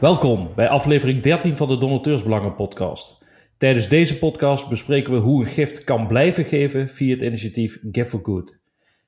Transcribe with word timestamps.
Welkom 0.00 0.52
bij 0.54 0.68
aflevering 0.68 1.22
13 1.22 1.56
van 1.56 1.68
de 1.68 1.78
Donateursbelangen 1.78 2.54
podcast. 2.54 3.18
Tijdens 3.56 3.88
deze 3.88 4.18
podcast 4.18 4.68
bespreken 4.68 5.12
we 5.12 5.18
hoe 5.18 5.44
een 5.44 5.50
gift 5.50 5.84
kan 5.84 6.06
blijven 6.06 6.44
geven 6.44 6.88
via 6.88 7.14
het 7.14 7.22
initiatief 7.22 7.78
Give 7.92 8.08
for 8.08 8.20
Good. 8.22 8.58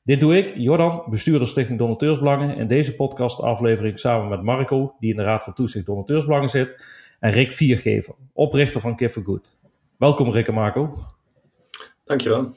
Dit 0.05 0.21
doe 0.21 0.37
ik, 0.37 0.53
Jordan, 0.57 1.03
bestuurder 1.11 1.49
Stichting 1.49 1.79
Donateursbelangen, 1.79 2.57
in 2.57 2.67
deze 2.67 2.95
podcastaflevering 2.95 3.99
samen 3.99 4.29
met 4.29 4.43
Marco, 4.43 4.95
die 5.01 5.11
in 5.11 5.17
de 5.17 5.23
Raad 5.23 5.43
van 5.43 5.55
Toezicht 5.55 5.87
Donateursbelangen 5.87 6.49
zit, 6.49 6.85
en 7.21 7.31
Rick 7.31 7.53
Viergever, 7.53 8.15
oprichter 8.33 8.81
van 8.81 8.99
Give 8.99 9.13
for 9.13 9.23
Good. 9.23 9.53
Welkom 9.99 10.31
Rick 10.31 10.49
en 10.49 10.55
Marco. 10.55 10.91
Dankjewel. 12.05 12.57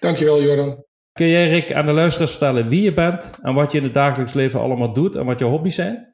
Dankjewel 0.00 0.42
Jordan. 0.42 0.84
Kun 1.12 1.28
jij 1.28 1.48
Rick 1.48 1.72
aan 1.72 1.86
de 1.86 1.92
luisteraars 1.92 2.30
vertellen 2.30 2.68
wie 2.68 2.82
je 2.82 2.92
bent 2.92 3.30
en 3.42 3.54
wat 3.54 3.72
je 3.72 3.78
in 3.78 3.84
het 3.84 3.94
dagelijks 3.94 4.32
leven 4.32 4.60
allemaal 4.60 4.92
doet 4.92 5.16
en 5.16 5.24
wat 5.24 5.38
je 5.38 5.44
hobby's 5.44 5.74
zijn? 5.74 6.13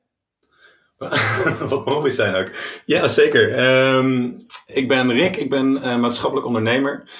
Wat 1.68 1.84
hobby's 1.84 2.14
zijn 2.14 2.34
ook. 2.34 2.50
Ja, 2.84 3.08
zeker. 3.08 3.52
Ehm, 3.54 4.30
ik 4.66 4.88
ben 4.88 5.12
Rick, 5.12 5.36
ik 5.36 5.50
ben 5.50 5.76
uh, 5.76 5.98
maatschappelijk 5.98 6.46
ondernemer. 6.46 7.10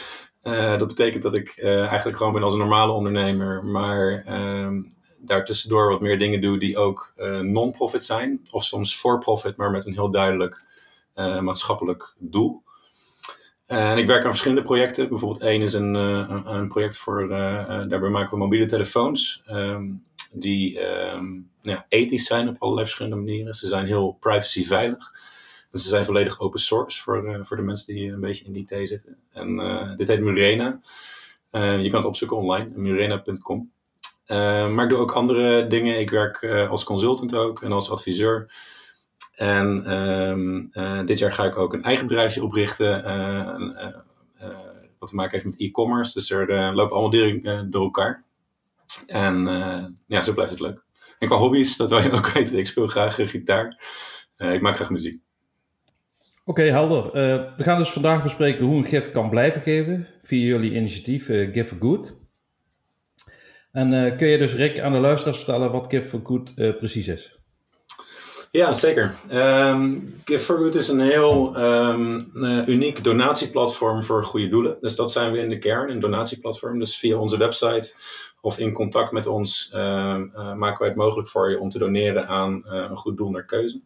Uh, 0.42 0.78
dat 0.78 0.88
betekent 0.88 1.22
dat 1.22 1.36
ik 1.36 1.56
uh, 1.56 1.86
eigenlijk 1.86 2.16
gewoon 2.16 2.32
ben 2.32 2.42
als 2.42 2.52
een 2.52 2.58
normale 2.58 2.92
ondernemer, 2.92 3.64
maar 3.64 4.24
um, 4.28 4.94
daartussendoor 5.18 5.88
wat 5.88 6.00
meer 6.00 6.18
dingen 6.18 6.40
doe 6.40 6.58
die 6.58 6.78
ook 6.78 7.12
non-profit 7.42 8.04
zijn. 8.04 8.40
Of 8.50 8.64
soms 8.64 8.96
for-profit, 8.96 9.56
maar 9.56 9.70
met 9.70 9.86
een 9.86 9.92
heel 9.92 10.10
duidelijk 10.10 10.62
maatschappelijk 11.40 12.14
doel. 12.18 12.62
en 13.66 13.98
ik 13.98 14.06
werk 14.06 14.24
aan 14.24 14.30
verschillende 14.30 14.62
projecten. 14.62 15.08
Bijvoorbeeld 15.08 15.42
één 15.42 15.62
is 15.62 15.72
een, 15.72 15.94
een, 15.94 16.68
project 16.68 16.98
voor, 16.98 17.28
daarbij 17.28 18.08
maken 18.08 18.30
we 18.30 18.36
mobiele 18.36 18.66
telefoons. 18.66 19.42
Um, 19.50 20.02
die 20.32 20.80
ja, 21.62 21.86
ethisch 21.88 22.26
zijn 22.26 22.48
op 22.48 22.56
allerlei 22.58 22.86
verschillende 22.86 23.24
manieren. 23.24 23.54
Ze 23.54 23.68
zijn 23.68 23.86
heel 23.86 24.16
privacyveilig. 24.20 25.12
Ze 25.72 25.88
zijn 25.88 26.04
volledig 26.04 26.40
open 26.40 26.60
source 26.60 27.02
voor, 27.02 27.28
uh, 27.28 27.40
voor 27.42 27.56
de 27.56 27.62
mensen 27.62 27.94
die 27.94 28.12
een 28.12 28.20
beetje 28.20 28.44
in 28.44 28.52
die 28.52 28.66
IT 28.68 28.88
zitten. 28.88 29.16
En 29.32 29.48
uh, 29.58 29.96
dit 29.96 30.08
heet 30.08 30.20
Murena. 30.20 30.80
Uh, 31.52 31.82
je 31.82 31.90
kan 31.90 31.98
het 31.98 32.08
opzoeken 32.08 32.36
online, 32.36 32.70
murena.com. 32.74 33.70
maar 34.26 34.82
ik 34.82 34.88
doe 34.88 34.98
ook 34.98 35.12
andere 35.12 35.66
dingen. 35.66 36.00
Ik 36.00 36.10
werk 36.10 36.44
als 36.44 36.84
consultant 36.84 37.34
ook 37.34 37.62
en 37.62 37.72
als 37.72 37.90
adviseur. 37.90 38.52
En 39.34 39.92
um, 39.92 40.70
dit 41.06 41.18
jaar 41.18 41.32
ga 41.32 41.44
ik 41.44 41.56
ook 41.56 41.72
een 41.72 41.82
eigen 41.82 42.06
bedrijfje 42.06 42.44
oprichten. 42.44 43.02
wat 44.98 45.08
te 45.08 45.14
maken 45.14 45.32
heeft 45.32 45.44
met 45.44 45.56
e-commerce. 45.58 46.12
Dus 46.12 46.30
er 46.30 46.74
lopen 46.74 46.92
allemaal 46.92 47.10
dingen 47.10 47.70
door 47.70 47.82
elkaar. 47.82 48.24
En 49.06 49.44
ja, 50.06 50.22
zo 50.22 50.32
blijft 50.32 50.52
het 50.52 50.60
leuk. 50.60 50.82
En 51.20 51.28
qua 51.28 51.36
hobby's, 51.36 51.76
dat 51.76 51.88
wil 51.88 52.02
je 52.02 52.10
ook 52.10 52.32
weten. 52.32 52.58
Ik 52.58 52.66
speel 52.66 52.86
graag 52.86 53.14
gitaar. 53.14 53.84
Uh, 54.38 54.52
ik 54.52 54.60
maak 54.60 54.76
graag 54.76 54.90
muziek. 54.90 55.20
Oké, 56.44 56.60
okay, 56.60 56.68
helder. 56.68 57.04
Uh, 57.04 57.56
we 57.56 57.62
gaan 57.62 57.78
dus 57.78 57.90
vandaag 57.90 58.22
bespreken 58.22 58.66
hoe 58.66 58.76
een 58.76 58.86
gift 58.86 59.10
kan 59.10 59.30
blijven 59.30 59.62
geven 59.62 60.08
via 60.20 60.46
jullie 60.46 60.74
initiatief 60.74 61.26
Give 61.26 61.64
for 61.64 61.78
Good. 61.80 62.16
En 63.72 64.16
kun 64.16 64.28
je 64.28 64.38
dus 64.38 64.54
Rick 64.54 64.80
aan 64.80 64.92
de 64.92 64.98
luisteraars 64.98 65.36
vertellen 65.36 65.70
wat 65.70 65.86
Give 65.88 66.08
for 66.08 66.20
Good 66.22 66.54
precies 66.54 67.08
is? 67.08 67.38
Ja, 68.50 68.72
zeker. 68.72 69.14
Um, 69.32 70.14
Give 70.24 70.44
for 70.44 70.56
Good 70.56 70.74
is 70.74 70.88
een 70.88 71.00
heel 71.00 71.56
um, 71.56 72.30
uh, 72.34 72.66
uniek 72.66 73.04
donatieplatform 73.04 74.04
voor 74.04 74.24
goede 74.24 74.48
doelen. 74.48 74.76
Dus 74.80 74.96
dat 74.96 75.12
zijn 75.12 75.32
we 75.32 75.38
in 75.38 75.48
de 75.48 75.58
kern, 75.58 75.90
een 75.90 76.00
donatieplatform. 76.00 76.78
Dus 76.78 76.96
via 76.96 77.16
onze 77.16 77.38
website 77.38 77.96
of 78.40 78.58
in 78.58 78.72
contact 78.72 79.12
met 79.12 79.26
ons 79.26 79.72
uh, 79.74 79.80
uh, 79.80 80.54
maken 80.54 80.78
wij 80.78 80.88
het 80.88 80.96
mogelijk 80.96 81.28
voor 81.28 81.50
je 81.50 81.60
om 81.60 81.70
te 81.70 81.78
doneren 81.78 82.26
aan 82.28 82.62
uh, 82.66 82.72
een 82.72 82.96
goed 82.96 83.16
doel 83.16 83.30
naar 83.30 83.44
keuze. 83.44 83.80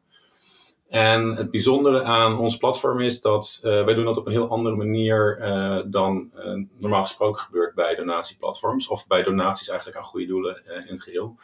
En 0.88 1.36
het 1.36 1.50
bijzondere 1.50 2.02
aan 2.02 2.38
ons 2.38 2.56
platform 2.56 3.00
is 3.00 3.20
dat 3.20 3.60
wij 3.62 3.94
doen 3.94 4.04
dat 4.04 4.16
op 4.16 4.26
een 4.26 4.32
heel 4.32 4.48
andere 4.48 4.76
manier 4.76 5.38
dan 5.86 6.30
normaal 6.78 7.02
gesproken 7.02 7.42
gebeurt 7.42 7.74
bij 7.74 7.94
donatieplatforms 7.94 8.88
of 8.88 9.06
bij 9.06 9.22
donaties 9.22 9.68
eigenlijk 9.68 9.98
aan 9.98 10.04
goede 10.04 10.26
doelen 10.26 10.62
in 10.66 10.86
het 10.86 11.02
geheel. 11.02 11.36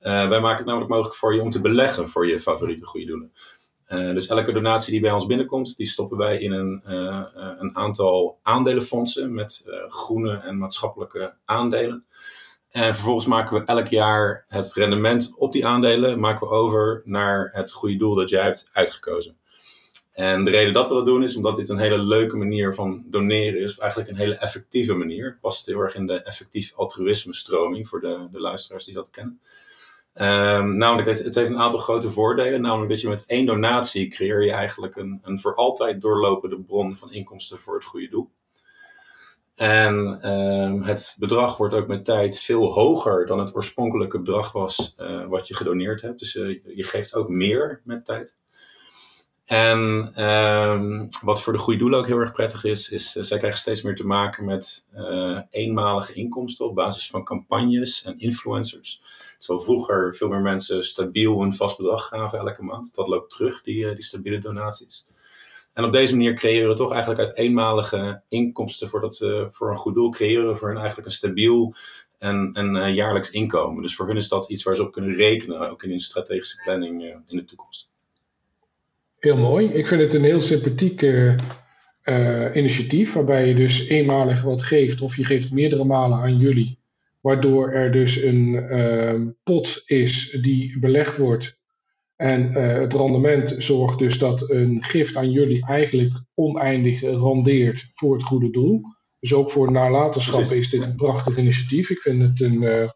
wij 0.00 0.40
maken 0.40 0.56
het 0.56 0.66
namelijk 0.66 0.90
mogelijk 0.90 1.14
voor 1.14 1.34
je 1.34 1.40
om 1.40 1.50
te 1.50 1.60
beleggen 1.60 2.08
voor 2.08 2.26
je 2.26 2.40
favoriete 2.40 2.86
goede 2.86 3.06
doelen. 3.06 3.32
Dus 4.14 4.26
elke 4.26 4.52
donatie 4.52 4.92
die 4.92 5.00
bij 5.00 5.12
ons 5.12 5.26
binnenkomt, 5.26 5.76
die 5.76 5.86
stoppen 5.86 6.18
wij 6.18 6.38
in 6.38 6.52
een, 6.52 6.82
een 7.60 7.76
aantal 7.76 8.38
aandelenfondsen 8.42 9.34
met 9.34 9.64
groene 9.88 10.36
en 10.36 10.58
maatschappelijke 10.58 11.34
aandelen. 11.44 12.06
En 12.72 12.94
vervolgens 12.94 13.26
maken 13.26 13.58
we 13.58 13.66
elk 13.66 13.86
jaar 13.86 14.44
het 14.48 14.72
rendement 14.72 15.34
op 15.36 15.52
die 15.52 15.66
aandelen 15.66 16.20
maken 16.20 16.48
we 16.48 16.54
over 16.54 17.02
naar 17.04 17.50
het 17.52 17.72
goede 17.72 17.96
doel 17.96 18.14
dat 18.14 18.28
jij 18.28 18.42
hebt 18.42 18.70
uitgekozen. 18.72 19.36
En 20.12 20.44
de 20.44 20.50
reden 20.50 20.74
dat 20.74 20.88
we 20.88 20.94
dat 20.94 21.06
doen 21.06 21.22
is 21.22 21.36
omdat 21.36 21.56
dit 21.56 21.68
een 21.68 21.78
hele 21.78 21.98
leuke 21.98 22.36
manier 22.36 22.74
van 22.74 23.04
doneren 23.06 23.60
is, 23.60 23.72
of 23.72 23.78
eigenlijk 23.78 24.10
een 24.10 24.16
hele 24.16 24.34
effectieve 24.34 24.94
manier. 24.94 25.24
Het 25.24 25.40
past 25.40 25.66
heel 25.66 25.80
erg 25.80 25.94
in 25.94 26.06
de 26.06 26.22
effectief 26.22 26.74
altruïsme 26.74 27.34
stroming 27.34 27.88
voor 27.88 28.00
de, 28.00 28.28
de 28.30 28.40
luisteraars 28.40 28.84
die 28.84 28.94
dat 28.94 29.10
kennen. 29.10 29.40
Um, 30.14 30.76
namelijk, 30.76 31.08
het, 31.08 31.24
het, 31.24 31.34
heeft 31.34 31.50
een 31.50 31.58
aantal 31.58 31.80
grote 31.80 32.10
voordelen. 32.10 32.60
Namelijk 32.60 32.90
dat 32.90 33.00
je 33.00 33.08
met 33.08 33.26
één 33.26 33.46
donatie 33.46 34.08
creëer 34.08 34.44
je 34.44 34.52
eigenlijk 34.52 34.96
een, 34.96 35.20
een 35.22 35.38
voor 35.38 35.54
altijd 35.54 36.00
doorlopende 36.00 36.60
bron 36.60 36.96
van 36.96 37.12
inkomsten 37.12 37.58
voor 37.58 37.74
het 37.74 37.84
goede 37.84 38.08
doel. 38.08 38.30
En 39.54 40.28
um, 40.30 40.82
het 40.82 41.16
bedrag 41.18 41.56
wordt 41.56 41.74
ook 41.74 41.86
met 41.86 42.04
tijd 42.04 42.40
veel 42.40 42.72
hoger 42.72 43.26
dan 43.26 43.38
het 43.38 43.54
oorspronkelijke 43.54 44.18
bedrag 44.18 44.52
was 44.52 44.94
uh, 44.98 45.26
wat 45.26 45.48
je 45.48 45.56
gedoneerd 45.56 46.02
hebt. 46.02 46.18
Dus 46.18 46.34
uh, 46.34 46.60
je 46.76 46.84
geeft 46.84 47.14
ook 47.14 47.28
meer 47.28 47.80
met 47.84 48.04
tijd. 48.04 48.40
En 49.44 49.78
um, 50.24 51.08
wat 51.22 51.42
voor 51.42 51.52
de 51.52 51.58
goede 51.58 51.78
doelen 51.78 51.98
ook 51.98 52.06
heel 52.06 52.18
erg 52.18 52.32
prettig 52.32 52.64
is, 52.64 52.90
is 52.90 53.16
uh, 53.16 53.22
zij 53.22 53.38
krijgen 53.38 53.60
steeds 53.60 53.82
meer 53.82 53.94
te 53.96 54.06
maken 54.06 54.44
met 54.44 54.88
eenmalige 55.50 56.12
inkomsten 56.12 56.66
op 56.66 56.74
basis 56.74 57.10
van 57.10 57.24
campagnes 57.24 58.04
en 58.04 58.18
influencers. 58.18 59.02
Terwijl 59.38 59.64
vroeger 59.64 60.14
veel 60.14 60.28
meer 60.28 60.40
mensen 60.40 60.84
stabiel 60.84 61.42
een 61.42 61.54
vast 61.54 61.76
bedrag 61.76 62.08
gaven 62.08 62.38
elke 62.38 62.62
maand. 62.62 62.94
Dat 62.94 63.08
loopt 63.08 63.32
terug, 63.32 63.62
die, 63.62 63.94
die 63.94 64.04
stabiele 64.04 64.38
donaties. 64.38 65.06
En 65.72 65.84
op 65.84 65.92
deze 65.92 66.16
manier 66.16 66.34
creëren 66.34 66.68
we 66.68 66.74
toch 66.74 66.90
eigenlijk 66.90 67.20
uit 67.20 67.36
eenmalige 67.36 68.22
inkomsten 68.28 68.88
voor, 68.88 69.00
dat, 69.00 69.46
voor 69.50 69.70
een 69.70 69.76
goed 69.76 69.94
doel, 69.94 70.10
creëren 70.10 70.48
we 70.48 70.56
voor 70.56 70.68
hen 70.68 70.76
eigenlijk 70.76 71.06
een 71.06 71.14
stabiel 71.14 71.74
en, 72.18 72.74
uh, 72.76 72.94
jaarlijks 72.94 73.30
inkomen. 73.30 73.82
Dus 73.82 73.94
voor 73.94 74.06
hun 74.06 74.16
is 74.16 74.28
dat 74.28 74.50
iets 74.50 74.62
waar 74.62 74.76
ze 74.76 74.82
op 74.82 74.92
kunnen 74.92 75.14
rekenen, 75.14 75.70
ook 75.70 75.82
in 75.82 75.90
hun 75.90 76.00
strategische 76.00 76.60
planning 76.64 77.02
uh, 77.02 77.08
in 77.08 77.36
de 77.36 77.44
toekomst. 77.44 77.90
Heel 79.18 79.36
mooi. 79.36 79.66
Ik 79.66 79.86
vind 79.86 80.00
het 80.00 80.12
een 80.12 80.24
heel 80.24 80.40
sympathiek 80.40 81.02
initiatief, 82.54 83.12
waarbij 83.12 83.48
je 83.48 83.54
dus 83.54 83.88
eenmalig 83.88 84.42
wat 84.42 84.62
geeft 84.62 85.00
of 85.00 85.16
je 85.16 85.24
geeft 85.24 85.52
meerdere 85.52 85.84
malen 85.84 86.18
aan 86.18 86.36
jullie. 86.36 86.78
Waardoor 87.20 87.70
er 87.70 87.92
dus 87.92 88.22
een 88.22 89.36
pot 89.42 89.82
is 89.84 90.38
die 90.40 90.78
belegd 90.78 91.16
wordt 91.16 91.58
en 92.22 92.50
uh, 92.50 92.72
het 92.72 92.92
rendement 92.92 93.54
zorgt 93.58 93.98
dus 93.98 94.18
dat 94.18 94.50
een 94.50 94.82
gift 94.82 95.16
aan 95.16 95.30
jullie 95.30 95.66
eigenlijk 95.66 96.12
oneindig 96.34 97.00
rendeert 97.00 97.88
voor 97.92 98.14
het 98.14 98.22
goede 98.22 98.50
doel. 98.50 98.80
Dus 99.20 99.34
ook 99.34 99.50
voor 99.50 99.72
nalatenschap 99.72 100.40
is 100.40 100.70
dit 100.70 100.82
een 100.82 100.94
prachtig 100.94 101.38
initiatief. 101.38 101.90
Ik 101.90 102.00
vind 102.00 102.22
het 102.22 102.40
een 102.40 102.62
uh, 102.62 102.88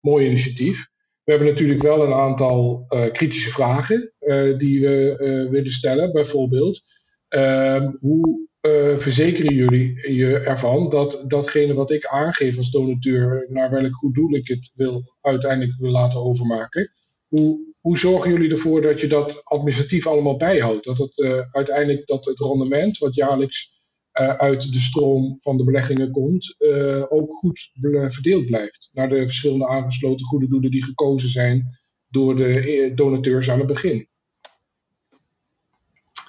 mooi 0.00 0.26
initiatief. 0.26 0.88
We 1.22 1.30
hebben 1.30 1.48
natuurlijk 1.48 1.82
wel 1.82 2.04
een 2.04 2.12
aantal 2.12 2.84
uh, 2.88 3.12
kritische 3.12 3.50
vragen 3.50 4.12
die 4.58 4.80
we 4.80 5.16
willen 5.50 5.72
stellen. 5.72 6.12
Bijvoorbeeld, 6.12 6.82
ehm, 7.28 7.92
hoe 8.00 8.48
verzekeren 8.96 9.54
jullie 9.54 10.14
je 10.14 10.38
ervan 10.38 10.88
dat 10.88 11.24
datgene 11.26 11.74
wat 11.74 11.90
ik 11.90 12.06
aangeef 12.06 12.56
als 12.56 12.70
donateur, 12.70 13.46
naar 13.48 13.70
welk 13.70 13.94
goed 13.94 14.14
doel 14.14 14.34
ik 14.34 14.48
het 14.48 14.72
wil, 14.74 15.14
uiteindelijk 15.20 15.78
wil 15.78 15.90
laten 15.90 16.24
overmaken, 16.24 16.90
hoe 17.28 17.73
hoe 17.84 17.98
zorgen 17.98 18.30
jullie 18.30 18.50
ervoor 18.50 18.82
dat 18.82 19.00
je 19.00 19.06
dat 19.06 19.44
administratief 19.44 20.06
allemaal 20.06 20.36
bijhoudt? 20.36 20.84
Dat 20.84 20.98
het 20.98 21.18
uh, 21.18 21.40
uiteindelijk 21.50 22.06
dat 22.06 22.24
het 22.24 22.38
rendement 22.38 22.98
wat 22.98 23.14
jaarlijks 23.14 23.82
uh, 24.20 24.28
uit 24.28 24.72
de 24.72 24.78
stroom 24.78 25.36
van 25.40 25.56
de 25.56 25.64
beleggingen 25.64 26.10
komt, 26.10 26.54
uh, 26.58 27.04
ook 27.08 27.36
goed 27.36 27.70
verdeeld 28.08 28.46
blijft 28.46 28.90
naar 28.92 29.08
de 29.08 29.26
verschillende 29.26 29.68
aangesloten 29.68 30.26
goede 30.26 30.48
doelen 30.48 30.70
die 30.70 30.84
gekozen 30.84 31.30
zijn 31.30 31.78
door 32.08 32.36
de 32.36 32.92
donateurs 32.94 33.50
aan 33.50 33.58
het 33.58 33.66
begin. 33.66 34.08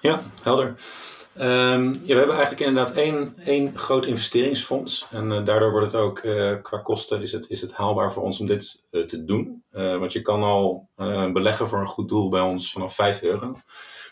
Ja, 0.01 0.23
helder. 0.41 0.75
Um, 1.37 1.93
ja, 1.93 2.13
we 2.13 2.17
hebben 2.17 2.35
eigenlijk 2.35 2.59
inderdaad 2.59 2.95
één, 2.95 3.33
één 3.45 3.77
groot 3.77 4.05
investeringsfonds. 4.05 5.07
En 5.11 5.31
uh, 5.31 5.45
daardoor 5.45 5.71
wordt 5.71 5.85
het 5.85 5.95
ook 5.95 6.23
uh, 6.23 6.55
qua 6.61 6.77
kosten 6.77 7.21
is 7.21 7.31
het, 7.31 7.49
is 7.49 7.61
het 7.61 7.73
haalbaar 7.73 8.13
voor 8.13 8.23
ons 8.23 8.39
om 8.39 8.47
dit 8.47 8.85
uh, 8.91 9.03
te 9.03 9.25
doen. 9.25 9.63
want 9.71 10.13
je 10.13 10.21
kan 10.21 10.43
al 10.43 10.89
beleggen 11.33 11.69
voor 11.69 11.79
een 11.79 11.87
goed 11.87 12.09
doel 12.09 12.29
bij 12.29 12.41
ons 12.41 12.71
vanaf 12.71 12.95
5 12.95 13.21
euro. 13.21 13.45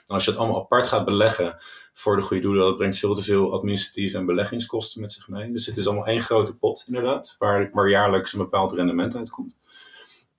En 0.08 0.16
als 0.16 0.26
je 0.26 0.32
het 0.32 0.40
allemaal 0.40 0.62
apart 0.62 0.88
gaat 0.88 1.06
beleggen 1.06 1.58
voor 1.94 2.16
de 2.16 2.22
goede 2.22 2.42
doelen, 2.42 2.66
dat 2.66 2.78
brengt 2.78 2.98
veel 2.98 3.16
te 3.16 3.24
veel 3.24 3.54
administratieve 3.54 4.18
en 4.18 4.26
beleggingskosten 4.26 5.02
met 5.02 5.12
zich 5.12 5.28
mee. 5.28 5.52
Dus 5.52 5.66
het 5.66 5.78
is 5.78 5.88
allemaal 5.88 6.08
één 6.08 6.22
grote 6.22 6.58
pot 6.58 6.84
inderdaad, 6.88 7.36
waar, 7.40 7.70
waar 7.74 7.90
jaarlijks 7.90 8.34
een 8.34 8.40
bepaald 8.40 8.74
rendement 8.74 9.16
uitkomt. 9.16 9.56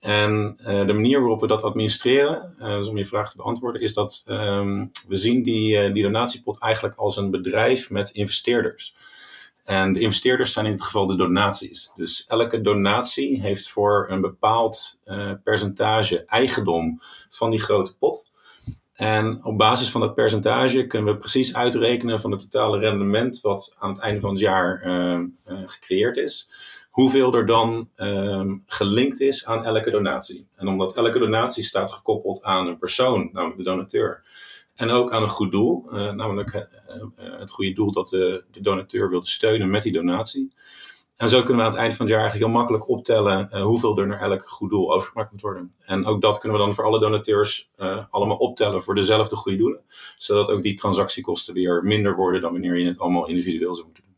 En 0.05 0.57
de 0.63 0.93
manier 0.93 1.19
waarop 1.19 1.41
we 1.41 1.47
dat 1.47 1.63
administreren, 1.63 2.55
dus 2.59 2.87
om 2.87 2.97
je 2.97 3.05
vraag 3.05 3.31
te 3.31 3.37
beantwoorden, 3.37 3.81
is 3.81 3.93
dat 3.93 4.23
ehm, 4.27 4.85
we 5.07 5.15
zien 5.15 5.43
die, 5.43 5.91
die 5.91 6.03
donatiepot 6.03 6.59
eigenlijk 6.59 6.95
als 6.95 7.17
een 7.17 7.31
bedrijf 7.31 7.89
met 7.89 8.09
investeerders. 8.09 8.95
En 9.63 9.93
de 9.93 9.99
investeerders 9.99 10.53
zijn 10.53 10.65
in 10.65 10.71
het 10.71 10.81
geval 10.81 11.05
de 11.05 11.15
donaties. 11.15 11.91
Dus 11.95 12.25
elke 12.27 12.61
donatie 12.61 13.41
heeft 13.41 13.69
voor 13.69 14.05
een 14.09 14.21
bepaald 14.21 15.01
percentage 15.43 16.25
eigendom 16.25 17.01
van 17.29 17.49
die 17.49 17.61
grote 17.61 17.97
pot. 17.97 18.31
En 18.93 19.45
op 19.45 19.57
basis 19.57 19.91
van 19.91 20.01
dat 20.01 20.15
percentage 20.15 20.87
kunnen 20.87 21.13
we 21.13 21.19
precies 21.19 21.55
uitrekenen 21.55 22.19
van 22.19 22.31
het 22.31 22.41
totale 22.41 22.79
rendement 22.79 23.41
wat 23.41 23.75
aan 23.79 23.89
het 23.89 23.99
einde 23.99 24.21
van 24.21 24.29
het 24.29 24.39
jaar 24.39 24.81
gecreëerd 25.65 26.17
is. 26.17 26.49
Hoeveel 26.95 27.33
er 27.33 27.45
dan 27.45 27.89
uh, 27.97 28.51
gelinkt 28.65 29.19
is 29.19 29.45
aan 29.45 29.65
elke 29.65 29.91
donatie. 29.91 30.47
En 30.55 30.67
omdat 30.67 30.95
elke 30.95 31.19
donatie 31.19 31.63
staat 31.63 31.91
gekoppeld 31.91 32.43
aan 32.43 32.67
een 32.67 32.77
persoon, 32.77 33.29
namelijk 33.31 33.57
de 33.57 33.63
donateur. 33.63 34.23
En 34.75 34.89
ook 34.89 35.11
aan 35.11 35.23
een 35.23 35.29
goed 35.29 35.51
doel, 35.51 35.85
eh, 35.91 36.11
namelijk 36.11 36.53
eh, 36.53 36.61
het 37.17 37.51
goede 37.51 37.73
doel 37.73 37.91
dat 37.91 38.09
de, 38.09 38.43
de 38.51 38.61
donateur 38.61 39.09
wil 39.09 39.21
steunen 39.21 39.69
met 39.69 39.83
die 39.83 39.93
donatie 39.93 40.53
en 41.15 41.29
zo 41.29 41.43
kunnen 41.43 41.57
we 41.57 41.63
aan 41.63 41.71
het 41.71 41.79
eind 41.79 41.95
van 41.95 42.05
het 42.05 42.15
jaar 42.15 42.23
eigenlijk 42.23 42.51
heel 42.51 42.61
makkelijk 42.61 42.89
optellen 42.89 43.49
uh, 43.53 43.63
hoeveel 43.63 43.97
er 43.97 44.07
naar 44.07 44.21
elk 44.21 44.43
goed 44.43 44.69
doel 44.69 44.93
overgemaakt 44.93 45.31
moet 45.31 45.41
worden. 45.41 45.73
En 45.79 46.05
ook 46.05 46.21
dat 46.21 46.39
kunnen 46.39 46.59
we 46.59 46.65
dan 46.65 46.75
voor 46.75 46.83
alle 46.83 46.99
donateurs 46.99 47.71
uh, 47.77 48.03
allemaal 48.09 48.37
optellen 48.37 48.83
voor 48.83 48.95
dezelfde 48.95 49.35
goede 49.35 49.57
doelen. 49.57 49.81
Zodat 50.17 50.49
ook 50.49 50.63
die 50.63 50.73
transactiekosten 50.73 51.53
weer 51.53 51.83
minder 51.83 52.15
worden 52.15 52.41
dan 52.41 52.51
wanneer 52.51 52.77
je 52.77 52.87
het 52.87 52.99
allemaal 52.99 53.27
individueel 53.27 53.75
zou 53.75 53.85
moeten 53.85 54.03
doen. 54.03 54.15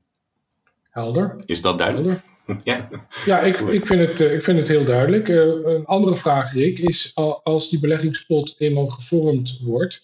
Helder. 0.90 1.36
Is 1.46 1.62
dat 1.62 1.78
duidelijk? 1.78 2.22
Ja, 2.64 2.88
ja 3.26 3.40
ik, 3.40 3.60
ik, 3.60 3.86
vind 3.86 4.08
het, 4.08 4.20
uh, 4.20 4.34
ik 4.34 4.44
vind 4.44 4.58
het 4.58 4.68
heel 4.68 4.86
duidelijk. 4.86 5.28
een 5.28 5.86
andere 5.86 6.16
vraag, 6.16 6.54
Rick, 6.54 6.80
is 6.80 7.12
als 7.44 7.70
die 7.70 7.80
beleggingspot 7.80 8.56
eenmaal 8.58 8.88
gevormd 8.88 9.60
wordt. 9.62 10.02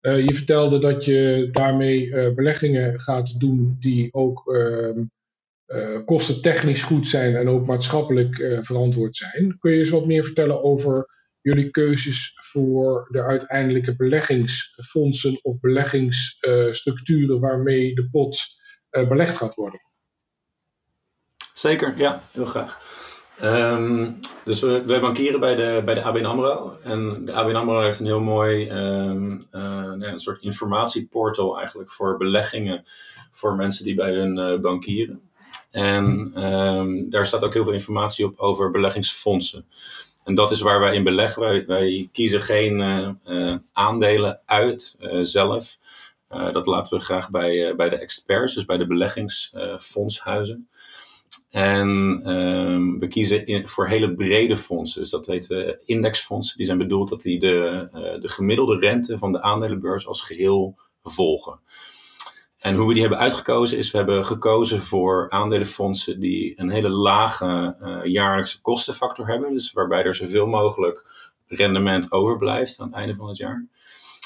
je 0.00 0.34
vertelde 0.34 0.78
dat 0.78 1.04
je 1.04 1.48
daarmee 1.50 2.32
beleggingen 2.32 3.00
gaat 3.00 3.40
doen 3.40 3.76
die 3.80 4.12
ook 4.12 4.54
ehm, 4.54 5.02
uh, 5.66 6.04
kosten 6.04 6.42
technisch 6.42 6.82
goed 6.82 7.06
zijn 7.06 7.36
en 7.36 7.48
ook 7.48 7.66
maatschappelijk 7.66 8.58
verantwoord 8.60 9.16
zijn. 9.16 9.58
Kun 9.58 9.72
je 9.72 9.78
eens 9.78 9.90
wat 9.90 10.06
meer 10.06 10.24
vertellen 10.24 10.62
over 10.62 11.08
jullie 11.40 11.70
keuzes 11.70 12.32
voor 12.34 13.08
de 13.10 13.22
uiteindelijke 13.22 13.96
beleggingsfondsen 13.96 15.38
of 15.42 15.60
beleggingsstructuren 15.60 17.40
waarmee 17.40 17.94
de 17.94 18.08
pot 18.10 18.38
belegd 18.90 19.36
gaat 19.36 19.54
worden? 19.54 19.80
Zeker, 21.64 21.94
ja, 21.96 22.22
heel 22.32 22.46
graag. 22.46 22.78
Um, 23.42 24.18
dus 24.44 24.60
we, 24.60 24.84
we 24.86 25.00
bankieren 25.00 25.40
bij 25.40 25.54
de, 25.54 25.82
bij 25.84 25.94
de 25.94 26.02
ABN 26.02 26.24
AMRO. 26.24 26.76
En 26.82 27.24
de 27.24 27.32
ABN 27.32 27.54
AMRO 27.54 27.80
heeft 27.80 28.00
een 28.00 28.06
heel 28.06 28.20
mooi 28.20 28.70
um, 28.70 29.46
een 29.50 30.20
soort 30.20 30.42
informatieportal 30.42 31.58
eigenlijk 31.58 31.90
voor 31.90 32.16
beleggingen 32.16 32.84
voor 33.30 33.56
mensen 33.56 33.84
die 33.84 33.94
bij 33.94 34.14
hun 34.14 34.60
bankieren. 34.60 35.20
En 35.70 36.32
um, 36.44 37.10
daar 37.10 37.26
staat 37.26 37.42
ook 37.42 37.54
heel 37.54 37.64
veel 37.64 37.72
informatie 37.72 38.24
op 38.26 38.38
over 38.38 38.70
beleggingsfondsen. 38.70 39.66
En 40.24 40.34
dat 40.34 40.50
is 40.50 40.60
waar 40.60 40.80
wij 40.80 40.94
in 40.94 41.04
beleggen. 41.04 41.42
Wij, 41.42 41.66
wij 41.66 42.08
kiezen 42.12 42.42
geen 42.42 42.78
uh, 43.26 43.54
aandelen 43.72 44.40
uit 44.46 44.98
zelf. 45.22 45.78
dat 46.28 46.66
laten 46.66 46.98
we 46.98 47.04
graag 47.04 47.30
bij, 47.30 47.76
bij 47.76 47.88
de 47.88 47.98
experts, 47.98 48.54
dus 48.54 48.64
bij 48.64 48.76
de 48.76 48.86
beleggingsfondshuizen. 48.86 50.68
En 51.50 51.88
um, 52.30 52.98
we 52.98 53.08
kiezen 53.08 53.68
voor 53.68 53.88
hele 53.88 54.14
brede 54.14 54.56
fondsen. 54.56 55.00
Dus 55.00 55.10
dat 55.10 55.26
heet 55.26 55.76
indexfondsen. 55.84 56.56
Die 56.56 56.66
zijn 56.66 56.78
bedoeld 56.78 57.08
dat 57.08 57.22
die 57.22 57.40
de, 57.40 57.88
de 58.20 58.28
gemiddelde 58.28 58.78
rente 58.78 59.18
van 59.18 59.32
de 59.32 59.42
aandelenbeurs 59.42 60.06
als 60.06 60.22
geheel 60.22 60.78
volgen. 61.02 61.60
En 62.64 62.74
hoe 62.74 62.86
we 62.86 62.92
die 62.92 63.02
hebben 63.02 63.20
uitgekozen 63.20 63.78
is, 63.78 63.90
we 63.90 63.96
hebben 63.96 64.26
gekozen 64.26 64.80
voor 64.80 65.30
aandelenfondsen 65.30 66.20
die 66.20 66.60
een 66.60 66.70
hele 66.70 66.88
lage 66.88 67.76
uh, 67.82 68.04
jaarlijkse 68.04 68.60
kostenfactor 68.60 69.26
hebben. 69.26 69.52
Dus 69.52 69.72
waarbij 69.72 70.04
er 70.04 70.14
zoveel 70.14 70.46
mogelijk 70.46 71.06
rendement 71.46 72.12
overblijft 72.12 72.80
aan 72.80 72.86
het 72.86 72.96
einde 72.96 73.14
van 73.14 73.28
het 73.28 73.36
jaar. 73.36 73.66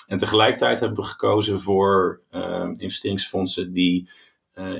En 0.07 0.19
tegelijkertijd 0.19 0.81
hebben 0.81 0.99
we 0.99 1.05
gekozen 1.05 1.61
voor 1.61 2.21
uh, 2.31 2.69
investeringsfondsen 2.77 3.73
die, 3.73 4.03
uh, 4.03 4.11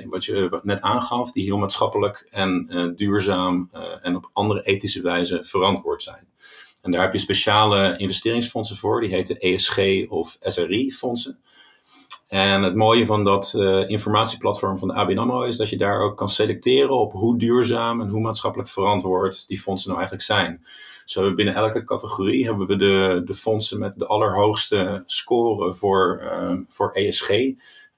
wat 0.09 0.25
je 0.25 0.59
net 0.63 0.81
aangaf, 0.81 1.31
die 1.31 1.43
heel 1.43 1.57
maatschappelijk 1.57 2.27
en 2.31 2.93
duurzaam 2.95 3.69
en 4.01 4.15
op 4.15 4.29
andere 4.33 4.63
ethische 4.63 5.01
wijze 5.01 5.43
verantwoord 5.43 6.03
zijn. 6.03 6.27
En 6.81 6.91
daar 6.91 7.01
heb 7.01 7.13
je 7.13 7.19
speciale 7.19 7.97
investeringsfondsen 7.97 8.77
voor, 8.77 9.01
die 9.01 9.09
heten 9.09 9.39
ESG 9.39 9.79
of 10.09 10.37
SRI-fondsen. 10.41 11.39
En 12.27 12.63
het 12.63 12.75
mooie 12.75 13.05
van 13.05 13.23
dat 13.23 13.53
informatieplatform 13.87 14.79
van 14.79 14.87
de 14.87 14.93
ABN 14.93 15.17
AMRO 15.17 15.41
is 15.41 15.57
dat 15.57 15.69
je 15.69 15.77
daar 15.77 16.01
ook 16.01 16.17
kan 16.17 16.29
selecteren 16.29 16.99
op 16.99 17.11
hoe 17.11 17.37
duurzaam 17.37 18.01
en 18.01 18.07
hoe 18.07 18.21
maatschappelijk 18.21 18.69
verantwoord 18.69 19.47
die 19.47 19.59
fondsen 19.59 19.89
nou 19.89 20.01
eigenlijk 20.01 20.29
zijn. 20.29 20.65
Zo 21.05 21.19
hebben 21.19 21.37
we 21.37 21.43
binnen 21.43 21.63
elke 21.63 21.83
categorie 21.83 22.45
hebben 22.45 22.67
we 22.67 22.75
de, 22.75 23.21
de 23.25 23.33
fondsen 23.33 23.79
met 23.79 23.99
de 23.99 24.07
allerhoogste 24.07 25.03
score 25.05 25.73
voor, 25.73 26.23
voor 26.67 26.91
ESG 26.91 27.29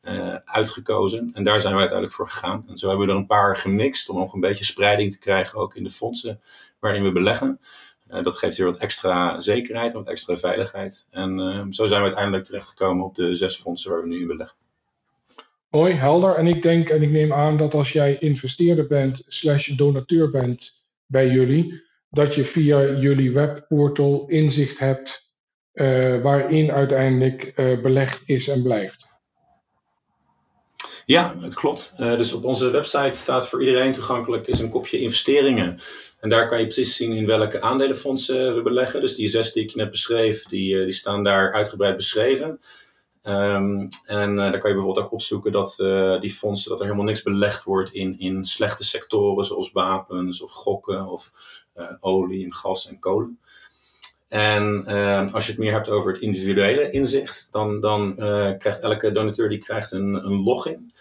uh, 0.02 0.36
uitgekozen. 0.46 1.30
En 1.34 1.44
daar 1.44 1.62
zijn 1.62 1.74
we 1.74 1.80
uiteindelijk 1.80 2.18
voor 2.18 2.30
gegaan. 2.30 2.66
En 2.68 2.78
zo 2.78 2.88
hebben 2.88 3.06
we 3.06 3.12
er 3.12 3.20
een 3.20 3.26
paar 3.26 3.58
gemixt 3.58 4.10
om 4.10 4.18
nog 4.18 4.34
een 4.34 4.40
beetje 4.40 4.66
spreiding 4.66 5.12
te 5.12 5.20
krijgen 5.20 5.60
ook 5.60 5.76
in 5.76 5.84
de 5.84 5.90
fondsen 5.90 6.42
waarin 6.80 7.04
we 7.04 7.12
beleggen. 7.12 7.60
Uh, 8.10 8.24
dat 8.24 8.38
geeft 8.38 8.58
weer 8.58 8.66
wat 8.66 8.78
extra 8.78 9.40
zekerheid, 9.40 9.94
wat 9.94 10.08
extra 10.08 10.38
veiligheid. 10.38 11.08
En 11.12 11.40
uh, 11.40 11.66
zo 11.70 11.86
zijn 11.86 12.00
we 12.00 12.06
uiteindelijk 12.06 12.44
terechtgekomen 12.44 13.06
op 13.06 13.16
de 13.16 13.36
zes 13.36 13.56
fondsen 13.56 13.92
waar 13.92 14.02
we 14.02 14.08
nu 14.08 14.20
in 14.20 14.28
beleggen. 14.28 14.58
Mooi, 15.70 15.94
helder. 15.94 16.36
En 16.36 16.48
ik 16.48 16.62
denk 16.62 16.90
en 16.90 17.02
ik 17.02 17.10
neem 17.10 17.34
aan 17.34 17.58
dat 17.58 17.74
als 17.74 17.92
jij 17.92 18.18
investeerder 18.18 18.88
bent, 18.88 19.24
slash 19.28 19.68
donateur 19.68 20.30
bent 20.30 20.86
bij 21.06 21.28
jullie, 21.28 21.84
dat 22.10 22.36
je 22.36 22.46
via 22.46 23.00
jullie 23.00 23.32
webportal 23.32 24.28
inzicht 24.28 24.80
hebt 24.80 25.30
waarin 26.22 26.72
uiteindelijk 26.72 27.54
belegd 27.82 28.22
is 28.26 28.48
en 28.48 28.64
blijft. 28.64 29.11
Ja, 31.12 31.36
klopt. 31.54 31.94
Uh, 32.00 32.18
dus 32.18 32.34
op 32.34 32.44
onze 32.44 32.70
website 32.70 33.18
staat 33.18 33.48
voor 33.48 33.64
iedereen 33.64 33.94
toegankelijk 33.94 34.48
is 34.48 34.60
een 34.60 34.70
kopje 34.70 35.00
investeringen. 35.00 35.80
En 36.20 36.30
daar 36.30 36.50
kan 36.50 36.60
je 36.60 36.66
precies 36.66 36.96
zien 36.96 37.12
in 37.12 37.26
welke 37.26 37.62
aandelenfondsen 37.62 38.56
we 38.56 38.62
beleggen. 38.62 39.02
Dus 39.02 39.16
die 39.16 39.28
zes 39.28 39.54
die 39.54 39.64
ik 39.64 39.76
net 39.76 39.92
beschreef, 39.92 40.46
die, 40.46 40.76
uh, 40.76 40.84
die 40.84 40.94
staan 40.94 41.24
daar 41.24 41.54
uitgebreid 41.54 41.96
beschreven. 41.96 42.60
Um, 43.24 43.88
en 44.06 44.30
uh, 44.30 44.36
daar 44.38 44.60
kan 44.60 44.70
je 44.70 44.76
bijvoorbeeld 44.76 45.06
ook 45.06 45.12
opzoeken 45.12 45.52
dat 45.52 45.76
die 46.22 46.34
fondsen, 46.34 46.70
dat 46.70 46.80
er 46.80 46.86
helemaal 46.86 47.06
niks 47.06 47.24
belegd 47.24 47.64
wordt 47.64 47.94
in, 47.94 48.20
in 48.20 48.46
slechte 48.46 48.84
sectoren 48.84 49.46
zoals 49.46 49.72
wapens 49.72 50.42
of 50.42 50.52
gokken 50.52 51.08
of 51.08 51.32
olie 52.00 52.46
en 52.46 52.54
gas 52.54 52.90
en 52.90 53.00
kolen. 53.00 53.40
En 54.28 54.84
uh, 54.88 55.34
als 55.34 55.46
je 55.46 55.52
het 55.52 55.62
meer 55.62 55.72
hebt 55.72 55.90
over 55.90 56.12
het 56.12 56.22
individuele 56.22 56.92
inzicht, 56.92 57.50
dan, 57.52 57.80
dan 57.80 58.16
krijgt 58.58 58.80
elke 58.80 59.12
donateur 59.12 59.50
die 59.50 59.60
krijgt 59.60 59.92
een, 59.92 60.14
een 60.14 60.44
login. 60.44 60.94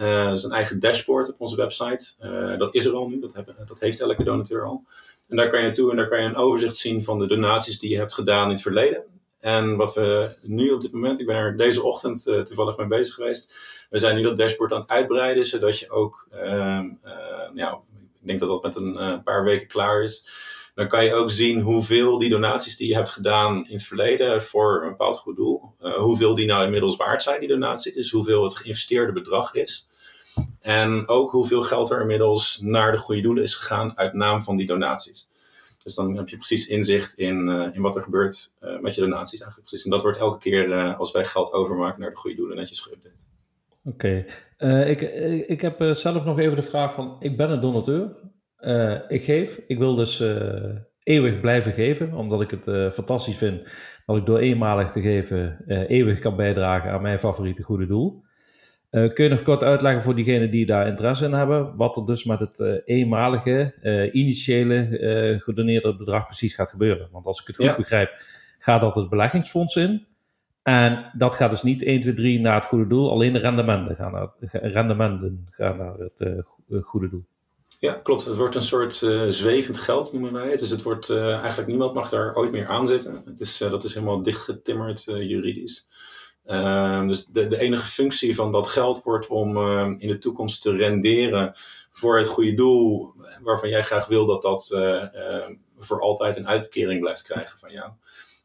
Dus 0.00 0.42
een 0.42 0.52
eigen 0.52 0.80
dashboard 0.80 1.28
op 1.28 1.40
onze 1.40 1.56
website. 1.56 2.14
dat 2.58 2.74
is 2.74 2.84
er 2.84 2.92
al 2.92 3.08
nu, 3.08 3.20
dat, 3.20 3.34
hebben, 3.34 3.54
dat 3.66 3.80
heeft 3.80 4.00
elke 4.00 4.24
donateur 4.24 4.64
al. 4.64 4.84
En 5.28 5.36
daar 5.36 5.50
kan 5.50 5.58
je 5.58 5.66
naartoe 5.66 5.90
en 5.90 5.96
daar 5.96 6.08
kan 6.08 6.22
je 6.22 6.28
een 6.28 6.36
overzicht 6.36 6.76
zien 6.76 7.04
van 7.04 7.18
de 7.18 7.26
donaties 7.26 7.78
die 7.78 7.90
je 7.90 7.96
hebt 7.96 8.14
gedaan 8.14 8.44
in 8.44 8.50
het 8.50 8.62
verleden. 8.62 9.04
En 9.40 9.76
wat 9.76 9.94
we 9.94 10.36
nu 10.42 10.70
op 10.70 10.82
dit 10.82 10.92
moment, 10.92 11.20
ik 11.20 11.26
ben 11.26 11.36
er 11.36 11.56
deze 11.56 11.82
ochtend 11.82 12.24
toevallig 12.24 12.76
mee 12.76 12.86
bezig 12.86 13.14
geweest. 13.14 13.54
We 13.90 13.98
zijn 13.98 14.16
nu 14.16 14.22
dat 14.22 14.36
dashboard 14.36 14.72
aan 14.72 14.80
het 14.80 14.88
uitbreiden, 14.90 15.46
zodat 15.46 15.78
je 15.78 15.90
ook, 15.90 16.28
ehm, 16.30 16.84
ik 18.20 18.26
denk 18.26 18.40
dat 18.40 18.48
dat 18.48 18.62
met 18.62 18.76
een 18.76 19.22
paar 19.22 19.44
weken 19.44 19.66
klaar 19.66 20.02
is 20.02 20.26
dan 20.80 20.88
kan 20.88 21.04
je 21.04 21.14
ook 21.14 21.30
zien 21.30 21.60
hoeveel 21.60 22.18
die 22.18 22.30
donaties 22.30 22.76
die 22.76 22.88
je 22.88 22.94
hebt 22.94 23.10
gedaan 23.10 23.56
in 23.66 23.72
het 23.72 23.82
verleden 23.82 24.42
voor 24.42 24.82
een 24.82 24.88
bepaald 24.88 25.18
goed 25.18 25.36
doel, 25.36 25.74
hoeveel 25.98 26.34
die 26.34 26.46
nou 26.46 26.64
inmiddels 26.64 26.96
waard 26.96 27.22
zijn, 27.22 27.40
die 27.40 27.48
donatie, 27.48 27.92
dus 27.92 28.10
hoeveel 28.10 28.44
het 28.44 28.56
geïnvesteerde 28.56 29.12
bedrag 29.12 29.54
is. 29.54 29.88
En 30.60 31.08
ook 31.08 31.30
hoeveel 31.30 31.62
geld 31.62 31.90
er 31.90 32.00
inmiddels 32.00 32.60
naar 32.62 32.92
de 32.92 32.98
goede 32.98 33.20
doelen 33.20 33.42
is 33.42 33.54
gegaan 33.54 33.98
uit 33.98 34.12
naam 34.12 34.42
van 34.42 34.56
die 34.56 34.66
donaties. 34.66 35.28
Dus 35.82 35.94
dan 35.94 36.16
heb 36.16 36.28
je 36.28 36.36
precies 36.36 36.66
inzicht 36.66 37.18
in, 37.18 37.48
uh, 37.48 37.74
in 37.74 37.82
wat 37.82 37.96
er 37.96 38.02
gebeurt 38.02 38.54
uh, 38.62 38.80
met 38.80 38.94
je 38.94 39.00
donaties 39.00 39.40
eigenlijk 39.40 39.68
precies. 39.68 39.84
En 39.84 39.90
dat 39.90 40.02
wordt 40.02 40.18
elke 40.18 40.38
keer 40.38 40.94
als 40.94 41.12
wij 41.12 41.24
geld 41.24 41.52
overmaken 41.52 42.00
naar 42.00 42.10
de 42.10 42.16
goede 42.16 42.36
doelen 42.36 42.56
netjes 42.56 42.88
geüpdate. 42.88 43.28
Oké, 43.84 44.24
ik, 44.86 45.00
ik 45.48 45.60
heb 45.60 45.82
zelf 45.96 46.24
nog 46.24 46.38
even 46.38 46.56
de 46.56 46.62
vraag 46.62 46.92
van, 46.92 47.16
ik 47.20 47.36
ben 47.36 47.50
een 47.50 47.60
donateur. 47.60 48.16
Ik 49.08 49.24
geef. 49.24 49.60
Ik 49.66 49.78
wil 49.78 49.94
dus 49.94 50.22
eeuwig 51.02 51.40
blijven 51.40 51.72
geven, 51.72 52.12
omdat 52.14 52.40
ik 52.40 52.50
het 52.50 52.94
fantastisch 52.94 53.36
vind 53.36 53.70
dat 54.06 54.16
ik 54.16 54.26
door 54.26 54.38
eenmalig 54.38 54.92
te 54.92 55.00
geven 55.00 55.64
eeuwig 55.88 56.18
kan 56.18 56.36
bijdragen 56.36 56.90
aan 56.90 57.02
mijn 57.02 57.18
favoriete 57.18 57.62
goede 57.62 57.86
doel. 57.86 58.24
Kun 58.90 59.24
je 59.24 59.28
nog 59.28 59.42
kort 59.42 59.62
uitleggen 59.62 60.02
voor 60.02 60.14
diegenen 60.14 60.50
die 60.50 60.66
daar 60.66 60.86
interesse 60.86 61.24
in 61.24 61.32
hebben, 61.32 61.76
wat 61.76 61.96
er 61.96 62.06
dus 62.06 62.24
met 62.24 62.40
het 62.40 62.82
eenmalige, 62.84 63.74
initiële 64.12 65.38
gedoneerde 65.42 65.96
bedrag 65.96 66.26
precies 66.26 66.54
gaat 66.54 66.70
gebeuren? 66.70 67.08
Want 67.12 67.26
als 67.26 67.40
ik 67.40 67.46
het 67.46 67.56
goed 67.56 67.76
begrijp, 67.76 68.10
gaat 68.58 68.80
dat 68.80 68.94
het 68.94 69.08
beleggingsfonds 69.08 69.76
in. 69.76 70.06
En 70.62 71.10
dat 71.12 71.34
gaat 71.34 71.50
dus 71.50 71.62
niet 71.62 71.82
1, 71.82 72.00
2, 72.00 72.14
3 72.14 72.40
naar 72.40 72.54
het 72.54 72.64
goede 72.64 72.86
doel. 72.86 73.10
Alleen 73.10 73.32
de 73.32 73.38
rendementen 73.38 73.96
gaan 73.96 74.12
naar, 74.12 74.28
rendementen 74.50 75.46
gaan 75.50 75.76
naar 75.76 75.94
het 75.98 76.44
goede 76.82 77.08
doel. 77.08 77.24
Ja, 77.80 77.92
klopt. 77.92 78.24
Het 78.24 78.36
wordt 78.36 78.54
een 78.54 78.62
soort 78.62 79.00
uh, 79.02 79.28
zwevend 79.28 79.78
geld, 79.78 80.12
noemen 80.12 80.32
wij 80.32 80.50
het. 80.50 80.58
Dus 80.58 80.70
het 80.70 80.82
wordt 80.82 81.08
uh, 81.08 81.38
eigenlijk 81.38 81.68
niemand 81.68 81.94
mag 81.94 82.08
daar 82.08 82.34
ooit 82.34 82.52
meer 82.52 82.66
aan 82.66 82.86
zitten. 82.86 83.22
Het 83.24 83.40
is, 83.40 83.58
dat 83.58 83.84
is 83.84 83.94
helemaal 83.94 84.22
dichtgetimmerd 84.22 85.04
juridisch. 85.04 85.88
Ehm, 86.46 87.06
dus 87.06 87.26
de, 87.26 87.46
de 87.46 87.58
enige 87.58 87.86
functie 87.86 88.34
van 88.34 88.52
dat 88.52 88.68
geld 88.68 89.02
wordt 89.02 89.26
om 89.26 89.58
in 89.98 90.08
de 90.08 90.18
toekomst 90.18 90.62
te 90.62 90.76
renderen 90.76 91.54
voor 91.92 92.18
het 92.18 92.28
goede 92.28 92.54
doel, 92.54 93.12
waarvan 93.42 93.68
jij 93.68 93.82
graag 93.82 94.06
wil 94.06 94.26
dat 94.26 94.42
dat 94.42 94.80
voor 95.78 96.00
altijd 96.00 96.36
een 96.36 96.48
uitkering 96.48 97.00
blijft 97.00 97.22
krijgen 97.22 97.58
van 97.58 97.72
jou. 97.72 97.90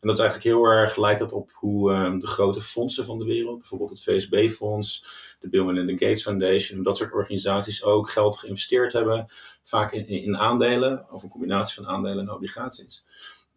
En 0.06 0.12
dat 0.12 0.20
is 0.20 0.24
eigenlijk 0.24 0.56
heel 0.56 0.72
erg, 0.72 0.96
lijkt 0.96 1.20
dat 1.20 1.32
op 1.32 1.52
hoe 1.54 1.92
ehm, 1.92 2.20
de 2.20 2.28
grote 2.28 2.62
fondsen 2.62 3.06
van 3.06 3.20
de 3.20 3.26
wereld, 3.26 3.60
bijvoorbeeld 3.60 3.90
het 3.90 4.04
VSB-fonds, 4.04 5.06
de 5.40 5.50
Bill 5.50 5.64
Melinda 5.64 5.92
Gates 5.92 6.22
Foundation, 6.22 6.84
dat 6.84 6.98
soort 6.98 7.14
organisaties 7.14 7.84
ook 7.84 8.10
geld 8.10 8.38
geïnvesteerd 8.38 8.94
hebben, 8.94 9.32
vaak 9.64 9.92
in, 9.92 10.08
in 10.08 10.38
aandelen, 10.38 11.06
of 11.12 11.24
een 11.24 11.30
combinatie 11.30 11.76
van 11.76 11.88
aandelen 11.88 12.28
en 12.28 12.34
obligaties. 12.34 13.08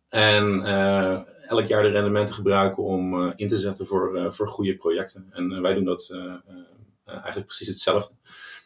En 0.09 0.61
uh, 0.61 1.21
elk 1.49 1.67
jaar 1.67 1.83
de 1.83 1.89
rendementen 1.89 2.35
gebruiken 2.35 2.83
om 2.83 3.15
uh, 3.15 3.33
in 3.37 3.49
te 3.49 3.57
zetten 3.57 3.87
voor, 3.87 4.17
uh, 4.17 4.31
voor 4.31 4.49
goede 4.49 4.77
projecten. 4.77 5.27
En 5.31 5.63
wij 5.63 5.75
doen 5.75 5.85
dat 5.85 6.17
eigenlijk 7.05 7.47
precies 7.47 7.69
hetzelfde. 7.69 8.15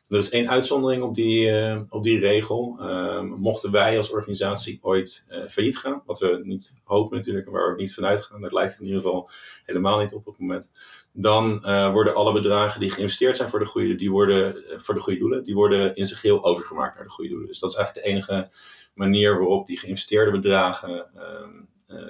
Er 0.08 0.18
is 0.18 0.30
één 0.30 0.50
uitzondering 0.50 1.02
op 1.02 1.14
die, 1.14 1.50
op 1.88 2.04
die 2.04 2.18
regel. 2.18 2.76
Uh, 2.80 3.22
mochten 3.22 3.70
wij 3.70 3.96
als 3.96 4.10
organisatie 4.10 4.78
ooit 4.82 5.26
failliet 5.48 5.78
gaan, 5.78 6.02
wat 6.06 6.20
we 6.20 6.40
niet 6.42 6.74
hopen 6.84 7.16
natuurlijk 7.16 7.46
en 7.46 7.52
waar 7.52 7.74
we 7.74 7.80
niet 7.80 7.94
vanuit 7.94 8.22
gaan, 8.22 8.40
dat 8.40 8.52
lijkt 8.52 8.78
in 8.80 8.86
ieder 8.86 9.02
geval 9.02 9.30
helemaal 9.64 9.98
niet 9.98 10.12
op 10.12 10.26
op 10.26 10.32
het 10.32 10.38
moment, 10.38 10.70
dan 11.12 11.60
worden 11.92 12.14
alle 12.14 12.32
bedragen 12.32 12.80
die 12.80 12.90
geïnvesteerd 12.90 13.36
zijn 13.36 13.48
voor 13.48 13.58
de 13.58 13.66
goede, 13.66 13.94
die 13.94 14.10
worden, 14.10 14.64
voor 14.76 14.94
de 14.94 15.00
goede 15.00 15.18
doelen, 15.18 15.44
die 15.44 15.54
worden 15.54 15.94
in 15.94 16.04
zijn 16.04 16.20
geheel 16.20 16.44
overgemaakt 16.44 16.94
naar 16.94 17.04
de 17.04 17.10
goede 17.10 17.30
doelen. 17.30 17.48
Dus 17.48 17.58
dat 17.58 17.70
is 17.70 17.76
eigenlijk 17.76 18.06
de 18.06 18.12
enige 18.12 18.50
manier 18.94 19.38
waarop 19.38 19.66
die 19.66 19.78
geïnvesteerde 19.78 20.30
bedragen 20.30 21.06
ehm, 21.14 21.50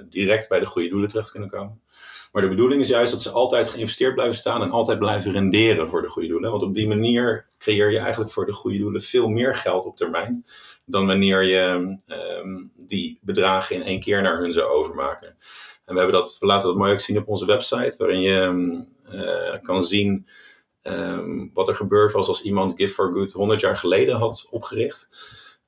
direct 0.09 0.49
bij 0.49 0.59
de 0.59 0.65
goede 0.65 0.89
doelen 0.89 1.09
terecht 1.09 1.31
kunnen 1.31 1.49
komen. 1.49 1.81
Maar 2.31 2.41
de 2.41 2.47
bedoeling 2.47 2.81
is 2.81 2.87
juist 2.87 3.11
dat 3.11 3.21
ze 3.21 3.31
altijd 3.31 3.69
geïnvesteerd 3.69 4.13
blijven 4.13 4.35
staan 4.35 4.61
en 4.61 4.71
altijd 4.71 4.99
blijven 4.99 5.31
renderen 5.31 5.89
voor 5.89 6.01
de 6.01 6.07
goede 6.07 6.27
doelen. 6.27 6.51
Want 6.51 6.63
op 6.63 6.73
die 6.73 6.87
manier 6.87 7.47
creëer 7.57 7.91
je 7.91 7.97
eigenlijk 7.97 8.31
voor 8.31 8.45
de 8.45 8.53
goede 8.53 8.77
doelen 8.77 9.01
veel 9.01 9.27
meer 9.27 9.55
geld 9.55 9.85
op 9.85 9.97
termijn 9.97 10.45
dan 10.85 11.07
wanneer 11.07 11.43
je 11.43 11.95
um, 12.43 12.71
die 12.75 13.19
bedragen 13.21 13.75
in 13.75 13.83
één 13.83 13.99
keer 13.99 14.21
naar 14.21 14.39
hun 14.39 14.53
zou 14.53 14.67
overmaken. 14.67 15.27
En 15.85 15.93
we, 15.93 15.99
hebben 15.99 16.19
dat, 16.19 16.37
we 16.39 16.45
laten 16.45 16.67
dat 16.67 16.77
mooi 16.77 16.93
ook 16.93 16.99
zien 16.99 17.17
op 17.17 17.27
onze 17.27 17.45
website, 17.45 17.95
waarin 17.97 18.21
je 18.21 18.83
uh, 19.11 19.61
kan 19.61 19.83
zien 19.83 20.27
um, 20.83 21.51
wat 21.53 21.67
er 21.67 21.75
gebeurd 21.75 22.13
was 22.13 22.27
als 22.27 22.43
iemand 22.43 22.73
Give 22.75 22.93
for 22.93 23.11
Good 23.11 23.31
100 23.31 23.59
jaar 23.59 23.77
geleden 23.77 24.15
had 24.15 24.47
opgericht. 24.51 25.09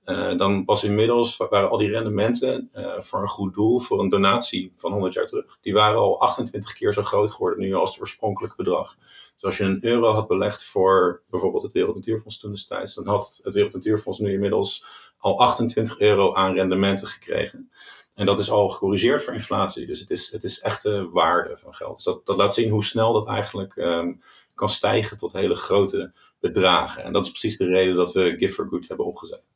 Uh, 0.05 0.37
dan 0.37 0.65
pas 0.65 0.83
inmiddels 0.83 1.37
waren 1.37 1.69
al 1.69 1.77
die 1.77 1.89
rendementen 1.89 2.69
uh, 2.75 2.99
voor 2.99 3.21
een 3.21 3.27
goed 3.27 3.53
doel, 3.53 3.79
voor 3.79 3.99
een 3.99 4.09
donatie 4.09 4.73
van 4.75 4.91
100 4.91 5.13
jaar 5.13 5.25
terug, 5.25 5.57
die 5.61 5.73
waren 5.73 5.99
al 5.99 6.19
28 6.19 6.73
keer 6.73 6.93
zo 6.93 7.03
groot 7.03 7.31
geworden 7.31 7.59
nu 7.59 7.73
als 7.73 7.91
het 7.91 7.99
oorspronkelijke 7.99 8.55
bedrag. 8.55 8.97
Dus 9.33 9.43
als 9.43 9.57
je 9.57 9.63
een 9.63 9.85
euro 9.85 10.11
had 10.11 10.27
belegd 10.27 10.63
voor 10.65 11.21
bijvoorbeeld 11.29 11.63
het 11.63 11.71
Wereld 11.71 11.95
Natuurfonds 11.95 12.39
toen 12.39 12.51
destijds, 12.51 12.95
dan 12.95 13.07
had 13.07 13.39
het 13.43 13.53
Wereld 13.53 13.73
Natuurfonds 13.73 14.19
nu 14.19 14.31
inmiddels 14.31 14.85
al 15.17 15.39
28 15.39 15.99
euro 15.99 16.33
aan 16.33 16.53
rendementen 16.53 17.07
gekregen. 17.07 17.71
En 18.15 18.25
dat 18.25 18.39
is 18.39 18.51
al 18.51 18.69
gecorrigeerd 18.69 19.23
voor 19.23 19.33
inflatie. 19.33 19.85
Dus 19.85 19.99
het 19.99 20.11
is, 20.11 20.31
het 20.31 20.43
is 20.43 20.59
echte 20.59 21.09
waarde 21.09 21.57
van 21.57 21.73
geld. 21.73 21.95
Dus 21.95 22.03
dat, 22.03 22.25
dat 22.25 22.37
laat 22.37 22.53
zien 22.53 22.69
hoe 22.69 22.83
snel 22.83 23.13
dat 23.13 23.27
eigenlijk 23.27 23.75
um, 23.75 24.21
kan 24.55 24.69
stijgen 24.69 25.17
tot 25.17 25.33
hele 25.33 25.55
grote 25.55 26.13
bedragen. 26.39 27.03
En 27.03 27.13
dat 27.13 27.25
is 27.25 27.31
precies 27.31 27.57
de 27.57 27.65
reden 27.65 27.95
dat 27.95 28.13
we 28.13 28.35
Give 28.37 28.53
for 28.53 28.67
Good 28.67 28.87
hebben 28.87 29.05
opgezet. 29.05 29.49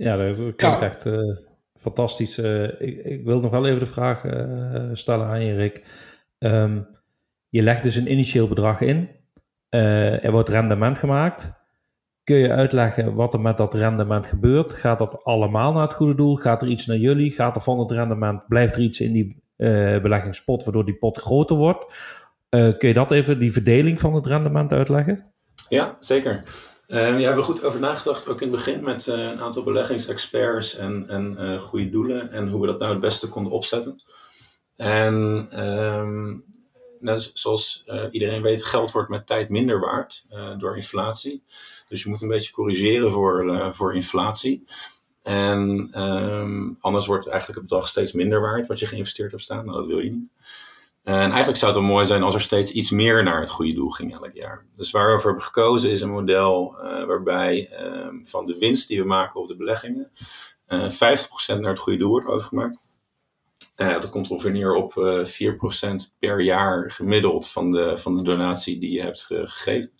Ja, 0.00 0.16
dat 0.16 0.56
klinkt 0.56 0.82
echt 0.82 1.06
uh, 1.06 1.36
fantastisch. 1.74 2.38
Uh, 2.38 2.80
ik, 2.80 3.04
ik, 3.04 3.24
wil 3.24 3.40
nog 3.40 3.50
wel 3.50 3.66
even 3.66 3.78
de 3.78 3.86
vraag 3.86 4.24
uh, 4.24 4.90
stellen 4.92 5.26
aan 5.26 5.44
je, 5.44 5.54
Rick. 5.54 5.84
Um, 6.38 6.86
je 7.48 7.62
legt 7.62 7.82
dus 7.82 7.96
een 7.96 8.10
initieel 8.10 8.48
bedrag 8.48 8.80
in. 8.80 9.08
er 9.68 10.30
wordt 10.30 10.48
rendement 10.48 10.98
gemaakt. 10.98 11.52
Kun 12.24 12.36
je 12.36 12.52
uitleggen 12.52 13.14
wat 13.14 13.34
er 13.34 13.40
met 13.40 13.56
dat 13.56 13.74
rendement 13.74 14.26
gebeurt? 14.26 14.72
Gaat 14.72 14.98
dat 14.98 15.24
allemaal 15.24 15.72
naar 15.72 15.82
het 15.82 15.92
goede 15.92 16.14
doel? 16.14 16.36
Gaat 16.36 16.62
er 16.62 16.68
iets 16.68 16.86
naar 16.86 16.96
jullie? 16.96 17.30
Gaat 17.30 17.56
er 17.56 17.62
van 17.62 17.78
het 17.78 17.90
rendement, 17.90 18.48
blijft 18.48 18.74
er 18.74 18.80
iets 18.80 19.00
in 19.00 19.12
die 19.12 19.42
beleggingspot 20.02 20.64
waardoor 20.64 20.84
die 20.84 20.98
pot 20.98 21.18
groter 21.18 21.56
wordt? 21.56 21.86
kun 22.50 22.88
je 22.88 22.94
dat 22.94 23.10
even, 23.10 23.38
die 23.38 23.52
verdeling 23.52 24.00
van 24.00 24.14
het 24.14 24.26
rendement 24.26 24.72
uitleggen? 24.72 25.24
Ja, 25.68 25.96
zeker. 26.00 26.44
Uh, 26.90 26.96
ja, 26.98 27.16
we 27.16 27.22
hebben 27.22 27.44
goed 27.44 27.64
over 27.64 27.80
nagedacht, 27.80 28.28
ook 28.28 28.40
in 28.40 28.48
het 28.48 28.56
begin 28.56 28.82
met 28.82 29.06
uh, 29.06 29.14
een 29.14 29.40
aantal 29.40 29.62
beleggingsexperts 29.62 30.76
en, 30.76 31.08
en 31.08 31.36
uh, 31.38 31.60
goede 31.60 31.88
doelen 31.88 32.30
en 32.30 32.48
hoe 32.48 32.60
we 32.60 32.66
dat 32.66 32.78
nou 32.78 32.90
het 32.90 33.00
beste 33.00 33.28
konden 33.28 33.52
opzetten. 33.52 34.02
En 34.76 35.14
um, 35.64 36.44
net 37.00 37.30
zoals 37.34 37.82
eh, 37.86 38.04
iedereen 38.10 38.42
weet, 38.42 38.64
geld 38.64 38.90
wordt 38.92 39.08
met 39.08 39.26
tijd 39.26 39.48
minder 39.48 39.80
waard 39.80 40.26
door 40.58 40.76
inflatie. 40.76 41.42
Dus 41.88 42.02
je 42.02 42.08
moet 42.08 42.22
een 42.22 42.28
beetje 42.28 42.52
corrigeren 42.52 43.12
voor, 43.12 43.68
voor 43.74 43.94
inflatie. 43.94 44.64
En 45.22 45.90
um, 46.02 46.76
anders 46.80 47.06
wordt 47.06 47.26
eigenlijk 47.26 47.60
het 47.60 47.68
bedrag 47.68 47.88
steeds 47.88 48.12
minder 48.12 48.40
waard 48.40 48.66
wat 48.66 48.78
je 48.78 48.86
geïnvesteerd 48.86 49.30
hebt 49.30 49.42
staan. 49.42 49.64
Nou, 49.64 49.78
dat 49.78 49.86
wil 49.86 49.98
je 49.98 50.10
niet. 50.10 50.32
En 51.02 51.14
eigenlijk 51.14 51.56
zou 51.56 51.72
het 51.72 51.80
wel 51.80 51.90
mooi 51.90 52.06
zijn 52.06 52.22
als 52.22 52.34
er 52.34 52.40
steeds 52.40 52.72
iets 52.72 52.90
meer 52.90 53.22
naar 53.22 53.40
het 53.40 53.50
goede 53.50 53.72
doel 53.72 53.90
ging 53.90 54.12
elk 54.12 54.34
jaar. 54.34 54.66
Dus 54.76 54.90
waar 54.90 55.16
we 55.16 55.22
hebben 55.22 55.42
gekozen 55.42 55.90
is 55.90 56.00
een 56.00 56.10
model 56.10 56.76
uh, 56.78 57.04
waarbij 57.04 57.70
uh, 57.80 58.08
van 58.24 58.46
de 58.46 58.58
winst 58.58 58.88
die 58.88 59.00
we 59.00 59.06
maken 59.06 59.40
op 59.40 59.48
de 59.48 59.56
beleggingen 59.56 60.10
uh, 60.68 61.00
eh, 61.00 61.18
50% 61.56 61.58
naar 61.58 61.70
het 61.70 61.78
goede 61.78 61.98
doel 61.98 62.10
wordt 62.10 62.28
overgemaakt. 62.28 62.82
dat 63.76 64.10
komt 64.10 64.30
ongeveer 64.30 64.52
neer 64.52 64.74
op 64.74 64.92
4% 64.92 66.18
per 66.18 66.40
jaar 66.40 66.90
gemiddeld 66.90 67.50
van 67.50 67.72
de, 67.72 67.98
van 67.98 68.16
de 68.16 68.22
donatie 68.22 68.78
die 68.78 68.92
je 68.92 69.02
hebt 69.02 69.22
gegeven. 69.22 69.92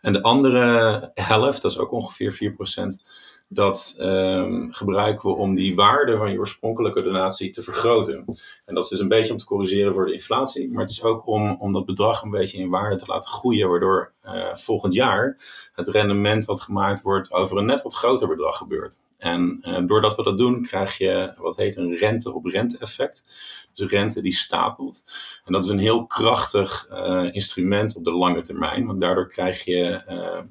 En 0.00 0.12
de 0.12 0.22
andere 0.22 1.10
helft, 1.14 1.62
dat 1.62 1.70
is 1.70 1.78
ook 1.78 1.92
ongeveer 1.92 2.54
4%, 2.54 2.56
dat 3.48 3.96
um, 4.00 4.72
gebruiken 4.72 5.28
we 5.28 5.36
om 5.36 5.54
die 5.54 5.74
waarde 5.74 6.16
van 6.16 6.30
je 6.30 6.38
oorspronkelijke 6.38 7.02
donatie 7.02 7.50
te 7.50 7.62
vergroten. 7.62 8.24
En 8.64 8.74
dat 8.74 8.84
is 8.84 8.90
dus 8.90 9.00
een 9.00 9.08
beetje 9.08 9.32
om 9.32 9.38
te 9.38 9.44
corrigeren 9.44 9.94
voor 9.94 10.06
de 10.06 10.12
inflatie, 10.12 10.70
maar 10.70 10.82
het 10.82 10.90
is 10.90 11.02
ook 11.02 11.26
om, 11.26 11.56
om 11.58 11.72
dat 11.72 11.86
bedrag 11.86 12.22
een 12.22 12.30
beetje 12.30 12.58
in 12.58 12.68
waarde 12.68 12.96
te 12.96 13.06
laten 13.06 13.30
groeien, 13.30 13.68
waardoor 13.68 14.12
uh, 14.24 14.54
volgend 14.54 14.94
jaar 14.94 15.36
het 15.72 15.88
rendement 15.88 16.44
wat 16.44 16.60
gemaakt 16.60 17.02
wordt 17.02 17.32
over 17.32 17.56
een 17.56 17.66
net 17.66 17.82
wat 17.82 17.94
groter 17.94 18.28
bedrag 18.28 18.56
gebeurt. 18.56 19.00
En 19.18 19.58
uh, 19.62 19.78
doordat 19.86 20.16
we 20.16 20.22
dat 20.22 20.38
doen, 20.38 20.62
krijg 20.62 20.98
je 20.98 21.34
wat 21.38 21.56
heet 21.56 21.76
een 21.76 21.96
rente-op-rente 21.96 22.78
effect. 22.78 23.24
Dus 23.74 23.90
rente 23.90 24.22
die 24.22 24.34
stapelt. 24.34 25.04
En 25.44 25.52
dat 25.52 25.64
is 25.64 25.70
een 25.70 25.78
heel 25.78 26.06
krachtig 26.06 26.88
uh, 26.90 27.28
instrument 27.30 27.96
op 27.96 28.04
de 28.04 28.12
lange 28.12 28.40
termijn, 28.40 28.86
want 28.86 29.00
daardoor 29.00 29.28
krijg 29.28 29.64
je 29.64 30.02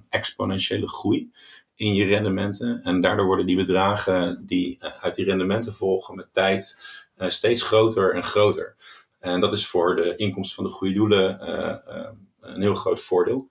exponentiële 0.09 0.87
groei 0.87 1.31
in 1.75 1.93
je 1.93 2.05
rendementen. 2.05 2.81
En 2.83 3.01
daardoor 3.01 3.25
worden 3.25 3.45
die 3.45 3.55
bedragen 3.55 4.43
die 4.45 4.77
eh, 4.79 4.91
uit 5.01 5.15
die 5.15 5.25
rendementen 5.25 5.73
volgen 5.73 6.15
met 6.15 6.33
tijd 6.33 6.81
uh, 7.17 7.29
steeds 7.29 7.61
groter 7.61 8.13
en 8.13 8.23
groter. 8.23 8.75
En 9.19 9.39
dat 9.39 9.53
is 9.53 9.67
voor 9.67 9.95
de 9.95 10.15
inkomsten 10.15 10.55
van 10.55 10.65
de 10.65 10.71
goede 10.71 10.93
doelen 10.93 11.39
uh, 11.41 12.05
een 12.41 12.61
heel 12.61 12.75
groot 12.75 12.99
voordeel. 12.99 13.49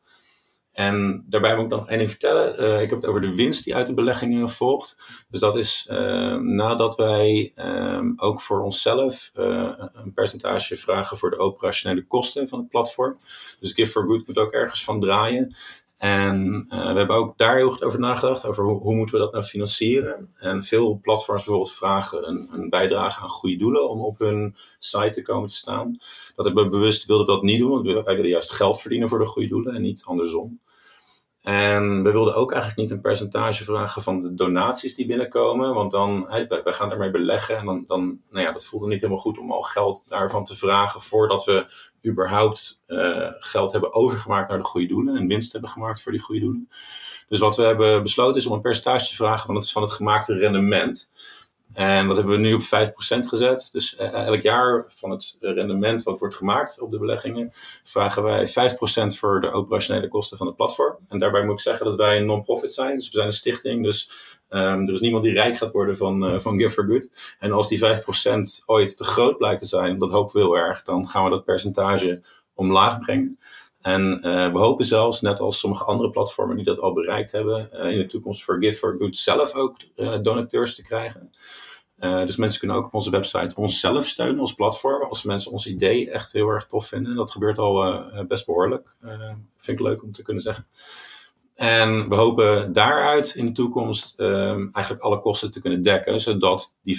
En 0.73 1.25
daarbij 1.29 1.55
moet 1.55 1.65
ik 1.65 1.71
nog 1.71 1.89
één 1.89 1.99
ding 1.99 2.11
vertellen. 2.11 2.81
Ik 2.83 2.91
heb 2.91 3.01
het 3.01 3.07
over 3.07 3.21
de 3.21 3.35
winst 3.35 3.65
die 3.65 3.75
uit 3.75 3.87
de 3.87 3.95
beleggingen 3.95 4.51
volgt. 4.51 5.03
Dus 5.29 5.41
dat 5.41 5.57
is 5.57 5.87
nadat 6.41 6.97
wij 6.97 7.53
uh, 7.57 8.01
ook 8.17 8.41
voor 8.41 8.63
onszelf 8.63 9.31
een 9.35 10.13
percentage 10.15 10.77
vragen 10.77 11.17
voor 11.17 11.31
de 11.31 11.39
operationele 11.39 12.07
kosten 12.07 12.49
van 12.49 12.59
het 12.59 12.69
platform. 12.69 13.19
Dus 13.61 13.73
Give 13.73 13.91
for 13.91 14.05
Good 14.05 14.27
moet 14.27 14.39
ook 14.39 14.53
ergens 14.53 14.85
van 14.85 15.01
draaien. 15.01 15.55
En 16.05 16.67
uh, 16.71 16.93
we 16.93 16.99
hebben 16.99 17.17
ook 17.17 17.39
daar 17.39 17.57
heel 17.57 17.71
goed 17.71 17.85
over 17.85 18.01
nagedacht, 18.01 18.47
over 18.47 18.65
hoe, 18.65 18.81
hoe, 18.81 18.95
moeten 18.95 19.15
we 19.15 19.21
dat 19.21 19.33
nou 19.33 19.45
financieren. 19.45 20.35
En 20.37 20.63
veel 20.65 20.99
platforms 21.03 21.43
bijvoorbeeld 21.43 21.75
vragen 21.75 22.29
een, 22.29 22.49
een, 22.53 22.71
bijdrage 22.71 23.21
aan 23.21 23.29
goede 23.29 23.57
doelen 23.57 23.91
om 23.91 24.01
op 24.01 24.19
hun 24.19 24.57
site 24.79 25.11
te 25.11 25.23
komen 25.23 25.49
te 25.49 25.55
staan. 25.55 25.99
Dat 26.37 26.45
hebben 26.45 26.65
we 26.65 26.71
bewust 26.71 27.07
wilden 27.07 27.27
we 27.27 27.33
dat 27.33 27.43
niet 27.43 27.59
doen, 27.59 27.71
want 27.71 28.05
wij 28.05 28.15
willen 28.15 28.31
juist 28.31 28.53
geld 28.53 28.81
verdienen 28.81 29.09
voor 29.09 29.19
de 29.19 29.27
goede 29.27 29.49
doelen 29.49 29.75
en 29.75 29.83
niet 29.83 30.05
andersom. 30.07 30.61
En 31.45 32.03
we 32.03 32.11
wilden 32.11 32.35
ook 32.35 32.53
eigenlijk 32.53 32.81
niet 32.81 32.91
een 32.91 33.01
percentage 33.01 33.65
vragen 33.65 34.03
van 34.03 34.23
de 34.23 34.35
donaties 34.35 34.95
die 34.95 35.07
binnenkomen. 35.07 35.75
Want 35.75 35.91
dan, 35.91 36.27
wij 36.29 36.73
gaan 36.73 36.91
ermee 36.91 37.11
beleggen. 37.11 37.57
En 37.57 37.67
dan, 37.67 37.85
dan 37.87 38.21
nou 38.31 38.45
ja, 38.45 38.53
dat 38.53 38.65
voelde 38.65 38.87
niet 38.87 39.01
helemaal 39.01 39.23
goed 39.23 39.39
om 39.39 39.53
al 39.53 39.63
geld 39.63 40.05
daarvan 40.07 40.45
te 40.45 40.57
vragen. 40.57 41.03
Voordat 41.03 41.45
we 41.45 41.67
überhaupt 42.07 42.85
uh, 42.87 43.29
geld 43.39 43.73
hebben 43.73 43.95
overgemaakt 43.95 44.49
naar 44.49 44.59
de 44.59 44.65
goede 44.65 44.87
doelen. 44.87 45.17
En 45.17 45.27
winst 45.27 45.53
hebben 45.53 45.71
gemaakt 45.71 46.03
voor 46.03 46.13
die 46.13 46.21
goede 46.21 46.41
doelen. 46.41 46.69
Dus 47.29 47.39
wat 47.39 47.57
we 47.57 47.63
hebben 47.63 48.03
besloten 48.03 48.41
is 48.41 48.47
om 48.47 48.53
een 48.53 48.61
percentage 48.61 49.09
te 49.09 49.15
vragen 49.15 49.47
van 49.47 49.55
het, 49.55 49.71
van 49.71 49.83
het 49.83 49.93
gemaakte 49.93 50.39
rendement. 50.39 51.13
En 51.75 52.07
dat 52.07 52.17
hebben 52.17 52.35
we 52.35 52.41
nu 52.41 52.55
op 52.55 52.63
5% 52.63 52.65
gezet. 53.21 53.69
Dus 53.73 53.99
uh, 54.01 54.13
elk 54.13 54.43
jaar 54.43 54.85
van 54.89 55.11
het 55.11 55.39
rendement 55.41 56.03
wat 56.03 56.19
wordt 56.19 56.35
gemaakt 56.35 56.81
op 56.81 56.91
de 56.91 56.99
beleggingen, 56.99 57.53
vragen 57.85 58.23
wij 58.23 58.49
5% 58.49 58.53
voor 59.07 59.41
de 59.41 59.51
operationele 59.51 60.09
kosten 60.09 60.39
van 60.39 60.47
het 60.47 60.57
platform. 60.57 60.97
En 61.09 61.19
daarbij 61.19 61.45
moet 61.45 61.55
ik 61.55 61.61
zeggen 61.61 61.87
dat 61.87 61.97
wij 61.97 62.17
een 62.17 62.27
non-profit 62.27 62.73
zijn. 62.73 62.95
Dus 62.95 63.07
we 63.07 63.15
zijn 63.15 63.27
een 63.27 63.33
stichting. 63.33 63.85
Dus 63.85 64.11
um, 64.51 64.87
er 64.87 64.93
is 64.93 65.01
niemand 65.01 65.25
die 65.25 65.33
rijk 65.33 65.57
gaat 65.57 65.73
worden 65.73 65.97
van, 65.97 66.35
uh, 66.35 66.41
van 66.41 66.59
Give 66.59 66.71
for 66.71 66.85
Good. 66.85 67.13
En 67.39 67.53
als 67.53 67.69
die 67.69 67.79
5% 67.79 67.83
ooit 68.67 68.97
te 68.97 69.05
groot 69.05 69.39
blijkt 69.39 69.61
te 69.61 69.67
zijn, 69.67 69.99
dat 69.99 70.11
hopen 70.11 70.35
we 70.37 70.41
heel 70.41 70.57
erg, 70.57 70.83
dan 70.83 71.09
gaan 71.09 71.25
we 71.25 71.31
dat 71.31 71.45
percentage 71.45 72.23
omlaag 72.55 72.99
brengen. 72.99 73.39
En 73.85 74.21
uh, 74.23 74.53
we 74.53 74.59
hopen 74.59 74.85
zelfs, 74.85 75.21
net 75.21 75.41
als 75.41 75.59
sommige 75.59 75.85
andere 75.85 76.11
platformen 76.11 76.57
die 76.57 76.65
dat 76.65 76.81
al 76.81 76.93
bereikt 76.93 77.33
hebben, 77.33 77.71
uh, 77.73 77.91
in 77.91 77.99
de 77.99 78.07
toekomst 78.07 78.45
voor 78.45 78.57
Give 78.59 78.79
for 78.79 78.97
Good 78.99 79.17
zelf 79.17 79.55
ook 79.55 79.77
uh, 79.97 80.19
donateurs 80.23 80.75
te 80.75 80.83
krijgen. 80.83 81.33
dus 81.99 82.37
mensen 82.37 82.59
kunnen 82.59 82.77
ook 82.77 82.87
op 82.87 82.95
onze 82.95 83.11
website 83.11 83.57
onszelf 83.57 84.07
steunen 84.07 84.41
als 84.41 84.55
platform. 84.55 85.09
Als 85.09 85.23
mensen 85.23 85.53
ons 85.53 85.67
idee 85.67 86.11
echt 86.11 86.33
heel 86.33 86.49
erg 86.49 86.67
tof 86.67 86.87
vinden. 86.87 87.17
Dat 87.17 87.31
gebeurt 87.31 87.59
al 87.59 88.05
best 88.29 88.47
behoorlijk. 88.47 88.97
vind 89.57 89.79
ik 89.79 89.87
leuk 89.87 90.03
om 90.03 90.13
te 90.13 90.23
kunnen 90.23 90.43
zeggen. 90.43 90.67
En 91.55 92.09
we 92.09 92.15
hopen 92.15 92.73
daaruit 92.73 93.35
in 93.35 93.47
de 93.47 93.53
toekomst 93.53 94.21
um, 94.21 94.71
eigenlijk 94.73 95.05
alle 95.05 95.21
kosten 95.21 95.51
te 95.51 95.61
kunnen 95.61 95.83
dekken, 95.83 96.21
zodat 96.21 96.79
die 96.83 96.97
5% 96.97 96.99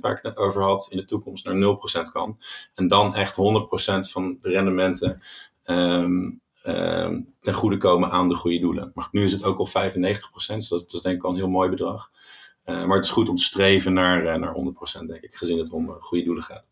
waar 0.00 0.16
ik 0.16 0.22
net 0.22 0.36
over 0.36 0.62
had 0.62 0.88
in 0.90 0.96
de 0.96 1.04
toekomst 1.04 1.44
naar 1.44 1.76
0% 2.08 2.12
kan. 2.12 2.38
En 2.74 2.88
dan 2.88 3.14
echt 3.14 3.36
100% 3.36 3.40
van 4.10 4.38
de 4.42 4.48
rendementen 4.48 5.22
um, 5.70 6.40
um, 6.64 7.34
ten 7.40 7.54
goede 7.54 7.76
komen 7.76 8.10
aan 8.10 8.28
de 8.28 8.34
goede 8.34 8.60
doelen. 8.60 8.90
Maar 8.94 9.08
nu 9.10 9.24
is 9.24 9.32
het 9.32 9.42
ook 9.42 9.58
al 9.58 9.68
95%, 9.68 9.70
dus 10.56 10.68
dat, 10.68 10.92
is 10.92 11.00
denk 11.00 11.16
ik 11.16 11.24
al 11.24 11.30
een 11.30 11.36
heel 11.36 11.48
mooi 11.48 11.70
bedrag. 11.70 12.10
Uh, 12.66 12.84
maar 12.86 12.96
het 12.96 13.04
is 13.04 13.10
goed 13.10 13.28
om 13.28 13.36
te 13.36 13.42
streven 13.42 13.92
naar, 13.92 14.24
uh, 14.24 14.34
naar 14.34 14.54
100%, 15.02 15.06
denk 15.06 15.22
ik, 15.22 15.34
gezien 15.34 15.58
het 15.58 15.72
om 15.72 15.88
uh, 15.88 15.94
goede 15.98 16.24
doelen 16.24 16.42
gaat. 16.42 16.70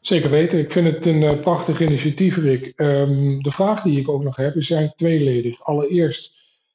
Zeker 0.00 0.30
weten. 0.30 0.58
Ik 0.58 0.72
vind 0.72 0.86
het 0.86 1.06
een 1.06 1.38
prachtig 1.40 1.80
initiatief, 1.80 2.36
Rick. 2.36 2.72
Um, 2.76 3.42
de 3.42 3.50
vraag 3.50 3.82
die 3.82 4.00
ik 4.00 4.08
ook 4.08 4.22
nog 4.22 4.36
heb 4.36 4.54
is 4.54 4.70
eigenlijk 4.70 5.00
tweeledig. 5.00 5.64
Allereerst, 5.64 6.34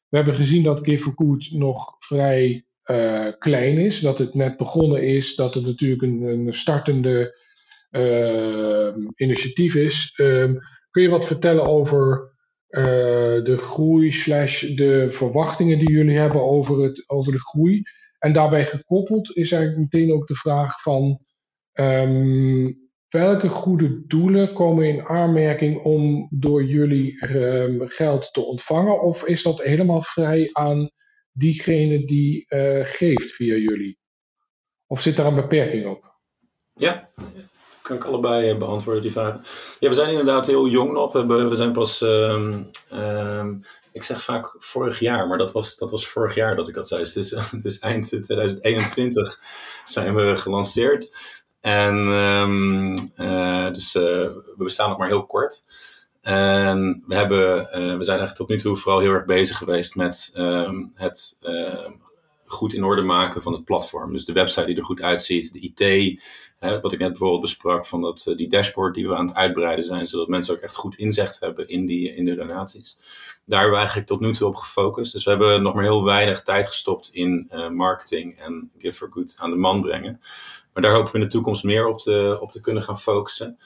we 0.10 0.17
hebben 0.17 0.36
gezien 0.36 0.63
dat 0.63 0.84
Give 0.84 1.03
for 1.03 1.13
Good 1.15 1.51
nog 1.51 1.96
vrij 2.00 2.65
klein 3.39 3.77
is. 3.77 4.00
Dat 4.00 4.17
het 4.17 4.34
net 4.34 4.58
begonnen 4.58 5.03
is. 5.03 5.36
Dat 5.36 5.53
het 5.53 5.65
natuurlijk 5.65 6.01
een, 6.01 6.22
een 6.22 6.53
startende 6.53 7.38
initiatief 9.15 9.75
is. 9.75 10.13
Kun 10.96 11.04
je 11.04 11.10
wat 11.10 11.25
vertellen 11.25 11.66
over 11.66 12.34
uh, 12.70 12.84
de 13.44 13.58
groei 13.58 14.12
slash 14.12 14.62
de 14.62 15.12
verwachtingen 15.12 15.80
die 15.80 15.92
jullie 15.92 16.18
hebben 16.18 16.42
over, 16.42 16.84
het, 16.84 17.04
over 17.10 17.32
de 17.32 17.40
groei? 17.40 17.82
En 18.20 18.34
daarbij 18.34 18.66
gekoppeld 18.66 19.36
is 19.36 19.52
eigenlijk 19.52 19.82
meteen 19.82 20.14
ook 20.14 20.28
de 20.28 20.36
vraag 20.36 20.82
van 20.82 21.20
um, 21.74 22.78
welke 23.10 23.50
goede 23.50 24.06
doelen 24.06 24.54
komen 24.54 24.88
in 24.88 25.06
aanmerking 25.06 25.84
om 25.84 26.28
door 26.32 26.64
jullie 26.64 27.36
um, 27.36 27.88
geld 27.88 28.34
te 28.34 28.46
ontvangen? 28.46 29.02
Of 29.02 29.25
is 29.25 29.44
dat 29.44 29.62
helemaal 29.62 30.02
vrij 30.02 30.50
aan 30.52 30.90
diegene 31.32 32.06
die 32.06 32.46
uh, 32.50 32.86
geeft 32.86 33.32
via 33.32 33.56
jullie? 33.56 34.00
Of 34.88 35.02
zit 35.02 35.16
daar 35.16 35.25
een 35.25 35.36
beperking 35.36 35.86
op? 35.86 36.16
Ja, 36.74 37.10
kan 37.86 37.96
ik 37.96 38.04
allebei 38.04 38.58
beantwoorden 38.58 39.01
die 39.01 39.12
vragen. 39.12 39.42
Ja, 39.80 39.89
we 39.89 39.96
zijn 39.96 40.10
inderdaad 40.10 40.48
heel 40.48 40.68
jong 40.68 40.92
nog. 40.92 41.12
We, 41.12 41.25
we 41.25 41.56
zijn 41.56 41.72
pas, 41.72 42.01
um, 42.01 42.70
um, 42.94 43.65
ik 43.92 44.04
zeg 44.04 44.24
vaak 44.24 44.56
vorig 44.60 45.00
jaar, 45.00 45.27
maar 45.27 45.38
dat 45.38 45.51
was, 45.51 45.77
dat 45.77 45.92
was 45.92 46.08
vorig 46.08 46.36
jaar 46.36 46.56
dat 46.56 46.68
ik 46.68 46.75
dat 46.75 46.88
zei. 46.88 47.01
Dus 47.01 47.13
het 47.13 47.24
is, 47.24 47.32
het 47.51 47.65
is 47.65 47.80
eind 47.80 48.08
2021 48.08 49.39
zijn 49.86 50.15
we 50.15 50.38
gelanceerd. 50.38 51.15
En 51.62 51.96
um, 51.96 52.96
uh, 53.18 53.72
dus 53.74 53.96
uh, 53.96 54.04
we 54.04 54.63
bestaan 54.63 54.89
nog 54.89 54.98
maar 54.98 55.08
heel 55.08 55.25
kort. 55.25 55.63
En 56.22 57.04
we, 57.08 57.15
hebben, 57.15 57.58
we 57.71 58.04
zijn 58.04 58.19
eigenlijk 58.19 58.36
tot 58.36 58.50
nu 58.50 58.58
toe 58.58 58.76
vooral 58.76 59.00
heel 59.00 59.12
erg 59.12 59.26
bezig 59.26 59.58
geweest 59.58 59.95
met 59.95 60.32
het 60.93 61.39
goed 62.45 62.74
in 62.74 62.84
orde 62.84 63.02
maken 63.02 63.41
van 63.41 63.54
het 63.54 63.65
platform. 63.65 64.13
Dus 64.13 64.26
de 64.26 64.34
website 64.34 64.65
die 64.65 64.78
er 64.78 64.86
goed 64.86 65.02
uitziet, 65.02 65.54
de 65.54 65.60
IT, 65.60 66.21
wat 66.82 66.93
ik 66.93 66.99
net 66.99 67.10
bijvoorbeeld 67.10 67.41
besprak, 67.41 67.86
van 67.86 68.01
dat, 68.01 68.34
die 68.36 68.49
dashboard 68.49 68.95
die 68.95 69.08
we 69.08 69.15
aan 69.15 69.28
het 69.28 69.36
uitbreiden 69.36 69.86
zijn, 69.86 70.08
zodat 70.08 70.28
mensen 70.28 70.56
ook 70.56 70.62
echt 70.62 70.75
goed 70.75 70.95
inzicht 70.95 71.39
hebben 71.39 71.67
in, 71.67 71.86
die, 71.86 72.15
in 72.15 72.25
de 72.25 72.36
donaties. 72.36 72.99
Daar 73.45 73.60
hebben 73.60 73.71
we 73.71 73.84
eigenlijk 73.84 74.08
tot 74.08 74.19
nu 74.19 74.34
toe 74.34 74.47
op 74.47 74.56
gefocust. 74.56 75.12
Dus 75.12 75.23
we 75.23 75.30
hebben 75.30 75.62
nog 75.62 75.73
maar 75.73 75.84
heel 75.84 76.04
weinig 76.04 76.43
tijd 76.43 76.67
gestopt 76.67 77.10
in 77.13 77.51
marketing 77.71 78.39
en 78.39 78.71
Give 78.78 78.97
for 78.97 79.10
Good 79.12 79.36
aan 79.39 79.49
de 79.49 79.56
man 79.56 79.82
brengen. 79.82 80.21
Maar 80.73 80.84
daar 80.84 80.93
hopen 80.93 81.12
we 81.12 81.17
in 81.17 81.23
de 81.23 81.30
toekomst 81.30 81.63
meer 81.63 81.88
op 81.88 81.99
te, 81.99 82.38
op 82.41 82.51
te 82.51 82.62
kunnen 82.62 82.84
gaan 82.84 82.99
focussen. 82.99 83.58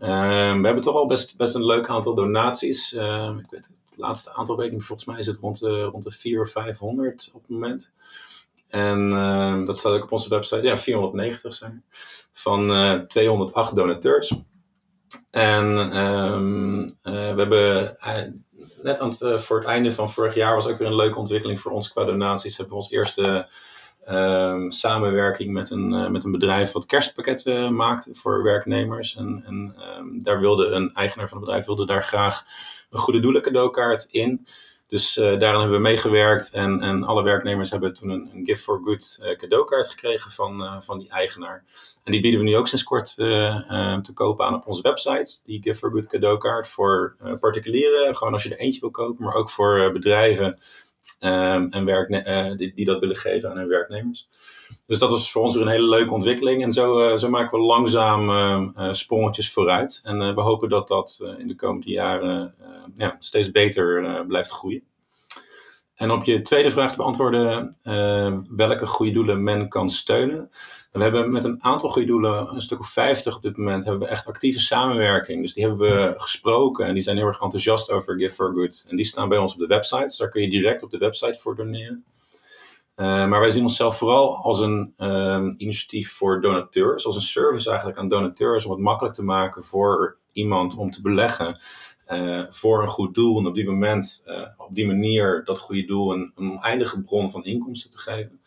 Um, 0.00 0.60
we 0.60 0.66
hebben 0.66 0.80
toch 0.80 0.94
al 0.94 1.06
best, 1.06 1.36
best 1.36 1.54
een 1.54 1.64
leuk 1.64 1.88
aantal 1.88 2.14
donaties. 2.14 2.92
Um, 2.92 3.38
ik 3.38 3.46
weet 3.50 3.70
het 3.88 3.98
laatste 3.98 4.32
aantal 4.32 4.56
weken, 4.56 4.80
volgens 4.80 5.08
mij 5.08 5.18
is 5.18 5.26
het 5.26 5.38
rond 5.38 5.60
de, 5.60 5.82
rond 5.82 6.04
de 6.04 6.10
400 6.10 6.56
of 6.56 6.62
500 6.62 7.30
op 7.34 7.40
het 7.40 7.50
moment. 7.50 7.94
En 8.72 9.10
uh, 9.10 9.66
dat 9.66 9.78
staat 9.78 9.92
ook 9.92 10.02
op 10.02 10.12
onze 10.12 10.28
website. 10.28 10.62
Ja, 10.62 10.76
490 10.76 11.54
zijn 11.54 11.84
Van 12.32 12.70
uh, 12.70 12.92
208 12.92 13.76
donateurs. 13.76 14.34
En 15.30 15.96
um, 15.96 16.84
uh, 16.84 16.94
we 17.04 17.40
hebben 17.40 17.96
net 18.82 19.00
aan 19.00 19.08
het, 19.08 19.42
voor 19.42 19.58
het 19.58 19.66
einde 19.66 19.92
van 19.92 20.10
vorig 20.10 20.34
jaar 20.34 20.54
was 20.54 20.66
ook 20.66 20.78
weer 20.78 20.86
een 20.86 20.94
leuke 20.94 21.18
ontwikkeling 21.18 21.60
voor 21.60 21.72
ons 21.72 21.92
qua 21.92 22.04
donaties. 22.04 22.56
Hebben 22.56 22.76
we 22.76 22.82
ons 22.82 22.90
eerste 22.90 23.48
Um, 24.08 24.70
samenwerking 24.70 25.52
met 25.52 25.70
een, 25.70 26.12
met 26.12 26.24
een 26.24 26.30
bedrijf 26.30 26.72
wat 26.72 26.86
kerstpakketten 26.86 27.74
maakte 27.74 28.14
voor 28.14 28.42
werknemers. 28.42 29.16
En, 29.16 29.42
en 29.46 29.74
daar 30.22 30.40
wilde 30.40 30.66
een 30.66 30.94
eigenaar 30.94 31.28
van 31.28 31.36
het 31.36 31.46
bedrijf 31.46 31.66
wilde 31.66 31.86
daar 31.86 32.04
graag 32.04 32.44
een 32.90 32.98
goede 32.98 33.20
doelen 33.20 33.42
cadeaukaart 33.42 34.08
in. 34.10 34.46
Dus 34.92 35.16
uh, 35.16 35.24
daarin 35.24 35.60
hebben 35.60 35.76
we 35.76 35.88
meegewerkt 35.88 36.52
en, 36.52 36.80
en 36.80 37.04
alle 37.04 37.22
werknemers 37.22 37.70
hebben 37.70 37.94
toen 37.94 38.10
een, 38.10 38.30
een 38.34 38.44
Gift 38.44 38.62
for 38.62 38.80
Good 38.84 39.34
cadeaukaart 39.36 39.88
gekregen 39.88 40.30
van, 40.30 40.82
van 40.82 40.98
die 40.98 41.10
eigenaar. 41.10 41.64
En 42.04 42.12
die 42.12 42.20
bieden 42.20 42.40
we 42.40 42.46
nu 42.46 42.56
ook 42.56 42.68
sinds 42.68 42.84
kort 42.84 43.14
te 43.14 44.10
kopen 44.14 44.46
aan 44.46 44.54
op 44.54 44.66
onze 44.66 44.82
website. 44.82 45.40
Die 45.44 45.62
Gift 45.62 45.78
for 45.78 45.90
Good 45.90 46.06
cadeaukaart 46.06 46.68
voor 46.68 47.16
particulieren, 47.40 48.16
gewoon 48.16 48.32
als 48.32 48.42
je 48.42 48.48
er 48.48 48.58
eentje 48.58 48.80
wil 48.80 48.90
kopen, 48.90 49.24
maar 49.24 49.34
ook 49.34 49.50
voor 49.50 49.92
bedrijven 49.92 50.58
Um, 51.24 51.70
en 51.70 51.84
werkne- 51.84 52.50
uh, 52.50 52.56
die, 52.56 52.72
die, 52.74 52.84
dat 52.84 53.00
willen 53.00 53.16
geven 53.16 53.50
aan 53.50 53.56
hun 53.56 53.68
werknemers. 53.68 54.28
Dus 54.86 54.98
dat 54.98 55.10
was 55.10 55.32
voor 55.32 55.42
ons 55.42 55.54
weer 55.54 55.62
een 55.62 55.72
hele 55.72 55.88
leuke 55.88 56.12
ontwikkeling. 56.12 56.62
En 56.62 56.72
zo, 56.72 57.10
uh, 57.10 57.18
zo 57.18 57.28
maken 57.28 57.58
we 57.58 57.64
langzaam 57.64 58.30
uh, 58.30 58.92
sprongetjes 58.92 59.52
vooruit. 59.52 60.00
En 60.04 60.34
we 60.34 60.40
hopen 60.40 60.68
dat 60.68 60.88
dat 60.88 61.34
in 61.38 61.48
de 61.48 61.54
komende 61.54 61.90
jaren 61.90 62.54
ja, 62.96 63.16
steeds 63.18 63.50
beter 63.50 64.24
blijft 64.26 64.50
groeien. 64.50 64.82
En 65.94 66.10
op 66.10 66.24
je 66.24 66.42
tweede 66.42 66.70
vraag 66.70 66.90
te 66.90 66.96
beantwoorden, 66.96 67.76
welke 68.56 68.86
goede 68.86 69.12
doelen 69.12 69.42
men 69.42 69.68
kan 69.68 69.90
steunen. 69.90 70.50
We 70.92 71.02
hebben 71.02 71.30
met 71.30 71.44
een 71.44 71.64
aantal 71.64 71.90
goede 71.90 72.06
doelen, 72.06 72.54
een 72.54 72.60
stuk 72.60 72.78
of 72.78 72.88
50 72.88 73.36
op 73.36 73.42
dit 73.42 73.56
moment, 73.56 73.84
hebben 73.84 74.02
we 74.02 74.08
echt 74.08 74.26
actieve 74.26 74.60
samenwerking. 74.60 75.42
Dus 75.42 75.52
die 75.52 75.66
hebben 75.66 75.88
we 75.88 76.14
gesproken 76.16 76.86
en 76.86 76.94
die 76.94 77.02
zijn 77.02 77.16
heel 77.16 77.26
erg 77.26 77.40
enthousiast 77.40 77.90
over 77.90 78.18
Give 78.18 78.34
for 78.34 78.52
Good. 78.52 78.86
En 78.88 78.96
die 78.96 79.04
staan 79.04 79.28
bij 79.28 79.38
ons 79.38 79.52
op 79.52 79.58
de 79.58 79.66
website, 79.66 80.02
dus 80.02 80.16
daar 80.16 80.28
kun 80.28 80.42
je 80.42 80.50
direct 80.50 80.82
op 80.82 80.90
de 80.90 80.98
website 80.98 81.38
voor 81.38 81.56
doneren. 81.56 82.04
Uh, 82.96 83.06
maar 83.06 83.40
wij 83.40 83.50
zien 83.50 83.62
onszelf 83.62 83.98
vooral 83.98 84.36
als 84.36 84.60
een 84.60 84.94
um, 84.98 85.54
initiatief 85.56 86.12
voor 86.12 86.40
donateurs, 86.40 87.06
als 87.06 87.16
een 87.16 87.22
service 87.22 87.68
eigenlijk 87.68 87.98
aan 87.98 88.08
donateurs 88.08 88.64
om 88.64 88.70
het 88.70 88.80
makkelijk 88.80 89.14
te 89.14 89.24
maken 89.24 89.64
voor 89.64 90.16
iemand 90.32 90.76
om 90.76 90.90
te 90.90 91.02
beleggen 91.02 91.60
uh, 92.08 92.44
voor 92.50 92.82
een 92.82 92.88
goed 92.88 93.14
doel. 93.14 93.38
En 93.38 93.46
op 93.46 93.54
die 93.54 93.66
moment, 93.66 94.24
uh, 94.26 94.46
op 94.56 94.74
die 94.74 94.86
manier, 94.86 95.42
dat 95.44 95.58
goede 95.58 95.84
doel 95.84 96.12
een, 96.12 96.32
een 96.34 96.50
oneindige 96.50 97.02
bron 97.02 97.30
van 97.30 97.44
inkomsten 97.44 97.90
te 97.90 97.98
geven. 97.98 98.40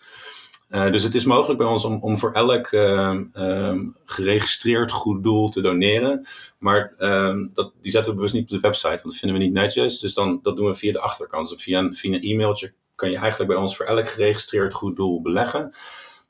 Uh, 0.70 0.92
dus 0.92 1.04
het 1.04 1.16
is 1.16 1.26
mogelijk 1.26 1.60
bij 1.60 1.68
ons 1.68 1.86
om, 1.86 1.98
om 2.02 2.18
voor 2.18 2.34
elk 2.34 2.72
uh, 2.72 3.20
um, 3.34 3.96
geregistreerd 4.06 4.92
goed 4.92 5.24
doel 5.24 5.50
te 5.50 5.62
doneren. 5.62 6.28
Maar 6.58 6.94
uh, 6.98 7.36
dat, 7.54 7.74
die 7.82 7.92
zetten 7.92 8.12
we 8.12 8.16
bewust 8.18 8.34
niet 8.34 8.44
op 8.44 8.50
de 8.50 8.60
website, 8.60 8.88
want 8.88 9.04
dat 9.04 9.16
vinden 9.16 9.38
we 9.38 9.44
niet 9.44 9.54
netjes. 9.54 10.00
Dus 10.00 10.14
dan, 10.14 10.40
dat 10.42 10.56
doen 10.56 10.68
we 10.68 10.76
via 10.76 10.92
de 10.92 11.00
achterkant. 11.00 11.50
Dus 11.50 11.64
via, 11.64 11.90
via 11.94 12.14
een 12.14 12.22
e-mailtje 12.22 12.74
kan 12.96 13.10
je 13.12 13.18
eigenlijk 13.18 13.52
bij 13.52 13.60
ons 13.60 13.78
voor 13.78 13.86
elk 13.86 14.10
geregistreerd 14.10 14.74
goed 14.74 14.96
doel 14.96 15.22
beleggen. 15.22 15.76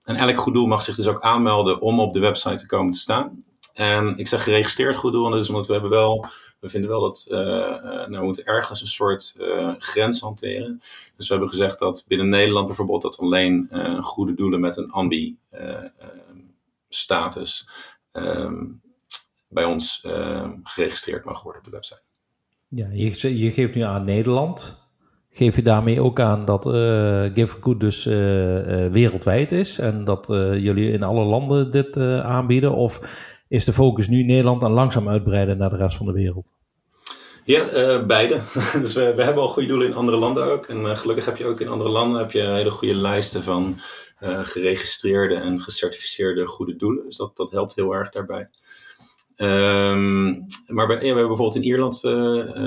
En 0.04 0.15
elk 0.15 0.38
goed 0.38 0.54
doel 0.54 0.65
mag 0.65 0.84
zich 0.84 0.95
dus 0.95 1.08
ook 1.08 1.21
aanmelden 1.21 1.82
om 1.82 2.00
op 2.00 2.13
de 2.13 2.19
website 2.19 2.56
te 2.56 2.65
komen 2.65 2.91
te 2.91 3.00
staan. 3.00 3.43
En 3.74 4.17
ik 4.17 4.28
zeg 4.28 4.43
geregistreerd 4.43 4.95
goed 4.95 5.12
doel, 5.12 5.30
dat 5.30 5.39
is 5.39 5.50
omdat 5.50 5.67
we 5.67 5.74
hebben 5.74 5.91
wel 5.91 6.28
we 6.65 6.71
vinden 6.71 6.89
wel 6.89 7.01
dat 7.01 7.25
nou, 7.30 8.10
we 8.10 8.23
moeten 8.23 8.45
ergens 8.45 8.82
een 8.82 8.88
soort 8.88 9.36
grens 9.78 10.21
hanteren. 10.21 10.82
Dus 11.17 11.28
we 11.28 11.34
hebben 11.34 11.49
gezegd 11.49 11.80
dat 11.80 12.06
binnen 12.08 12.30
Nederland 12.30 12.67
bijvoorbeeld 12.67 13.01
dat 13.01 13.17
alleen 13.19 13.69
goede 14.01 14.34
doelen 14.34 14.60
met 14.60 14.78
een 14.78 14.91
ambi-status 14.91 15.39
ehm, 18.12 18.63
bij 19.49 19.65
ons 19.65 20.08
geregistreerd 20.63 21.25
mag 21.25 21.43
worden 21.43 21.62
op 21.62 21.67
de 21.67 21.73
website. 21.73 22.06
Ja, 22.67 22.88
je, 22.91 23.38
je 23.38 23.51
geeft 23.51 23.75
nu 23.75 23.82
aan 23.82 24.06
Nederland. 24.06 24.84
Geef 25.30 25.56
je 25.56 25.62
daarmee 25.62 26.01
ook 26.01 26.19
aan 26.19 26.45
dat 26.45 26.65
uh, 26.65 26.71
Give 27.34 27.62
Good 27.62 27.80
dus 27.80 28.04
wereldwijd 28.91 29.51
is 29.51 29.80
en 29.80 30.04
dat 30.04 30.25
jullie 30.28 30.91
in 30.91 31.04
alle 31.04 31.23
landen 31.23 31.71
dit 31.71 31.97
aanbieden? 31.97 32.75
Of 32.75 32.99
is 33.47 33.65
de 33.65 33.73
focus 33.73 34.08
nu 34.08 34.23
Nederland 34.23 34.63
en 34.63 34.71
langzaam 34.71 35.10
uitbreiden 35.10 35.58
naar 35.58 35.69
de 35.69 35.75
rest 35.75 35.97
van 35.97 36.06
de 36.06 36.12
wereld? 36.12 36.55
Ja, 37.45 38.03
beide. 38.05 38.41
dus 38.81 38.93
we, 38.93 39.01
hebben 39.01 39.43
al 39.43 39.49
goede 39.49 39.67
doelen 39.67 39.88
in 39.88 39.93
andere 39.93 40.17
landen 40.17 40.43
ook. 40.43 40.65
En 40.65 40.97
gelukkig 40.97 41.25
heb 41.25 41.38
je 41.38 41.45
ook 41.45 41.62
in 41.62 41.67
andere 41.67 41.89
landen 41.89 42.19
heb 42.19 42.31
je 42.31 42.41
hele 42.41 42.71
goede 42.71 42.95
lijsten 42.95 43.43
van 43.43 43.79
geregistreerde 44.43 45.36
en 45.36 45.62
gecertificeerde 45.62 46.45
goede 46.45 46.75
doelen. 46.75 47.05
Dus 47.05 47.17
dat, 47.17 47.36
dat 47.36 47.51
helpt 47.51 47.75
heel 47.75 47.95
erg 47.95 48.10
daarbij. 48.10 48.49
Um, 49.38 50.45
maar 50.67 50.88
we, 50.88 50.93
ja, 50.93 50.99
we 50.99 51.05
hebben 51.05 51.27
bijvoorbeeld 51.27 51.55
in 51.55 51.63
Ierland 51.63 52.03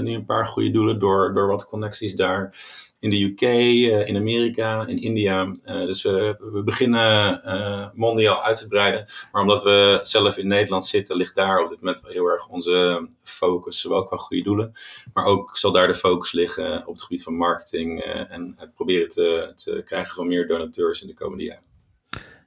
nu 0.03 0.15
een 0.15 0.25
paar 0.27 0.47
goede 0.47 0.71
doelen 0.71 0.99
door, 0.99 1.35
door 1.35 1.49
wat 1.49 1.65
connecties 1.65 2.15
daar. 2.15 2.57
In 3.01 3.11
de 3.11 3.23
UK, 3.23 3.41
uh, 3.41 4.09
in 4.09 4.17
Amerika, 4.17 4.87
in 4.87 4.99
India. 5.03 5.45
Uh, 5.45 5.57
dus 5.65 6.03
we, 6.03 6.63
beginnen 6.65 7.91
mondiaal 7.95 8.43
uit 8.43 8.57
te 8.57 8.69
breiden. 8.69 9.07
Maar 9.33 9.43
omdat 9.43 9.63
we 9.63 9.99
zelf 10.03 10.37
in 10.37 10.47
Nederland 10.47 10.87
zitten, 10.87 11.17
ligt 11.17 11.35
daar 11.35 11.63
op 11.63 11.69
dit 11.69 11.81
moment 11.81 12.07
heel 12.07 12.27
erg 12.27 12.49
onze 12.49 13.09
focus. 13.23 13.81
Zowel 13.81 14.05
qua 14.05 14.17
goede 14.17 14.43
doelen, 14.43 14.73
maar 15.13 15.25
ook 15.25 15.57
zal 15.57 15.73
daar 15.73 15.87
de 15.87 15.95
focus 15.95 16.33
liggen 16.33 16.87
op 16.87 16.95
het 16.95 17.03
gebied 17.03 17.23
van 17.23 17.35
marketing. 17.35 18.01
en 18.01 18.55
het 18.57 18.75
proberen 18.75 19.09
te, 19.09 19.53
te 19.57 19.83
krijgen 19.85 20.15
van 20.15 20.29
meer 20.29 20.47
donateurs 20.47 21.03
in 21.03 21.09
de 21.09 21.15
komende 21.15 21.45
jaren. 21.45 21.67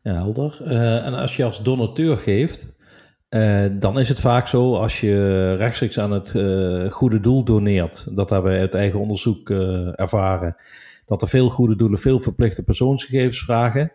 Ja, 0.04 0.14
helder. 0.14 0.62
en 1.04 1.14
als 1.14 1.36
je 1.36 1.44
als 1.44 1.64
donateur 1.64 2.18
geeft, 2.18 2.68
uh, 3.36 3.66
dan 3.80 4.00
is 4.00 4.10
het 4.10 4.20
vaak 4.20 4.48
zo 4.48 4.76
als 4.76 5.00
je 5.00 5.56
rechtstreeks 5.56 6.00
aan 6.00 6.12
het 6.12 6.34
uh, 6.34 6.92
goede 6.92 7.20
doel 7.20 7.44
doneert, 7.44 8.16
dat 8.16 8.30
hebben 8.30 8.52
we 8.52 8.60
uit 8.60 8.74
eigen 8.74 9.00
onderzoek 9.00 9.50
uh, 9.50 10.00
ervaren, 10.00 10.56
dat 11.06 11.22
er 11.22 11.28
veel 11.28 11.50
goede 11.50 11.76
doelen 11.76 12.00
veel 12.00 12.20
verplichte 12.20 12.64
persoonsgegevens 12.64 13.44
vragen. 13.44 13.92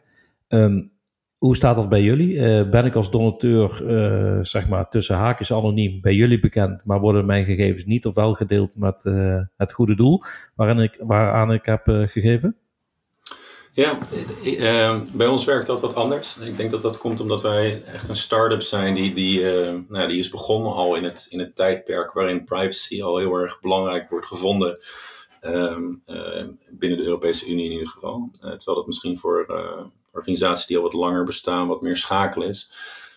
Um, 0.49 0.95
hoe 1.39 1.57
staat 1.57 1.77
dat 1.77 1.89
bij 1.89 2.03
jullie? 2.03 2.35
ben 2.69 2.85
ik 2.85 2.95
als 2.95 3.11
donateur, 3.11 3.83
zeg 4.47 4.69
maar 4.69 4.89
tussen 4.89 5.17
haakjes 5.17 5.53
anoniem, 5.53 6.01
bij 6.01 6.15
jullie 6.15 6.41
bekend, 6.41 6.85
maar 6.85 7.01
worden 7.01 7.27
mijn 7.27 7.45
gegevens 7.45 7.85
niet 7.85 8.07
of 8.07 8.15
wel 8.15 8.35
gedeeld 8.35 8.77
met 8.77 9.03
het 9.57 9.73
goede 9.73 9.95
doel 9.95 10.21
waarin 10.55 10.79
ik, 10.79 10.97
waaraan 11.01 11.53
ik 11.53 11.65
heb 11.65 11.83
gegeven? 11.87 12.57
Ja, 13.77 13.99
uh, 14.43 15.01
bij 15.13 15.27
ons 15.27 15.45
werkt 15.45 15.67
dat 15.67 15.81
wat 15.81 15.95
anders. 15.95 16.39
Ik 16.39 16.57
denk 16.57 16.71
dat 16.71 16.83
dat 16.83 16.99
komt 16.99 17.21
omdat 17.21 17.43
wij 17.43 17.83
echt 17.85 18.09
een 18.09 18.17
start-up 18.17 18.63
zijn 18.63 18.95
die, 18.95 19.15
die, 19.15 19.41
uh, 19.41 19.75
nou, 19.89 20.09
die 20.09 20.19
is 20.19 20.29
begonnen 20.29 20.73
al 20.73 20.95
in 20.95 21.05
het, 21.05 21.27
in 21.31 21.39
het 21.39 21.57
tijdperk 21.57 22.13
waarin 22.13 22.45
privacy 22.45 23.03
al 23.03 23.19
heel 23.19 23.35
erg 23.35 23.61
belangrijk 23.61 24.11
wordt 24.11 24.27
gevonden. 24.27 24.81
Um, 25.43 26.03
uh, 26.07 26.45
binnen 26.71 26.99
de 26.99 27.05
Europese 27.05 27.47
Unie 27.47 27.65
in 27.65 27.73
ieder 27.73 27.89
geval. 27.89 28.31
terwijl 28.41 28.77
dat 28.77 28.87
misschien 28.87 29.19
voor 29.19 29.47
organisaties 30.13 30.67
die 30.67 30.77
al 30.77 30.83
wat 30.83 30.93
langer 30.93 31.25
bestaan 31.25 31.69
wat 31.69 31.83
meer 31.83 31.97
schakel 31.97 32.43
is. 32.43 32.71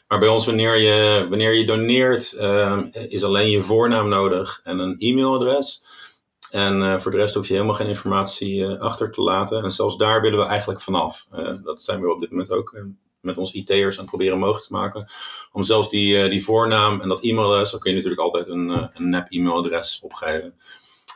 Maar 0.08 0.20
bij 0.20 0.28
ons, 0.28 0.46
wanneer 0.46 0.78
je, 0.78 1.28
wanneer 1.30 1.54
je 1.54 1.66
doneert, 1.66 2.34
ehm, 2.34 2.88
is 2.92 3.24
alleen 3.24 3.50
je 3.50 3.62
voornaam 3.62 4.10
nodig 4.10 4.62
en 4.64 4.80
een 4.80 4.96
e-mailadres. 4.98 5.84
En 6.52 6.82
uh, 6.82 7.00
voor 7.00 7.12
de 7.12 7.18
rest 7.18 7.36
hoef 7.36 7.48
je 7.48 7.54
helemaal 7.54 7.76
geen 7.76 7.88
informatie 7.88 8.56
uh, 8.56 8.80
achter 8.80 9.12
te 9.12 9.22
laten. 9.22 9.64
En 9.64 9.72
zelfs 9.72 9.98
daar 9.98 10.22
willen 10.22 10.40
we 10.40 10.46
eigenlijk 10.46 10.82
vanaf. 10.82 11.28
Uh, 11.34 11.64
dat 11.64 11.84
zijn 11.84 12.02
we 12.02 12.14
op 12.14 12.20
dit 12.20 12.30
moment 12.30 12.52
ook 12.52 12.82
met 13.22 13.38
onze 13.38 13.54
IT'ers 13.54 13.96
aan 13.96 14.02
het 14.02 14.16
proberen 14.16 14.40
mogelijk 14.40 14.66
te 14.66 14.74
maken. 14.74 15.12
Om 15.52 15.64
zelfs 15.64 15.90
die, 15.90 16.30
die 16.30 16.44
voornaam 16.44 17.02
en 17.02 17.10
dat 17.10 17.24
e-mailadres, 17.24 17.72
dan 17.72 17.80
kun 17.80 17.90
je 17.90 17.96
natuurlijk 17.96 18.24
altijd 18.24 18.48
een, 18.48 18.70
een 18.70 19.10
nep 19.10 19.26
e-mailadres 19.30 20.00
opgeven. 20.04 20.54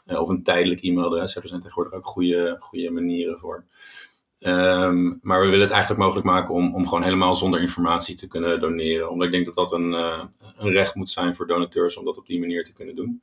of 0.08 0.30
een 0.30 0.44
tijdelijk 0.44 0.84
e-mailadres. 0.84 1.36
Er 1.36 1.48
zijn 1.48 1.62
tegenwoordig 1.62 1.94
ook 1.94 2.06
goede, 2.06 2.56
goede 2.60 2.92
manieren 2.92 3.40
voor. 3.40 3.66
Um, 4.40 5.20
maar 5.22 5.40
we 5.40 5.46
willen 5.46 5.62
het 5.62 5.72
eigenlijk 5.72 6.02
mogelijk 6.02 6.26
maken 6.26 6.54
om, 6.54 6.76
om 6.76 6.88
gewoon 6.88 7.04
helemaal 7.04 7.36
zonder 7.36 7.62
informatie 7.62 8.16
te 8.16 8.28
kunnen 8.28 8.60
doneren. 8.60 9.10
Omdat 9.10 9.26
ik 9.26 9.34
denk 9.34 9.46
dat 9.46 9.56
dat 9.56 9.72
een, 9.72 9.92
een 10.58 10.72
recht 10.72 10.96
moet 10.96 11.10
zijn 11.10 11.36
voor 11.36 11.48
donateurs 11.48 11.98
om 11.98 12.06
dat 12.06 12.18
op 12.18 12.28
die 12.28 12.40
manier 12.40 12.64
te 12.64 12.74
kunnen 12.74 12.96
doen. 12.96 13.22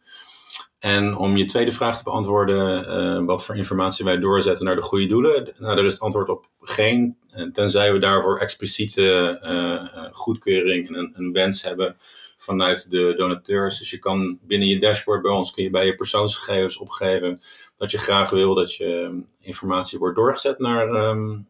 En 0.80 1.16
om 1.16 1.36
je 1.36 1.44
tweede 1.44 1.72
vraag 1.72 1.98
te 1.98 2.04
beantwoorden, 2.04 2.84
uh, 2.88 3.26
wat 3.26 3.44
voor 3.44 3.56
informatie 3.56 4.04
wij 4.04 4.18
doorzetten 4.18 4.64
naar 4.64 4.76
de 4.76 4.82
goede 4.82 5.06
doelen. 5.06 5.54
Nou, 5.58 5.76
daar 5.76 5.84
is 5.84 5.92
het 5.92 6.02
antwoord 6.02 6.28
op 6.28 6.48
geen, 6.60 7.16
tenzij 7.52 7.92
we 7.92 7.98
daarvoor 7.98 8.38
expliciete 8.38 9.38
uh, 9.44 10.04
goedkeuring 10.12 10.88
en 10.88 10.94
een, 10.94 11.12
een, 11.16 11.32
wens 11.32 11.62
hebben 11.62 11.96
vanuit 12.36 12.90
de 12.90 13.14
donateurs. 13.16 13.78
Dus 13.78 13.90
je 13.90 13.98
kan 13.98 14.38
binnen 14.42 14.68
je 14.68 14.78
dashboard 14.78 15.22
bij 15.22 15.30
ons, 15.30 15.52
kun 15.52 15.62
je 15.62 15.70
bij 15.70 15.86
je 15.86 15.94
persoonsgegevens 15.94 16.76
opgeven 16.76 17.40
dat 17.76 17.90
je 17.90 17.98
graag 17.98 18.30
wil 18.30 18.54
dat 18.54 18.74
je 18.74 19.20
informatie 19.40 19.98
wordt 19.98 20.16
doorgezet 20.16 20.58
naar, 20.58 20.88
um, 20.88 21.48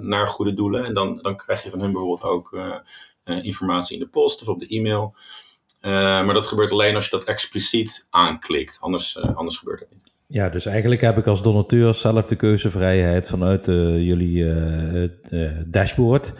naar 0.00 0.28
goede 0.28 0.54
doelen. 0.54 0.84
En 0.84 0.94
dan, 0.94 1.18
dan 1.22 1.36
krijg 1.36 1.62
je 1.62 1.70
van 1.70 1.80
hun 1.80 1.92
bijvoorbeeld 1.92 2.22
ook 2.22 2.58
informatie 3.24 3.94
in 3.94 4.02
de 4.02 4.08
post 4.08 4.42
of 4.42 4.48
op 4.48 4.60
de 4.60 4.66
e-mail. 4.66 5.14
Uh, 5.82 5.90
maar 5.92 6.34
dat 6.34 6.46
gebeurt 6.46 6.70
alleen 6.70 6.94
als 6.94 7.04
je 7.04 7.10
dat 7.10 7.24
expliciet 7.24 8.06
aanklikt. 8.10 8.78
Anders, 8.80 9.16
uh, 9.16 9.36
anders 9.36 9.56
gebeurt 9.58 9.80
dat 9.80 9.88
niet. 9.92 10.12
Ja, 10.26 10.48
dus 10.48 10.66
eigenlijk 10.66 11.00
heb 11.00 11.18
ik 11.18 11.26
als 11.26 11.42
donateur 11.42 11.94
zelf 11.94 12.26
de 12.26 12.36
keuzevrijheid 12.36 13.28
vanuit 13.28 13.68
uh, 13.68 14.06
jullie 14.06 14.52
dashboard. 15.66 16.32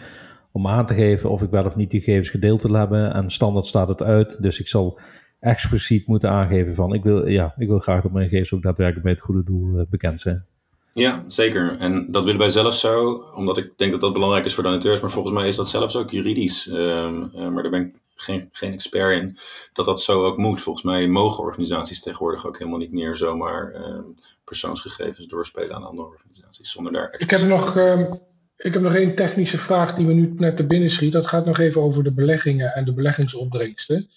Om 0.51 0.67
aan 0.67 0.85
te 0.85 0.93
geven 0.93 1.29
of 1.29 1.41
ik 1.41 1.49
wel 1.49 1.65
of 1.65 1.75
niet 1.75 1.91
die 1.91 2.01
gegevens 2.01 2.29
gedeeld 2.29 2.61
wil 2.61 2.73
hebben. 2.73 3.13
En 3.13 3.29
standaard 3.29 3.65
staat 3.65 3.87
het 3.87 4.03
uit. 4.03 4.41
Dus 4.41 4.59
ik 4.59 4.67
zal 4.67 4.99
expliciet 5.39 6.07
moeten 6.07 6.29
aangeven 6.29 6.75
van 6.75 6.93
ik 6.93 7.03
wil, 7.03 7.27
ja, 7.27 7.53
ik 7.57 7.67
wil 7.67 7.79
graag 7.79 8.01
dat 8.01 8.11
mijn 8.11 8.29
gegevens 8.29 8.53
ook 8.53 8.63
daadwerkelijk 8.63 9.03
bij 9.03 9.13
het 9.13 9.21
goede 9.21 9.43
doel 9.43 9.85
bekend 9.89 10.21
zijn. 10.21 10.45
Ja, 10.93 11.23
zeker. 11.27 11.77
En 11.79 12.11
dat 12.11 12.23
willen 12.23 12.39
wij 12.39 12.49
zelf 12.49 12.75
zo, 12.75 13.23
omdat 13.35 13.57
ik 13.57 13.71
denk 13.77 13.91
dat 13.91 14.01
dat 14.01 14.13
belangrijk 14.13 14.45
is 14.45 14.53
voor 14.53 14.63
donateurs. 14.63 15.01
Maar 15.01 15.11
volgens 15.11 15.33
mij 15.33 15.47
is 15.47 15.55
dat 15.55 15.69
zelfs 15.69 15.95
ook 15.95 16.11
juridisch. 16.11 16.67
Um, 16.67 17.31
maar 17.33 17.61
daar 17.63 17.71
ben 17.71 17.81
ik 17.81 17.95
geen, 18.21 18.49
geen 18.51 18.73
expert 18.73 19.21
in, 19.21 19.37
dat 19.73 19.85
dat 19.85 20.01
zo 20.01 20.25
ook 20.25 20.37
moet. 20.37 20.61
Volgens 20.61 20.85
mij 20.85 21.07
mogen 21.07 21.43
organisaties 21.43 22.01
tegenwoordig 22.01 22.47
ook 22.47 22.57
helemaal 22.57 22.79
niet 22.79 22.91
meer 22.91 23.15
zomaar 23.15 23.75
uh, 23.75 23.99
persoonsgegevens 24.43 25.27
doorspelen 25.27 25.75
aan 25.75 25.83
andere 25.83 26.07
organisaties. 26.07 26.71
Zonder 26.71 26.93
daar 26.93 27.15
ik 27.17 27.29
heb 27.29 27.41
nog. 27.41 27.77
Uh, 27.77 28.11
ik 28.57 28.73
heb 28.73 28.81
nog 28.81 28.95
één 28.95 29.15
technische 29.15 29.57
vraag 29.57 29.95
die 29.95 30.05
we 30.05 30.13
nu 30.13 30.33
net 30.35 30.55
te 30.55 30.67
binnen 30.67 30.89
schiet. 30.89 31.11
Dat 31.11 31.27
gaat 31.27 31.45
nog 31.45 31.59
even 31.59 31.81
over 31.81 32.03
de 32.03 32.13
beleggingen 32.13 32.73
en 32.73 32.85
de 32.85 32.93
beleggingsopbrengsten. 32.93 34.09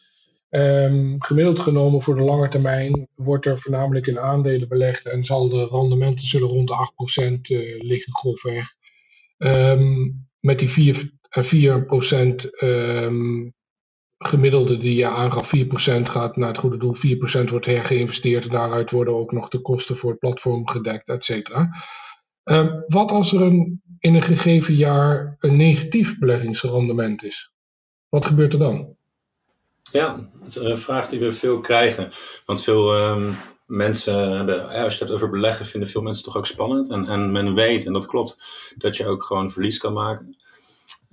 Um, 0.51 1.23
gemiddeld 1.23 1.59
genomen 1.59 2.03
voor 2.03 2.15
de 2.15 2.23
lange 2.23 2.49
termijn 2.49 3.07
wordt 3.17 3.47
er 3.47 3.59
voornamelijk 3.59 4.07
in 4.07 4.19
aandelen 4.19 4.69
belegd 4.69 5.07
en 5.07 5.25
zal 5.25 5.49
de 5.49 5.67
rendementen 5.67 6.27
zullen 6.27 6.49
rond 6.49 6.69
de 6.69 6.75
8% 6.75 7.23
uh, 7.23 7.75
eh, 7.75 7.83
liggen 7.83 8.13
grofweg. 8.13 8.67
Um, 9.39 10.27
met 10.41 10.59
die 10.59 10.69
4, 10.69 11.11
4% 11.31 12.61
um, 12.61 13.55
gemiddelde 14.27 14.77
die 14.77 14.97
je 14.97 15.07
aangaf, 15.07 15.51
4% 15.57 15.61
gaat 16.03 16.37
naar 16.37 16.49
het 16.49 16.59
goede 16.59 16.77
doel, 16.77 16.95
4% 16.97 17.51
wordt 17.51 17.67
hergeïnvesteerd. 17.67 18.51
Daaruit 18.51 18.91
worden 18.91 19.15
ook 19.15 19.33
nog 19.33 19.49
de 19.49 19.61
kosten 19.61 19.97
voor 19.97 20.11
het 20.11 20.19
platform 20.19 20.69
gedekt, 20.69 21.09
et 21.09 21.25
cetera. 21.25 21.71
Uh, 22.45 22.73
wat 22.87 23.11
als 23.11 23.33
er 23.33 23.43
een, 23.43 23.83
in 23.99 24.15
een 24.15 24.23
gegeven 24.23 24.75
jaar 24.75 25.37
een 25.39 25.57
negatief 25.57 26.19
beleggingsrendement 26.19 27.25
is? 27.25 27.53
Wat 28.09 28.25
gebeurt 28.25 28.53
er 28.53 28.59
dan? 28.59 28.97
Ja, 29.93 30.31
dat 30.41 30.49
is 30.49 30.57
een 30.57 30.79
vraag 30.79 31.09
die 31.09 31.21
we 31.21 31.33
veel 31.33 31.61
krijgen. 31.61 32.13
Want 32.47 32.63
veel 32.63 33.09
um, 33.09 33.37
mensen, 33.67 34.31
hebben, 34.31 34.69
als 34.69 34.99
je 34.99 35.05
het 35.05 35.13
over 35.13 35.31
beleggen, 35.31 35.67
vinden 35.67 35.89
veel 35.89 36.03
mensen 36.03 36.25
toch 36.25 36.37
ook 36.37 36.47
spannend. 36.47 36.91
En, 36.91 37.09
en 37.09 37.33
men 37.33 37.55
weet, 37.55 37.87
en 37.87 37.93
dat 37.93 38.07
klopt, 38.07 38.43
dat 38.77 38.97
je 38.97 39.07
ook 39.07 39.23
gewoon 39.23 39.51
verlies 39.51 39.79
kan 39.79 39.93
maken. 39.93 40.37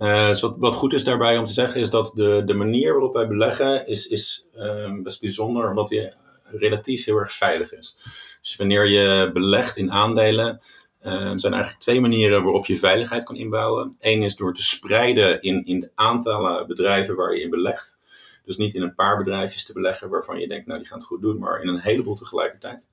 Uh, 0.01 0.27
dus 0.27 0.41
wat, 0.41 0.55
wat, 0.57 0.75
goed 0.75 0.93
is 0.93 1.03
daarbij 1.03 1.37
om 1.37 1.45
te 1.45 1.51
zeggen 1.51 1.81
is 1.81 1.89
dat 1.89 2.11
de, 2.15 2.41
de 2.45 2.53
manier 2.53 2.91
waarop 2.93 3.13
wij 3.13 3.27
beleggen 3.27 3.87
is, 3.87 4.07
is 4.07 4.45
uh, 4.55 4.93
best 5.03 5.19
bijzonder, 5.19 5.69
omdat 5.69 5.87
die 5.87 6.13
relatief 6.43 7.05
heel 7.05 7.15
erg 7.15 7.33
veilig 7.33 7.73
is. 7.73 7.97
Dus 8.41 8.55
wanneer 8.55 8.87
je 8.87 9.29
belegt 9.33 9.77
in 9.77 9.91
aandelen, 9.91 10.61
uh, 11.03 11.33
zijn 11.35 11.53
eigenlijk 11.53 11.83
twee 11.83 12.01
manieren 12.01 12.43
waarop 12.43 12.65
je 12.65 12.77
veiligheid 12.77 13.23
kan 13.23 13.35
inbouwen. 13.35 13.95
Eén 13.99 14.23
is 14.23 14.35
door 14.35 14.53
te 14.53 14.63
spreiden 14.63 15.41
in, 15.41 15.65
in 15.65 15.79
de 15.79 15.91
aantallen 15.95 16.67
bedrijven 16.67 17.15
waar 17.15 17.35
je 17.35 17.41
in 17.41 17.49
belegt. 17.49 18.01
Dus 18.45 18.57
niet 18.57 18.73
in 18.73 18.81
een 18.81 18.95
paar 18.95 19.17
bedrijfjes 19.17 19.65
te 19.65 19.73
beleggen 19.73 20.09
waarvan 20.09 20.39
je 20.39 20.47
denkt, 20.47 20.67
nou 20.67 20.79
die 20.79 20.87
gaan 20.87 20.97
het 20.97 21.07
goed 21.07 21.21
doen, 21.21 21.39
maar 21.39 21.61
in 21.61 21.67
een 21.67 21.79
heleboel 21.79 22.15
tegelijkertijd. 22.15 22.89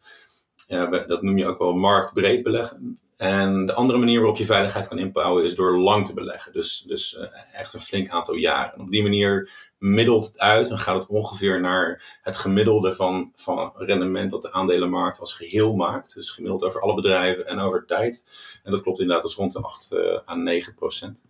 dat 1.06 1.22
noem 1.22 1.38
je 1.38 1.46
ook 1.46 1.58
wel 1.58 1.72
marktbreed 1.72 2.42
beleggen. 2.42 2.98
En 3.18 3.66
de 3.66 3.74
andere 3.74 3.98
manier 3.98 4.18
waarop 4.18 4.38
je 4.38 4.44
veiligheid 4.44 4.88
kan 4.88 4.98
inbouwen 4.98 5.44
is 5.44 5.54
door 5.54 5.78
lang 5.78 6.06
te 6.06 6.14
beleggen. 6.14 6.52
Dus, 6.52 6.84
dus 6.86 7.18
uh, 7.18 7.24
echt 7.52 7.74
een 7.74 7.80
flink 7.80 8.08
aantal 8.08 8.34
jaren. 8.34 8.74
En 8.74 8.80
op 8.80 8.90
die 8.90 9.02
manier 9.02 9.50
middelt 9.78 10.24
het 10.24 10.38
uit 10.38 10.70
en 10.70 10.78
gaat 10.78 10.98
het 10.98 11.08
ongeveer 11.08 11.60
naar 11.60 12.18
het 12.22 12.36
gemiddelde 12.36 12.94
van, 12.94 13.32
van 13.34 13.72
rendement 13.76 14.30
dat 14.30 14.42
de 14.42 14.52
aandelenmarkt 14.52 15.20
als 15.20 15.32
geheel 15.32 15.74
maakt. 15.74 16.14
Dus 16.14 16.30
gemiddeld 16.30 16.64
over 16.64 16.80
alle 16.80 16.94
bedrijven 16.94 17.46
en 17.46 17.58
over 17.58 17.86
tijd. 17.86 18.28
En 18.64 18.70
dat 18.70 18.82
klopt 18.82 19.00
inderdaad 19.00 19.24
als 19.24 19.34
rond 19.34 19.52
de 19.52 19.60
8 19.60 19.90
uh, 19.92 20.18
à 20.28 20.34
9 20.34 20.74
procent. 20.74 21.26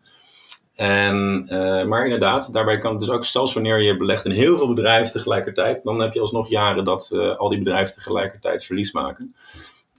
En, 0.74 1.46
uh, 1.50 1.84
maar 1.84 2.04
inderdaad, 2.04 2.52
daarbij 2.52 2.78
kan 2.78 2.90
het 2.90 3.00
dus 3.00 3.10
ook, 3.10 3.24
zelfs 3.24 3.52
wanneer 3.52 3.82
je 3.82 3.96
belegt 3.96 4.24
in 4.24 4.30
heel 4.30 4.56
veel 4.56 4.74
bedrijven 4.74 5.12
tegelijkertijd, 5.12 5.82
dan 5.82 6.00
heb 6.00 6.12
je 6.12 6.20
alsnog 6.20 6.48
jaren 6.48 6.84
dat 6.84 7.12
al 7.36 7.48
die 7.48 7.58
bedrijven 7.58 7.94
tegelijkertijd 7.94 8.64
verlies 8.64 8.92
maken. 8.92 9.34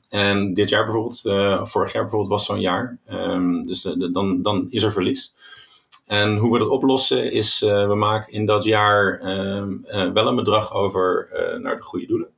En 0.10 0.54
dit 0.54 0.69
jaar 0.69 0.84
bijvoorbeeld, 0.86 1.26
uh, 1.26 1.65
vorig 1.65 1.93
jaar 1.93 2.02
bijvoorbeeld 2.02 2.32
was 2.32 2.45
zo'n 2.45 2.60
jaar. 2.60 2.98
Um, 3.10 3.65
dus 3.65 3.82
de, 3.82 4.12
dan, 4.12 4.41
dan 4.41 4.67
is 4.69 4.84
er 4.84 4.91
verlies. 4.91 5.36
En 6.06 6.38
hoe 6.38 6.54
we 6.54 6.60
dat 6.60 6.69
oplossen 6.69 7.32
is, 7.32 7.62
uh, 7.62 7.88
we 7.88 7.95
maken 7.95 8.34
in 8.34 8.45
dat 8.45 8.63
jaar 8.63 9.22
uh, 9.22 10.12
wel 10.12 10.28
een 10.28 10.36
bedrag 10.36 10.74
over 10.74 11.30
naar 11.62 11.76
de 11.76 11.82
goede 11.82 12.06
doelen. 12.06 12.30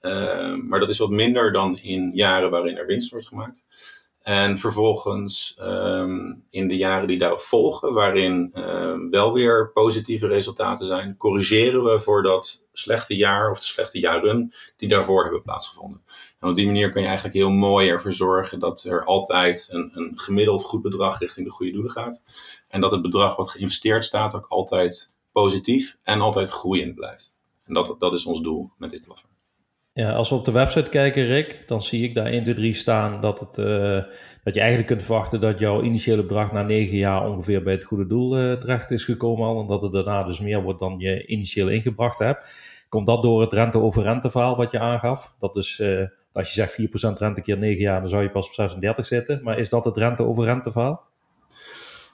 Ehm, 0.00 0.66
maar 0.66 0.80
dat 0.80 0.88
is 0.88 0.98
wat 0.98 1.10
minder 1.10 1.52
dan 1.52 1.78
in 1.78 2.10
jaren 2.14 2.50
waarin 2.50 2.76
er 2.76 2.86
winst 2.86 3.10
wordt 3.10 3.26
gemaakt. 3.26 3.66
En 4.22 4.58
vervolgens 4.58 5.58
in 6.50 6.68
de 6.68 6.76
jaren 6.76 7.08
die 7.08 7.18
daarop 7.18 7.40
volgen, 7.40 7.92
waarin 7.92 8.50
wel 9.10 9.32
weer 9.32 9.70
positieve 9.72 10.26
resultaten 10.26 10.86
zijn, 10.86 11.16
corrigeren 11.16 11.84
we 11.84 12.00
voor 12.00 12.22
dat 12.22 12.68
slechte 12.72 13.16
jaar 13.16 13.50
of 13.50 13.58
de 13.58 13.64
slechte 13.64 13.98
jaren 13.98 14.54
die 14.76 14.88
daarvoor 14.88 15.22
hebben 15.22 15.42
plaatsgevonden. 15.42 16.02
Op 16.50 16.56
die 16.56 16.66
manier 16.66 16.90
kan 16.90 17.00
je 17.00 17.06
eigenlijk 17.06 17.36
heel 17.36 17.50
mooi 17.50 17.88
ervoor 17.88 18.12
zorgen 18.12 18.58
dat 18.58 18.84
er 18.84 19.04
altijd 19.04 19.68
een, 19.72 19.90
een 19.94 20.12
gemiddeld 20.14 20.62
goed 20.62 20.82
bedrag 20.82 21.18
richting 21.18 21.46
de 21.46 21.52
goede 21.52 21.72
doelen 21.72 21.92
gaat. 21.92 22.24
En 22.68 22.80
dat 22.80 22.90
het 22.90 23.02
bedrag 23.02 23.36
wat 23.36 23.50
geïnvesteerd 23.50 24.04
staat 24.04 24.34
ook 24.34 24.46
altijd 24.48 25.18
positief 25.32 25.98
en 26.02 26.20
altijd 26.20 26.50
groeiend 26.50 26.94
blijft. 26.94 27.36
En 27.64 27.74
dat, 27.74 27.96
dat 27.98 28.14
is 28.14 28.26
ons 28.26 28.42
doel 28.42 28.70
met 28.78 28.90
dit 28.90 29.02
platform. 29.02 29.30
Ja, 29.94 30.12
als 30.12 30.28
we 30.28 30.34
op 30.34 30.44
de 30.44 30.52
website 30.52 30.90
kijken, 30.90 31.26
Rick, 31.26 31.62
dan 31.66 31.82
zie 31.82 32.02
ik 32.02 32.14
daar 32.14 32.26
1, 32.26 32.42
2, 32.42 32.54
3 32.54 32.74
staan 32.74 33.20
dat, 33.20 33.40
het, 33.40 33.58
uh, 33.58 33.66
dat 34.44 34.54
je 34.54 34.60
eigenlijk 34.60 34.86
kunt 34.86 35.02
verwachten 35.02 35.40
dat 35.40 35.58
jouw 35.58 35.82
initiële 35.82 36.22
bedrag 36.22 36.52
na 36.52 36.62
9 36.62 36.96
jaar 36.96 37.28
ongeveer 37.28 37.62
bij 37.62 37.72
het 37.72 37.84
goede 37.84 38.06
doel 38.06 38.38
uh, 38.38 38.56
terecht 38.56 38.90
is 38.90 39.04
gekomen 39.04 39.46
al. 39.46 39.60
En 39.60 39.66
dat 39.66 39.82
het 39.82 39.92
daarna 39.92 40.22
dus 40.22 40.40
meer 40.40 40.62
wordt 40.62 40.78
dan 40.80 40.94
je 40.98 41.26
initieel 41.26 41.68
ingebracht 41.68 42.18
hebt. 42.18 42.46
Komt 42.88 43.06
dat 43.06 43.22
door 43.22 43.40
het 43.40 43.52
rente-over-rente 43.52 44.30
verhaal 44.30 44.56
wat 44.56 44.70
je 44.70 44.78
aangaf? 44.78 45.34
Dat 45.38 45.54
dus 45.54 45.78
uh, 45.78 46.06
als 46.32 46.54
je 46.54 46.54
zegt 46.54 46.80
4% 46.80 47.18
rente 47.18 47.40
keer 47.40 47.58
9 47.58 47.80
jaar, 47.80 48.00
dan 48.00 48.10
zou 48.10 48.22
je 48.22 48.30
pas 48.30 48.46
op 48.46 48.52
36 48.52 49.06
zitten. 49.06 49.40
Maar 49.42 49.58
is 49.58 49.68
dat 49.68 49.84
het 49.84 49.96
rente-over-rente 49.96 50.72
verhaal? 50.72 51.10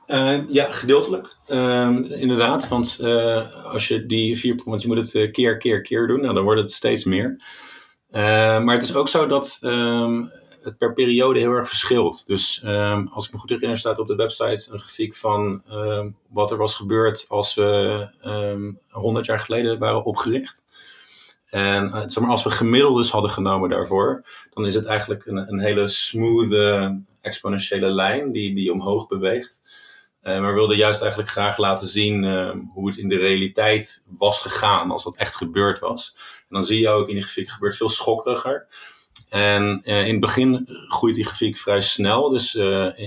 Uh, 0.08 0.48
ja, 0.48 0.72
gedeeltelijk. 0.72 1.36
Uh, 1.48 1.98
inderdaad, 2.08 2.68
want 2.68 2.98
uh, 3.02 3.64
als 3.64 3.88
je 3.88 4.06
die 4.06 4.38
4, 4.38 4.60
want 4.64 4.82
je 4.82 4.88
moet 4.88 4.96
het 4.96 5.14
uh, 5.14 5.32
keer, 5.32 5.56
keer, 5.56 5.80
keer 5.82 6.06
doen, 6.06 6.20
nou, 6.20 6.34
dan 6.34 6.44
wordt 6.44 6.60
het 6.60 6.70
steeds 6.70 7.04
meer. 7.04 7.42
maar 8.10 8.74
het 8.74 8.82
is 8.82 8.94
ook 8.94 9.08
zo 9.08 9.26
dat 9.26 9.60
um, 9.64 10.30
het 10.62 10.78
per 10.78 10.92
periode 10.92 11.38
heel 11.38 11.50
erg 11.50 11.68
verschilt. 11.68 12.26
Dus 12.26 12.62
um, 12.64 13.08
als 13.12 13.26
ik 13.26 13.32
me 13.32 13.38
goed 13.38 13.50
herinner, 13.50 13.78
staat 13.78 13.98
op 13.98 14.06
de 14.06 14.14
website 14.14 14.72
een 14.72 14.78
grafiek 14.78 15.14
van 15.14 15.62
wat 16.28 16.50
er 16.50 16.56
was 16.56 16.74
gebeurd 16.74 17.26
als 17.28 17.54
we 17.54 18.08
100 18.90 19.26
jaar 19.26 19.40
geleden 19.40 19.78
waren 19.78 20.04
opgericht. 20.04 20.66
En 21.50 21.86
uh, 21.86 22.02
zeg 22.06 22.18
maar, 22.22 22.30
als 22.30 22.44
we 22.44 22.50
gemiddeldes 22.50 23.10
hadden 23.10 23.30
genomen 23.30 23.70
daarvoor, 23.70 24.24
dan 24.50 24.66
is 24.66 24.74
het 24.74 24.86
eigenlijk 24.86 25.26
een, 25.26 25.36
een 25.36 25.60
hele 25.60 25.88
smooth 25.88 26.52
exponentiële 27.20 27.90
lijn 27.90 28.32
die, 28.32 28.54
die 28.54 28.72
omhoog 28.72 29.06
beweegt. 29.06 29.62
Uh, 30.22 30.40
maar 30.40 30.48
we 30.48 30.58
wilden 30.58 30.76
juist 30.76 31.00
eigenlijk 31.00 31.30
graag 31.30 31.56
laten 31.56 31.86
zien 31.86 32.22
uh, 32.22 32.54
hoe 32.72 32.88
het 32.88 32.98
in 32.98 33.08
de 33.08 33.16
realiteit 33.16 34.06
was 34.18 34.40
gegaan, 34.40 34.90
als 34.90 35.04
dat 35.04 35.16
echt 35.16 35.34
gebeurd 35.34 35.78
was. 35.78 36.14
En 36.16 36.46
dan 36.48 36.64
zie 36.64 36.80
je 36.80 36.88
ook 36.88 37.08
in 37.08 37.14
die 37.14 37.22
grafiek 37.22 37.50
gebeurt 37.50 37.76
veel 37.76 37.88
schokkeriger. 37.88 38.66
En 39.28 39.82
uh, 39.84 40.06
in 40.06 40.10
het 40.12 40.20
begin 40.20 40.68
groeit 40.88 41.14
die 41.14 41.24
grafiek 41.24 41.56
vrij 41.56 41.80
snel. 41.80 42.30
Dus 42.30 42.54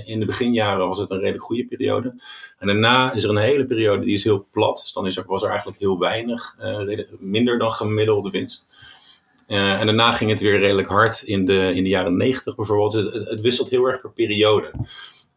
in 0.04 0.20
de 0.20 0.26
beginjaren 0.26 0.88
was 0.88 0.98
het 0.98 1.10
een 1.10 1.18
redelijk 1.18 1.44
goede 1.44 1.66
periode. 1.66 2.22
En 2.58 2.66
daarna 2.66 3.12
is 3.12 3.24
er 3.24 3.30
een 3.30 3.36
hele 3.36 3.66
periode 3.66 4.04
die 4.04 4.14
is 4.14 4.24
heel 4.24 4.46
plat. 4.50 4.80
Dus 4.82 4.92
dan 4.92 5.06
is 5.06 5.22
was 5.26 5.42
er 5.42 5.48
eigenlijk 5.48 5.78
heel 5.78 5.98
weinig, 5.98 6.56
minder 7.18 7.58
dan 7.58 7.72
gemiddelde 7.72 8.30
winst. 8.30 8.68
en 9.46 9.86
daarna 9.86 10.12
ging 10.12 10.30
het 10.30 10.40
weer 10.40 10.58
redelijk 10.58 10.88
hard 10.88 11.22
in 11.22 11.46
de, 11.46 11.72
in 11.74 11.82
de 11.82 11.90
jaren 11.90 12.16
negentig 12.16 12.56
bijvoorbeeld. 12.56 12.92
Dus 12.92 13.28
het, 13.28 13.40
wisselt 13.40 13.70
heel 13.70 13.84
erg 13.84 14.00
per 14.00 14.12
periode. 14.12 14.70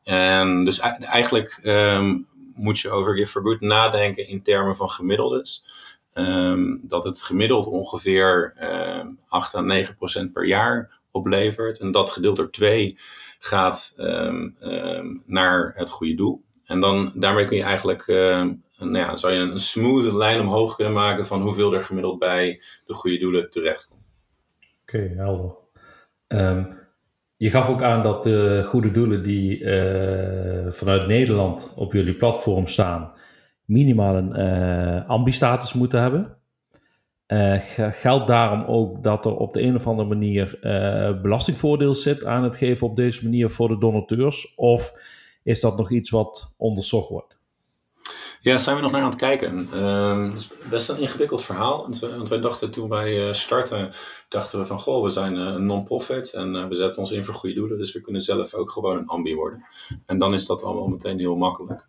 En 0.03 0.65
dus 0.65 0.79
eigenlijk 0.79 1.59
um, 1.63 2.27
moet 2.55 2.79
je 2.79 2.89
over 2.89 3.15
Give 3.15 3.31
for 3.31 3.41
Good 3.41 3.61
nadenken 3.61 4.27
in 4.27 4.41
termen 4.41 4.75
van 4.75 4.89
gemiddeldes. 4.89 5.65
Um, 6.17 6.81
dat 6.87 7.03
het 7.03 7.21
gemiddeld 7.21 7.65
ongeveer 7.65 8.55
um, 8.99 9.19
8 9.27 9.55
à 9.55 9.61
9 9.61 9.95
procent 9.95 10.33
per 10.33 10.45
jaar 10.45 10.99
oplevert. 11.11 11.79
En 11.79 11.91
dat 11.91 12.09
gedeeld 12.09 12.35
door 12.35 12.51
2 12.51 12.97
gaat 13.39 13.95
naar 15.25 15.73
het 15.75 15.89
goede 15.89 16.15
doel. 16.15 16.43
En 16.65 16.79
dan, 16.79 17.11
daarmee 17.15 17.45
kun 17.45 17.57
je 17.57 17.63
eigenlijk, 17.63 18.07
nou 18.77 18.97
ja, 18.97 19.15
zou 19.15 19.33
je 19.33 19.39
een, 19.39 19.59
smooth 19.59 20.13
lijn 20.13 20.39
omhoog 20.39 20.75
kunnen 20.75 20.93
maken 20.93 21.25
van 21.25 21.41
hoeveel 21.41 21.73
er 21.73 21.83
gemiddeld 21.83 22.19
bij 22.19 22.61
de 22.85 22.93
goede 22.93 23.17
doelen 23.17 23.49
terechtkomt. 23.49 24.03
Oké, 24.81 25.13
helder. 25.15 25.55
Je 27.37 27.49
gaf 27.49 27.69
ook 27.69 27.81
aan 27.81 28.03
dat 28.03 28.23
de 28.23 28.63
goede 28.65 28.91
doelen 28.91 29.23
die 29.23 29.59
uh, 29.59 30.71
vanuit 30.71 31.07
Nederland 31.07 31.73
op 31.75 31.93
jullie 31.93 32.15
platform 32.15 32.67
staan, 32.67 33.13
minimaal 33.65 34.15
een 34.15 34.39
uh, 34.39 35.07
ambi-status 35.07 35.73
moeten 35.73 36.01
hebben. 36.01 36.37
Uh, 37.27 37.55
geldt 37.91 38.27
daarom 38.27 38.63
ook 38.63 39.03
dat 39.03 39.25
er 39.25 39.35
op 39.35 39.53
de 39.53 39.61
een 39.61 39.75
of 39.75 39.87
andere 39.87 40.07
manier 40.07 40.57
belastingvoordeel 41.21 41.95
zit 41.95 42.25
aan 42.25 42.43
het 42.43 42.55
geven 42.55 42.87
op 42.87 42.95
deze 42.95 43.23
manier 43.23 43.49
voor 43.49 43.67
de 43.67 43.77
donateurs? 43.77 44.53
Of 44.55 44.93
is 45.43 45.59
dat 45.59 45.77
nog 45.77 45.91
iets 45.91 46.09
wat 46.09 46.53
onderzocht 46.57 47.09
wordt? 47.09 47.37
Ja, 48.41 48.57
zijn 48.57 48.75
we 48.75 48.81
nog 48.81 48.91
naar 48.91 49.01
aan 49.01 49.09
het 49.09 49.17
kijken. 49.17 49.67
Het 50.29 50.39
is 50.39 50.51
best 50.69 50.89
een 50.89 50.99
ingewikkeld 50.99 51.43
verhaal. 51.43 51.81
Want, 51.81 51.99
want 51.99 52.29
wij 52.29 52.39
dachten 52.39 52.71
toen 52.71 52.89
wij 52.89 53.33
starten, 53.33 53.93
dachten 54.29 54.59
we 54.59 54.65
van 54.65 54.79
goh, 54.79 55.03
we 55.03 55.09
zijn 55.09 55.35
een 55.35 55.65
non-profit 55.65 56.33
en 56.33 56.69
we 56.69 56.75
zetten 56.75 57.01
ons 57.01 57.11
in 57.11 57.25
voor 57.25 57.33
goede 57.33 57.55
doelen. 57.55 57.77
Dus 57.77 57.93
we 57.93 58.01
kunnen 58.01 58.21
zelf 58.21 58.53
ook 58.53 58.71
gewoon 58.71 58.97
een 58.97 59.07
ambi 59.07 59.35
worden. 59.35 59.65
En 60.05 60.17
dan 60.17 60.33
is 60.33 60.45
dat 60.45 60.63
allemaal 60.63 60.87
meteen 60.87 61.19
heel 61.19 61.35
makkelijk. 61.35 61.87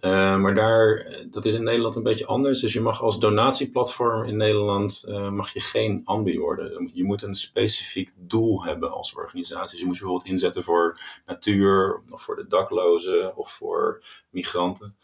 Uh, 0.00 0.36
maar 0.36 0.54
daar, 0.54 1.06
dat 1.30 1.44
is 1.44 1.54
in 1.54 1.62
Nederland 1.62 1.96
een 1.96 2.02
beetje 2.02 2.26
anders. 2.26 2.60
Dus 2.60 2.72
je 2.72 2.80
mag 2.80 3.02
als 3.02 3.18
donatieplatform 3.18 4.24
in 4.24 4.36
Nederland 4.36 5.04
uh, 5.08 5.30
mag 5.30 5.52
je 5.52 5.60
geen 5.60 6.02
ambi 6.04 6.38
worden. 6.38 6.90
Je 6.92 7.04
moet 7.04 7.22
een 7.22 7.34
specifiek 7.34 8.12
doel 8.16 8.64
hebben 8.64 8.92
als 8.92 9.14
organisatie. 9.14 9.70
Dus 9.70 9.80
je 9.80 9.86
moet 9.86 9.94
je 9.94 10.00
bijvoorbeeld 10.00 10.30
inzetten 10.30 10.64
voor 10.64 11.00
natuur, 11.26 12.00
of 12.10 12.22
voor 12.22 12.36
de 12.36 12.46
daklozen, 12.46 13.36
of 13.36 13.52
voor 13.52 14.04
migranten. 14.30 14.96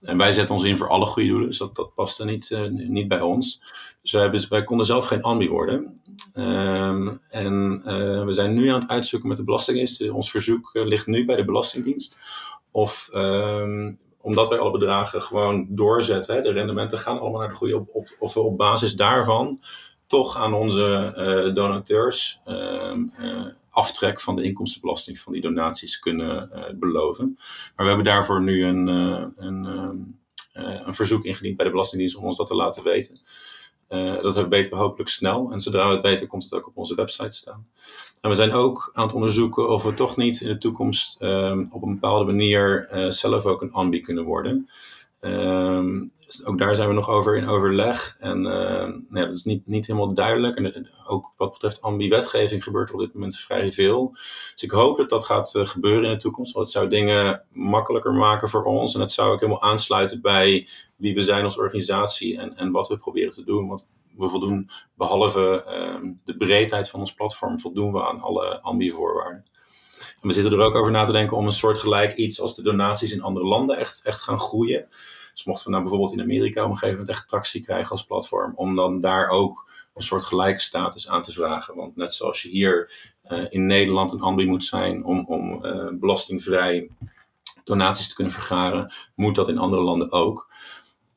En 0.00 0.16
wij 0.16 0.32
zetten 0.32 0.54
ons 0.54 0.64
in 0.64 0.76
voor 0.76 0.88
alle 0.88 1.06
goede 1.06 1.28
doelen, 1.28 1.48
dus 1.48 1.58
dat, 1.58 1.76
dat 1.76 1.94
paste 1.94 2.24
niet, 2.24 2.50
uh, 2.50 2.66
niet 2.68 3.08
bij 3.08 3.20
ons. 3.20 3.62
Dus 4.02 4.12
wij, 4.12 4.22
hebben, 4.22 4.64
konden 4.64 4.86
zelf 4.86 5.06
geen 5.06 5.22
ambi 5.22 5.48
worden. 5.48 6.00
Um, 6.34 7.20
en 7.28 7.82
we 8.26 8.32
zijn 8.32 8.54
nu 8.54 8.68
aan 8.68 8.80
het 8.80 8.88
uitzoeken 8.88 9.28
met 9.28 9.36
de 9.36 9.44
Belastingdienst. 9.44 10.10
Ons 10.10 10.30
verzoek 10.30 10.70
ligt 10.72 11.06
nu 11.06 11.24
bij 11.24 11.36
de 11.36 11.44
Belastingdienst. 11.44 12.18
Of 12.70 13.10
um, 13.14 13.98
omdat 14.20 14.48
wij 14.48 14.58
alle 14.58 14.70
bedragen 14.70 15.22
gewoon 15.22 15.66
doorzetten, 15.68 16.34
hè, 16.34 16.42
de 16.42 16.52
rendementen 16.52 16.98
gaan 16.98 17.20
allemaal 17.20 17.40
naar 17.40 17.48
de 17.48 17.54
goede, 17.54 17.76
op, 17.76 18.16
of 18.18 18.34
we 18.34 18.40
op 18.40 18.58
basis 18.58 18.94
daarvan 18.94 19.60
toch 20.06 20.36
aan 20.36 20.54
onze 20.54 21.50
donateurs 21.54 22.40
um, 22.46 23.12
aftrek 23.70 24.20
van 24.20 24.36
de 24.36 24.42
inkomstenbelasting 24.42 25.18
van 25.18 25.32
die 25.32 25.42
donaties 25.42 25.98
kunnen 25.98 26.50
uh, 26.54 26.64
beloven. 26.74 27.34
Maar 27.36 27.86
we 27.86 27.92
hebben 27.92 28.04
daarvoor 28.04 28.42
nu 28.42 28.64
een, 28.64 28.86
een, 28.86 29.64
uh, 30.54 30.80
een 30.84 30.94
verzoek 30.94 31.24
ingediend 31.24 31.56
bij 31.56 31.64
de 31.64 31.70
Belastingdienst 31.70 32.16
om 32.16 32.24
ons 32.24 32.36
dat 32.36 32.46
te 32.46 32.54
laten 32.54 32.82
weten. 32.82 33.20
Dat 34.22 34.48
weten 34.48 34.70
we 34.70 34.76
hopelijk 34.76 35.10
snel. 35.10 35.52
En 35.52 35.60
zodra 35.60 35.88
we 35.88 35.92
het 35.94 36.02
weten, 36.02 36.26
komt 36.26 36.44
het 36.44 36.54
ook 36.54 36.66
op 36.66 36.76
onze 36.76 36.94
website 36.94 37.36
staan. 37.36 37.66
En 38.20 38.30
we 38.30 38.36
zijn 38.36 38.52
ook 38.52 38.90
aan 38.94 39.06
het 39.06 39.14
onderzoeken 39.14 39.68
of 39.68 39.82
we 39.82 39.94
toch 39.94 40.16
niet 40.16 40.40
in 40.40 40.48
de 40.48 40.58
toekomst 40.58 41.16
op 41.70 41.82
een 41.82 41.94
bepaalde 41.94 42.24
manier 42.24 42.88
zelf 43.08 43.44
ook 43.44 43.62
een 43.62 43.72
ambi 43.72 44.00
kunnen 44.00 44.24
worden. 44.24 44.68
Um, 45.20 46.12
ook 46.44 46.58
daar 46.58 46.76
zijn 46.76 46.88
we 46.88 46.94
nog 46.94 47.08
over 47.08 47.36
in 47.36 47.48
overleg. 47.48 48.16
En 48.18 48.42
nou 48.42 49.08
ja, 49.10 49.24
dat 49.24 49.34
is 49.34 49.44
niet, 49.44 49.66
niet 49.66 49.86
helemaal 49.86 50.14
duidelijk. 50.14 50.56
En 50.56 50.88
ook 51.06 51.32
wat 51.36 51.52
betreft 51.52 51.82
ambi-wetgeving 51.82 52.62
gebeurt 52.62 52.88
er 52.88 52.94
op 52.94 53.00
dit 53.00 53.14
moment 53.14 53.38
vrij 53.38 53.72
veel. 53.72 54.10
Dus 54.52 54.62
ik 54.62 54.70
hoop 54.70 54.96
dat 54.96 55.08
dat 55.08 55.24
gaat 55.24 55.54
uh, 55.54 55.66
gebeuren 55.66 56.04
in 56.04 56.10
de 56.10 56.16
toekomst. 56.16 56.52
Want 56.52 56.66
het 56.66 56.74
zou 56.74 56.88
dingen 56.88 57.42
makkelijker 57.52 58.12
maken 58.12 58.48
voor 58.48 58.64
ons. 58.64 58.94
En 58.94 59.00
het 59.00 59.12
zou 59.12 59.32
ook 59.32 59.40
helemaal 59.40 59.62
aansluiten 59.62 60.20
bij 60.20 60.68
wie 60.96 61.14
we 61.14 61.22
zijn 61.22 61.44
als 61.44 61.58
organisatie 61.58 62.38
en, 62.38 62.56
en 62.56 62.70
wat 62.70 62.88
we 62.88 62.98
proberen 62.98 63.32
te 63.32 63.44
doen. 63.44 63.68
Want 63.68 63.88
we 64.16 64.28
voldoen, 64.28 64.70
behalve 64.94 65.64
uh, 65.68 66.10
de 66.24 66.36
breedheid 66.36 66.90
van 66.90 67.00
ons 67.00 67.14
platform, 67.14 67.60
voldoen 67.60 67.92
we 67.92 68.04
aan 68.04 68.20
alle 68.20 68.60
ambi-voorwaarden. 68.60 69.44
En 70.20 70.28
we 70.28 70.32
zitten 70.32 70.52
er 70.52 70.64
ook 70.64 70.74
over 70.74 70.90
na 70.90 71.04
te 71.04 71.12
denken 71.12 71.36
om 71.36 71.46
een 71.46 71.52
soort 71.52 71.78
gelijk 71.78 72.16
iets 72.16 72.40
als 72.40 72.56
de 72.56 72.62
donaties 72.62 73.12
in 73.12 73.22
andere 73.22 73.46
landen 73.46 73.78
echt, 73.78 74.04
echt 74.04 74.20
gaan 74.20 74.38
groeien. 74.38 74.88
Dus 75.32 75.44
mochten 75.44 75.64
we 75.64 75.70
nou 75.70 75.82
bijvoorbeeld 75.82 76.12
in 76.12 76.22
Amerika 76.22 76.62
op 76.64 76.70
een 76.70 76.78
gegeven 76.78 76.98
moment 76.98 77.16
echt 77.16 77.28
tractie 77.28 77.62
krijgen 77.62 77.90
als 77.90 78.04
platform, 78.04 78.52
om 78.56 78.76
dan 78.76 79.00
daar 79.00 79.28
ook 79.28 79.68
een 79.94 80.02
soort 80.02 80.24
gelijke 80.24 80.60
status 80.60 81.08
aan 81.08 81.22
te 81.22 81.32
vragen. 81.32 81.74
Want 81.74 81.96
net 81.96 82.12
zoals 82.12 82.42
je 82.42 82.48
hier 82.48 82.92
uh, 83.30 83.46
in 83.48 83.66
Nederland 83.66 84.12
een 84.12 84.20
ambi 84.20 84.46
moet 84.46 84.64
zijn 84.64 85.04
om, 85.04 85.24
om 85.26 85.64
uh, 85.64 85.88
belastingvrij 85.92 86.90
donaties 87.64 88.08
te 88.08 88.14
kunnen 88.14 88.32
vergaren, 88.32 88.92
moet 89.14 89.34
dat 89.34 89.48
in 89.48 89.58
andere 89.58 89.82
landen 89.82 90.12
ook. 90.12 90.48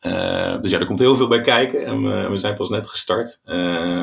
Uh, 0.02 0.62
dus 0.62 0.71
ja, 0.71 0.80
er 0.80 0.86
komt 0.86 0.99
heel 0.99 1.15
veel 1.15 1.28
bij 1.28 1.41
kijken 1.41 1.86
en 1.86 2.04
we, 2.04 2.30
we 2.30 2.36
zijn 2.36 2.56
pas 2.56 2.69
net 2.69 2.88
gestart. 2.88 3.41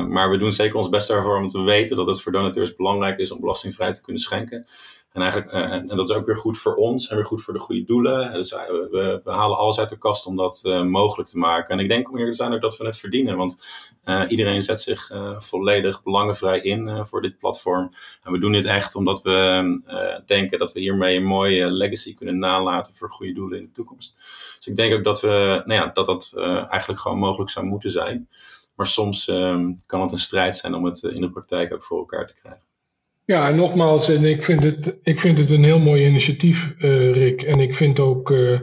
maar 0.09 0.29
we 0.29 0.37
doen 0.37 0.51
zeker 0.51 0.75
ons 0.75 0.89
best 0.89 1.07
daarvoor 1.07 1.37
om 1.37 1.47
te 1.47 1.61
weten 1.61 1.95
dat 1.95 2.07
het 2.07 2.21
voor 2.21 2.31
donateurs 2.31 2.75
belangrijk 2.75 3.17
is 3.17 3.31
om 3.31 3.39
belastingvrij 3.39 3.93
te 3.93 4.01
kunnen 4.01 4.21
schenken. 4.21 4.67
En, 5.11 5.21
eigenlijk, 5.21 5.53
uh, 5.53 5.71
en 5.71 5.87
dat 5.87 6.09
is 6.09 6.15
ook 6.15 6.25
weer 6.25 6.37
goed 6.37 6.57
voor 6.57 6.75
ons 6.75 7.07
en 7.07 7.15
weer 7.15 7.25
goed 7.25 7.41
voor 7.41 7.53
de 7.53 7.59
goede 7.59 7.83
doelen. 7.83 8.35
Uh, 8.35 8.41
we, 8.91 9.21
halen 9.23 9.57
alles 9.57 9.79
uit 9.79 9.89
de 9.89 9.97
kast 9.97 10.25
om 10.25 10.35
dat 10.35 10.61
uh, 10.65 10.83
mogelijk 10.83 11.29
te 11.29 11.37
maken. 11.37 11.69
En 11.69 11.79
ik 11.79 11.89
denk 11.89 12.09
om 12.09 12.15
eerlijk 12.15 12.35
te 12.35 12.43
zijn 12.43 12.53
ook 12.53 12.61
dat 12.61 12.77
we 12.77 12.85
het 12.85 12.97
verdienen. 12.97 13.37
Want 13.37 13.63
iedereen 14.27 14.61
zet 14.61 14.81
zich 14.81 15.11
volledig 15.37 16.03
belangenvrij 16.03 16.59
in 16.59 17.05
voor 17.05 17.21
dit 17.21 17.37
platform. 17.37 17.93
En 18.23 18.31
we 18.31 18.39
doen 18.39 18.51
dit 18.51 18.65
echt 18.65 18.95
omdat 18.95 19.21
we 19.21 20.21
denken 20.25 20.59
dat 20.59 20.73
we 20.73 20.79
hiermee 20.79 21.17
een 21.17 21.23
mooie 21.23 21.71
legacy 21.71 22.15
kunnen 22.15 22.39
nalaten 22.39 22.95
voor 22.95 23.11
goede 23.11 23.33
doelen 23.33 23.59
in 23.59 23.65
de 23.65 23.71
toekomst. 23.71 24.15
Dus 24.57 24.67
ik 24.67 24.75
denk 24.75 24.93
ook 24.93 25.03
dat 25.03 25.21
we, 25.21 25.61
nou 25.65 25.81
ja, 25.81 25.91
dat, 25.93 26.05
dat 26.05 26.33
eigenlijk 26.69 26.99
gewoon 26.99 27.19
mogelijk 27.19 27.49
zou 27.49 27.65
moeten 27.65 27.91
zijn. 27.91 28.29
Maar 28.75 28.87
soms 28.87 29.25
kan 29.85 30.01
het 30.01 30.11
een 30.11 30.19
strijd 30.19 30.55
zijn 30.55 30.73
om 30.73 30.85
het 30.85 31.03
in 31.03 31.21
de 31.21 31.31
praktijk 31.31 31.73
ook 31.73 31.83
voor 31.83 31.99
elkaar 31.99 32.27
te 32.27 32.33
krijgen. 32.33 32.70
Ja, 33.31 33.49
nogmaals, 33.49 34.09
en 34.09 34.25
ik 34.25 34.43
vind 34.43 34.63
het, 34.63 34.95
ik 35.03 35.19
vind 35.19 35.37
het 35.37 35.49
een 35.49 35.63
heel 35.63 35.79
mooi 35.79 36.05
initiatief, 36.05 36.73
uh, 36.77 37.11
Rick. 37.11 37.41
En 37.41 37.59
ik 37.59 37.73
vind 37.73 37.99
ook 37.99 38.29
uh, 38.29 38.59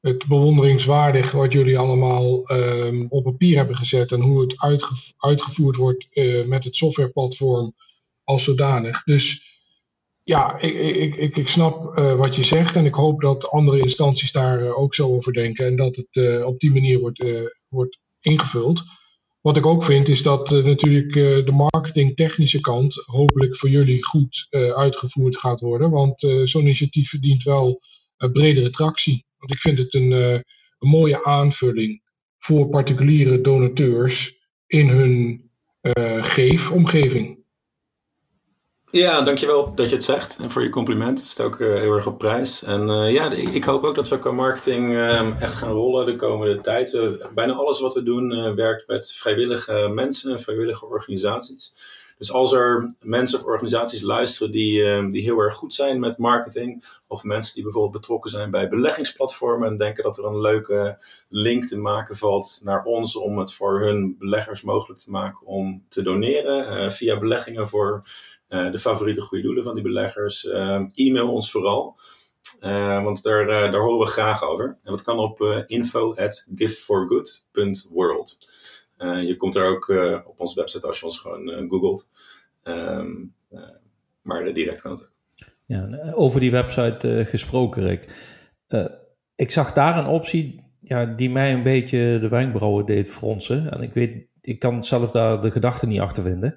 het 0.00 0.26
bewonderingswaardig 0.26 1.30
wat 1.30 1.52
jullie 1.52 1.78
allemaal 1.78 2.52
um, 2.52 3.06
op 3.08 3.24
papier 3.24 3.56
hebben 3.56 3.76
gezet 3.76 4.12
en 4.12 4.20
hoe 4.20 4.40
het 4.40 4.54
uitge 4.60 4.94
uitgevoerd 5.18 5.76
wordt 5.76 6.06
uh, 6.12 6.46
met 6.46 6.64
het 6.64 6.76
softwareplatform 6.76 7.74
als 8.24 8.44
zodanig. 8.44 9.02
Dus 9.02 9.42
ja, 10.22 10.58
ik, 10.58 10.74
ik, 10.74 11.14
ik, 11.14 11.36
ik 11.36 11.48
snap 11.48 11.94
wat 11.94 12.34
je 12.34 12.42
zegt 12.44 12.76
en 12.76 12.84
ik 12.84 12.94
hoop 12.94 13.20
dat 13.20 13.50
andere 13.50 13.78
instanties 13.78 14.32
daar 14.32 14.74
ook 14.74 14.94
zo 14.94 15.08
over 15.08 15.32
denken 15.32 15.66
en 15.66 15.76
dat 15.76 15.96
het 15.96 16.44
op 16.44 16.58
die 16.58 16.72
manier 16.72 17.00
wordt, 17.00 17.24
wordt 17.68 17.98
ingevuld. 18.20 18.82
Wat 19.44 19.56
ik 19.56 19.66
ook 19.66 19.84
vind 19.84 20.08
is 20.08 20.22
dat 20.22 20.52
uh, 20.52 20.64
natuurlijk 20.64 21.14
uh, 21.14 21.44
de 21.44 21.52
marketingtechnische 21.52 22.60
kant 22.60 23.02
hopelijk 23.06 23.56
voor 23.56 23.68
jullie 23.68 24.04
goed 24.04 24.46
uh, 24.50 24.70
uitgevoerd 24.70 25.36
gaat 25.36 25.60
worden. 25.60 25.90
Want 25.90 26.20
zo'n 26.44 26.62
initiatief 26.62 27.08
verdient 27.08 27.42
wel 27.42 27.80
bredere 28.32 28.70
tractie. 28.70 29.24
Want 29.38 29.52
ik 29.52 29.58
vind 29.58 29.78
het 29.78 29.94
een, 29.94 30.10
een, 30.10 30.42
mooie 30.78 31.24
aanvulling 31.24 32.02
voor 32.38 32.68
particuliere 32.68 33.40
donateurs 33.40 34.36
in 34.66 34.88
hun 34.88 35.50
geefomgeving. 36.20 37.43
Ja, 38.94 39.22
dankjewel 39.22 39.74
dat 39.74 39.88
je 39.88 39.94
het 39.94 40.04
zegt 40.04 40.36
en 40.40 40.50
voor 40.50 40.62
je 40.62 40.68
compliment. 40.68 41.18
Het 41.18 41.28
staat 41.28 41.46
ook 41.46 41.58
uh, 41.60 41.78
heel 41.78 41.92
erg 41.92 42.06
op 42.06 42.18
prijs. 42.18 42.62
En 42.62 42.88
uh, 42.88 43.12
ja, 43.12 43.30
ik, 43.30 43.64
hoop 43.64 43.84
ook 43.84 43.94
dat 43.94 44.08
we 44.08 44.18
qua 44.18 44.32
marketing 44.32 44.92
uh, 44.92 45.40
echt 45.42 45.54
gaan 45.54 45.70
rollen 45.70 46.06
de 46.06 46.16
komende 46.16 46.60
tijd. 46.60 46.98
bijna 47.34 47.52
alles 47.52 47.80
wat 47.80 47.94
we 47.94 48.02
doen 48.02 48.54
werkt 48.54 48.86
met 48.86 49.12
vrijwillige 49.12 49.88
mensen 49.94 50.32
en 50.32 50.40
vrijwillige 50.40 50.86
organisaties. 50.86 51.74
Dus 52.18 52.32
als 52.32 52.52
er 52.52 52.94
mensen 53.00 53.38
of 53.38 53.44
organisaties 53.44 54.00
luisteren 54.00 54.52
die, 54.52 55.10
die 55.10 55.22
heel 55.22 55.38
erg 55.38 55.54
goed 55.54 55.74
zijn 55.74 56.00
met 56.00 56.18
marketing, 56.18 56.84
of 57.06 57.22
mensen 57.22 57.54
die 57.54 57.62
bijvoorbeeld 57.62 58.00
betrokken 58.00 58.30
zijn 58.30 58.50
bij 58.50 58.68
beleggingsplatformen 58.68 59.68
en 59.68 59.76
denken 59.76 60.04
dat 60.04 60.18
er 60.18 60.24
een 60.24 60.40
leuke 60.40 60.98
link 61.28 61.64
te 61.64 61.78
maken 61.78 62.16
valt 62.16 62.60
naar 62.64 62.84
ons 62.84 63.16
om 63.16 63.38
het 63.38 63.54
voor 63.54 63.80
hun 63.80 64.16
beleggers 64.18 64.62
mogelijk 64.62 65.00
te 65.00 65.10
maken 65.10 65.46
om 65.46 65.84
te 65.88 66.02
doneren 66.02 66.92
via 66.92 67.18
beleggingen 67.18 67.68
voor 67.68 68.02
de 68.70 68.78
favoriete 68.78 69.20
goede 69.20 69.44
doelen 69.44 69.64
van 69.64 69.74
die 69.74 69.82
beleggers. 69.82 70.44
Uh, 70.44 70.84
e-mail 70.94 71.32
ons 71.32 71.50
vooral. 71.50 71.98
Uh, 72.60 73.04
want 73.04 73.22
daar, 73.22 73.46
daar 73.46 73.80
horen 73.80 73.98
we 73.98 74.06
graag 74.06 74.42
over. 74.42 74.78
En 74.82 74.90
dat 74.90 75.02
kan 75.02 75.18
op 75.18 75.64
info 75.66 76.14
at 76.14 76.48
je 78.98 79.36
komt 79.36 79.54
er 79.54 79.64
ook 79.64 79.88
op 80.26 80.40
onze 80.40 80.54
website 80.54 80.86
als 80.86 81.00
je 81.00 81.06
ons 81.06 81.18
gewoon 81.18 81.68
googelt. 81.68 82.10
Um, 82.62 83.34
maar 84.22 84.54
direct 84.54 84.80
kan 84.80 84.90
het 84.90 85.02
ook. 85.02 85.12
Ja, 85.66 86.12
over 86.12 86.40
die 86.40 86.50
website 86.50 87.24
gesproken, 87.28 87.82
Rick. 87.82 88.08
ik 89.36 89.50
zag 89.50 89.72
daar 89.72 89.98
een 89.98 90.06
optie 90.06 90.62
ja, 90.84 91.04
die 91.04 91.30
mij 91.30 91.52
een 91.52 91.62
beetje 91.62 92.18
de 92.20 92.28
wenkbrauwen 92.28 92.86
deed 92.86 93.10
fronsen. 93.10 93.70
En 93.70 93.82
ik 93.82 93.94
weet, 93.94 94.26
ik 94.40 94.58
kan 94.58 94.84
zelf 94.84 95.10
daar 95.10 95.40
de 95.40 95.50
gedachten 95.50 95.88
niet 95.88 96.00
achter 96.00 96.22
vinden. 96.22 96.56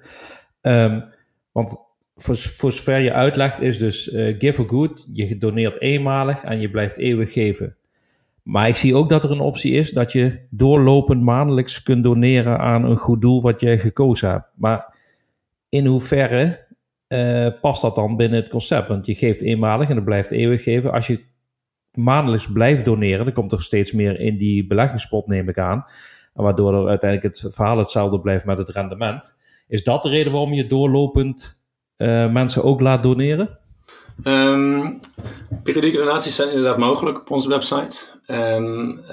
Um, 0.60 1.04
want 1.52 1.76
voor, 2.22 2.72
zover 2.72 2.98
je 2.98 3.12
uitlegt 3.12 3.60
is 3.60 3.78
dus 3.78 4.12
uh, 4.12 4.34
give 4.38 4.62
a 4.62 4.64
good. 4.64 5.06
Je 5.12 5.38
doneert 5.38 5.80
eenmalig 5.80 6.42
en 6.42 6.60
je 6.60 6.70
blijft 6.70 6.98
eeuwig 6.98 7.32
geven. 7.32 7.76
Maar 8.42 8.68
ik 8.68 8.76
zie 8.76 8.94
ook 8.94 9.08
dat 9.08 9.24
er 9.24 9.30
een 9.30 9.40
optie 9.40 9.72
is 9.72 9.90
dat 9.90 10.12
je 10.12 10.46
doorlopend 10.50 11.22
maandelijks 11.22 11.82
kunt 11.82 12.04
doneren 12.04 12.58
aan 12.58 12.84
een 12.84 12.96
goed 12.96 13.20
doel 13.20 13.42
wat 13.42 13.60
jij 13.60 13.78
gekozen 13.78 14.30
hebt. 14.30 14.46
Maar 14.54 14.94
in 15.68 15.86
hoeverre 15.86 16.66
uh, 17.08 17.48
past 17.60 17.82
dat 17.82 17.94
dan 17.94 18.16
binnen 18.16 18.40
het 18.40 18.48
concept? 18.48 18.88
Want 18.88 19.06
je 19.06 19.14
geeft 19.14 19.42
eenmalig 19.42 19.88
en 19.88 19.96
het 19.96 20.04
blijft 20.04 20.30
eeuwig 20.30 20.62
geven. 20.62 20.92
Als 20.92 21.06
je 21.06 21.24
maandelijks 21.92 22.52
blijft 22.52 22.84
doneren, 22.84 23.24
dan 23.24 23.34
komt 23.34 23.52
er 23.52 23.62
steeds 23.62 23.92
meer 23.92 24.20
in 24.20 24.36
die 24.36 24.66
beleggingspot, 24.66 25.26
neem 25.26 25.48
ik 25.48 25.58
aan. 25.58 25.84
waardoor 26.32 26.88
uiteindelijk 26.88 27.34
het 27.36 27.54
verhaal 27.54 27.78
hetzelfde 27.78 28.20
blijft 28.20 28.44
met 28.44 28.58
het 28.58 28.68
rendement. 28.68 29.36
Is 29.68 29.84
dat 29.84 30.02
de 30.02 30.08
reden 30.08 30.32
waarom 30.32 30.52
je 30.52 30.66
doorlopend 30.66 31.57
mensen 32.32 32.64
ook 32.64 32.80
laat 32.80 33.02
doneren? 33.02 33.58
Um, 34.24 35.00
periodieke 35.62 35.98
donaties 35.98 36.34
zijn 36.34 36.48
inderdaad 36.48 36.78
mogelijk 36.78 37.20
op 37.20 37.30
onze 37.30 37.48
website. 37.48 37.96
En 38.26 38.64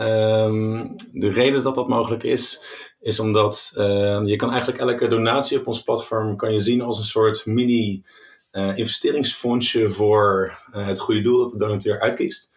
um, 0.07 0.95
de 1.13 1.29
reden 1.29 1.63
dat 1.63 1.75
dat 1.75 1.87
mogelijk 1.87 2.23
is, 2.23 2.63
is 2.99 3.19
omdat 3.19 3.73
uh, 3.77 4.21
je 4.25 4.35
kan 4.35 4.49
eigenlijk 4.49 4.79
elke 4.79 5.07
donatie 5.07 5.59
op 5.59 5.67
ons 5.67 5.83
platform 5.83 6.37
kan 6.37 6.53
je 6.53 6.59
zien 6.59 6.81
als 6.81 6.97
een 6.97 7.05
soort 7.05 7.45
mini 7.45 8.03
uh, 8.51 8.77
investeringsfondsje 8.77 9.89
voor 9.89 10.57
het 10.71 10.99
goede 10.99 11.21
doel 11.21 11.39
dat 11.39 11.51
de 11.51 11.57
donateur 11.57 11.99
uitkiest. 11.99 12.51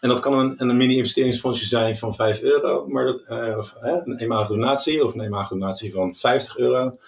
En 0.00 0.08
dat 0.08 0.20
kan 0.20 0.32
een, 0.32 0.54
een 0.56 0.76
mini-investeringsfondsje 0.76 1.66
zijn 1.66 1.96
van 1.96 2.14
5 2.14 2.42
euro, 2.42 2.86
maar 2.86 3.04
dat, 3.04 3.22
een 3.80 4.18
eenmalige 4.18 4.52
donatie 4.52 5.04
of 5.04 5.14
een 5.14 5.20
eenmalige 5.20 5.54
donatie 5.54 5.92
van 5.92 6.14
50 6.14 6.58
euro. 6.58 6.98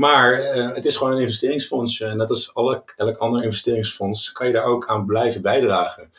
Maar 0.00 0.56
uh, 0.56 0.74
het 0.74 0.86
is 0.86 0.96
gewoon 0.96 1.12
een 1.12 1.20
investeringsfonds. 1.20 2.00
En 2.00 2.16
net 2.16 2.30
als 2.30 2.52
elk, 2.52 2.94
elk 2.96 3.16
ander 3.16 3.42
investeringsfonds 3.42 4.32
kan 4.32 4.46
je 4.46 4.52
daar 4.52 4.64
ook 4.64 4.88
aan 4.88 5.06
blijven 5.06 5.42
bijdragen. 5.42 6.12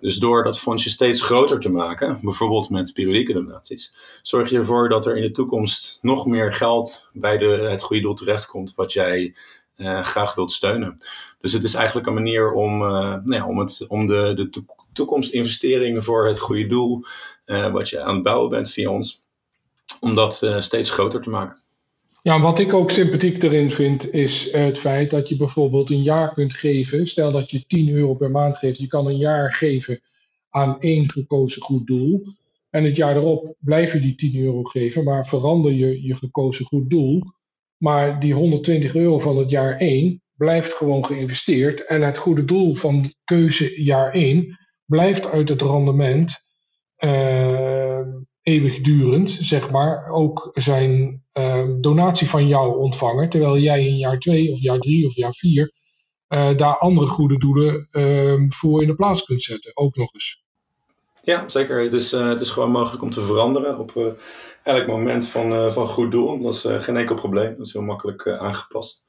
Dus 0.00 0.16
door 0.16 0.44
dat 0.44 0.58
fondsje 0.58 0.90
steeds 0.90 1.22
groter 1.22 1.60
te 1.60 1.70
maken, 1.70 2.18
bijvoorbeeld 2.22 2.70
met 2.70 2.92
periodieke 2.92 3.32
donaties, 3.32 3.94
zorg 4.22 4.50
je 4.50 4.56
ervoor 4.56 4.88
dat 4.88 5.06
er 5.06 5.16
in 5.16 5.22
de 5.22 5.30
toekomst 5.30 5.98
nog 6.02 6.26
meer 6.26 6.52
geld 6.52 7.08
bij 7.12 7.38
de, 7.38 7.46
het 7.46 7.82
goede 7.82 8.02
doel 8.02 8.14
terechtkomt 8.14 8.74
wat 8.74 8.92
jij 8.92 9.34
uh, 9.76 10.04
graag 10.04 10.34
wilt 10.34 10.52
steunen. 10.52 10.98
Dus 11.40 11.52
het 11.52 11.64
is 11.64 11.74
eigenlijk 11.74 12.06
een 12.06 12.14
manier 12.14 12.52
om, 12.52 12.78
nou 12.78 13.34
ja, 13.34 13.46
om, 13.46 13.58
het, 13.58 13.84
om 13.88 14.06
de, 14.06 14.32
de 14.34 14.64
toekomstinvesteringen 14.92 16.04
voor 16.04 16.26
het 16.26 16.38
goede 16.38 16.66
doel, 16.66 17.04
wat 17.72 17.88
je 17.88 18.00
aan 18.00 18.14
het 18.14 18.22
bouwen 18.22 18.50
bent 18.50 18.70
via 18.70 18.90
ons, 18.90 19.22
om 20.00 20.14
dat 20.14 20.46
steeds 20.58 20.90
groter 20.90 21.20
te 21.20 21.30
maken. 21.30 21.64
Ja, 22.26 22.40
wat 22.40 22.58
ik 22.58 22.72
ook 22.72 22.90
sympathiek 22.90 23.42
erin 23.42 23.70
vind, 23.70 24.12
is 24.12 24.52
het 24.52 24.78
feit 24.78 25.10
dat 25.10 25.28
je 25.28 25.36
bijvoorbeeld 25.36 25.90
een 25.90 26.02
jaar 26.02 26.34
kunt 26.34 26.54
geven. 26.54 27.06
Stel 27.06 27.32
dat 27.32 27.50
je 27.50 27.66
10 27.66 27.88
euro 27.88 28.14
per 28.14 28.30
maand 28.30 28.56
geeft, 28.56 28.78
je 28.78 28.86
kan 28.86 29.06
een 29.06 29.16
jaar 29.16 29.52
geven 29.54 30.00
aan 30.50 30.80
één 30.80 31.10
gekozen 31.10 31.62
goed 31.62 31.86
doel. 31.86 32.26
En 32.70 32.84
het 32.84 32.96
jaar 32.96 33.16
erop 33.16 33.54
blijf 33.58 33.92
je 33.92 34.00
die 34.00 34.14
10 34.14 34.36
euro 34.36 34.62
geven, 34.62 35.04
maar 35.04 35.26
verander 35.26 35.72
je 35.72 36.02
je 36.02 36.16
gekozen 36.16 36.64
goed 36.64 36.90
doel. 36.90 37.22
Maar 37.76 38.20
die 38.20 38.34
120 38.34 38.94
euro 38.94 39.18
van 39.18 39.36
het 39.36 39.50
jaar 39.50 39.76
1 39.76 40.22
blijft 40.36 40.72
gewoon 40.72 41.04
geïnvesteerd. 41.04 41.84
En 41.84 42.02
het 42.02 42.18
goede 42.18 42.44
doel 42.44 42.74
van 42.74 43.12
keuze 43.24 43.82
jaar 43.82 44.12
1 44.12 44.58
blijft 44.86 45.26
uit 45.26 45.48
het 45.48 45.62
rendement. 45.62 46.44
Uh, 47.04 47.55
eeuwigdurend, 48.46 49.36
zeg 49.40 49.70
maar, 49.70 50.08
ook 50.08 50.50
zijn 50.54 51.22
uh, 51.32 51.64
donatie 51.80 52.28
van 52.28 52.48
jou 52.48 52.78
ontvangen. 52.78 53.28
Terwijl 53.28 53.58
jij 53.58 53.86
in 53.86 53.96
jaar 53.96 54.18
2 54.18 54.52
of 54.52 54.60
jaar 54.60 54.78
3 54.78 55.06
of 55.06 55.14
jaar 55.14 55.32
4 55.32 55.72
uh, 56.28 56.50
eh, 56.50 56.56
daar 56.56 56.78
andere 56.78 57.06
goede 57.06 57.38
doelen 57.38 57.88
uh, 57.92 58.44
voor 58.48 58.82
in 58.82 58.86
de 58.86 58.94
plaats 58.94 59.24
kunt 59.24 59.42
zetten. 59.42 59.76
Ook 59.76 59.96
nog 59.96 60.14
eens. 60.14 60.42
Ja, 61.22 61.48
zeker. 61.48 61.80
Het 61.80 61.92
is, 61.92 62.12
uh, 62.12 62.28
het 62.28 62.40
is 62.40 62.50
gewoon 62.50 62.70
mogelijk 62.70 63.02
om 63.02 63.10
te 63.10 63.20
veranderen 63.22 63.78
op 63.78 64.16
elk 64.62 64.86
moment 64.86 65.28
van, 65.28 65.72
van 65.72 65.88
goed 65.88 66.10
doel. 66.10 66.42
Dat 66.42 66.54
is 66.54 66.64
geen 66.84 66.96
enkel 66.96 67.14
probleem. 67.14 67.56
Dat 67.56 67.66
is 67.66 67.72
heel 67.72 67.82
makkelijk 67.82 68.28
aangepast. 68.28 69.04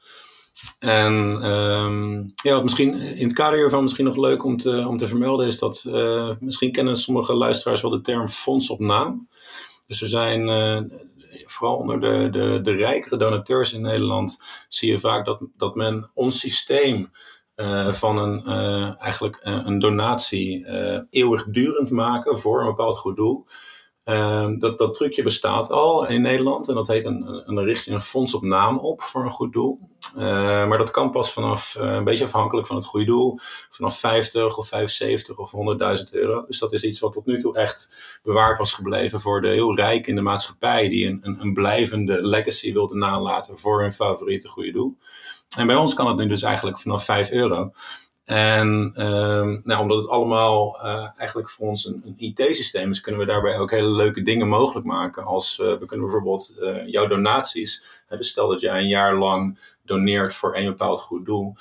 En 0.80 1.14
um, 1.46 2.32
ja, 2.36 2.54
wat 2.54 2.64
misschien 2.64 2.94
in 2.94 3.24
het 3.24 3.34
kader 3.34 3.60
hiervan 3.60 3.84
misschien 3.84 4.06
nog 4.06 4.16
leuk 4.16 4.44
om 4.44 4.58
te, 4.58 4.88
om 4.88 4.98
te 4.98 5.08
vermelden 5.08 5.48
is 5.48 5.60
dat 5.60 5.86
uh, 5.88 6.32
misschien 6.40 6.72
kennen 6.72 6.96
sommige 6.96 7.34
luisteraars 7.34 7.82
wel 7.82 7.92
de 7.92 8.02
term 8.02 8.30
fonds 8.30 8.70
op 8.70 8.80
naam. 8.80 9.30
Dus 9.88 10.02
er 10.02 10.08
zijn 10.08 10.48
uh, 10.48 10.82
vooral 11.46 11.78
onder 11.78 12.00
de, 12.00 12.30
de, 12.32 12.60
de 12.64 12.72
rijkere 12.72 13.18
donateurs 13.18 13.74
in 13.74 13.82
Nederland 13.82 14.44
zie 14.68 14.92
je 14.92 15.00
vaak 15.00 15.26
dat, 15.26 15.40
dat 15.58 15.76
men 15.76 16.12
ons 16.14 16.40
systeem 16.40 17.12
uh, 17.56 17.94
van 17.94 18.18
een, 18.18 18.46
eigenlijk 18.98 19.40
een 19.44 19.80
donatie 19.80 20.68
eeuwigdurend 21.10 21.90
maken 21.90 22.40
voor 22.40 22.60
een 22.60 22.68
bepaald 22.68 22.98
goed 22.98 23.16
doel. 23.16 23.46
Ehm, 24.08 24.60
dat, 24.60 24.78
dat 24.78 24.94
trucje 24.94 25.24
bestaat 25.24 25.72
al 25.72 26.08
in 26.08 26.22
Nederland 26.22 26.68
en 26.68 26.76
dat 26.76 26.88
heet 26.88 27.06
een, 27.06 27.44
een 27.46 27.64
richting 27.64 27.96
een 27.96 28.02
fonds 28.02 28.34
op 28.34 28.42
naam 28.42 28.78
op 28.78 29.02
voor 29.02 29.26
een 29.26 29.32
goed 29.32 29.54
doel. 29.54 29.80
Uh, 30.18 30.68
maar 30.68 30.78
dat 30.78 30.92
kan 30.92 31.12
pas 31.12 31.34
vanaf, 31.34 31.76
uh, 31.80 31.94
een 31.94 32.04
beetje 32.04 32.26
afhankelijk 32.26 32.68
van 32.68 32.76
het 32.76 32.86
goede 32.86 33.06
doel, 33.06 33.40
vanaf 33.70 34.00
50 34.00 34.58
of 34.58 34.68
75 34.68 35.38
of 35.38 35.52
100.000 35.98 36.04
euro. 36.12 36.46
Dus 36.48 36.60
dat 36.60 36.74
is 36.74 36.84
iets 36.84 37.00
wat 37.00 37.14
tot 37.14 37.26
nu 37.26 37.40
toe 37.40 37.58
echt 37.58 37.96
bewaard 38.24 38.58
was 38.58 38.74
gebleven 38.74 39.22
voor 39.22 39.42
de 39.42 39.48
heel 39.48 39.76
rijk 39.76 40.08
in 40.08 40.16
de 40.16 40.22
maatschappij, 40.22 40.90
die 40.90 41.08
een, 41.08 41.20
een, 41.22 41.42
een 41.42 41.54
blijvende 41.54 42.28
legacy 42.28 42.74
wilde 42.74 42.96
nalaten 42.96 43.60
voor 43.60 43.82
hun 43.82 43.94
favoriete 43.94 44.48
goede 44.48 44.72
doel. 44.72 44.98
En 45.58 45.68
bij 45.68 45.76
ons 45.76 45.94
kan 45.94 46.08
het 46.08 46.18
nu 46.18 46.28
dus 46.28 46.42
eigenlijk 46.42 46.80
vanaf 46.80 47.06
5 47.06 47.32
euro. 47.32 47.72
En 48.28 48.94
um, 49.06 49.62
nou, 49.64 49.82
omdat 49.82 49.98
het 49.98 50.10
allemaal 50.10 50.80
uh, 50.84 51.10
eigenlijk 51.18 51.50
voor 51.50 51.68
ons 51.68 51.86
een, 51.86 52.02
een 52.06 52.16
IT-systeem 52.18 52.90
is, 52.90 53.02
kunnen 53.02 53.22
we 53.22 53.28
daarbij 53.28 53.58
ook 53.58 53.72
hele 53.72 53.90
leuke 53.90 54.22
dingen 54.22 54.48
mogelijk 54.48 54.86
maken. 54.86 55.24
Als 55.24 55.60
uh, 55.60 55.78
we 55.78 55.86
kunnen 55.86 56.06
bijvoorbeeld 56.06 56.58
uh, 56.60 56.88
jouw 56.88 57.08
donaties, 57.08 57.86
dus 58.10 58.30
stel 58.30 58.48
dat 58.48 58.60
jij 58.60 58.80
een 58.80 58.88
jaar 58.88 59.16
lang 59.16 59.60
doneert 59.86 60.34
voor 60.34 60.56
een 60.56 60.66
bepaald 60.66 61.02
goed 61.02 61.26
doel. 61.26 61.56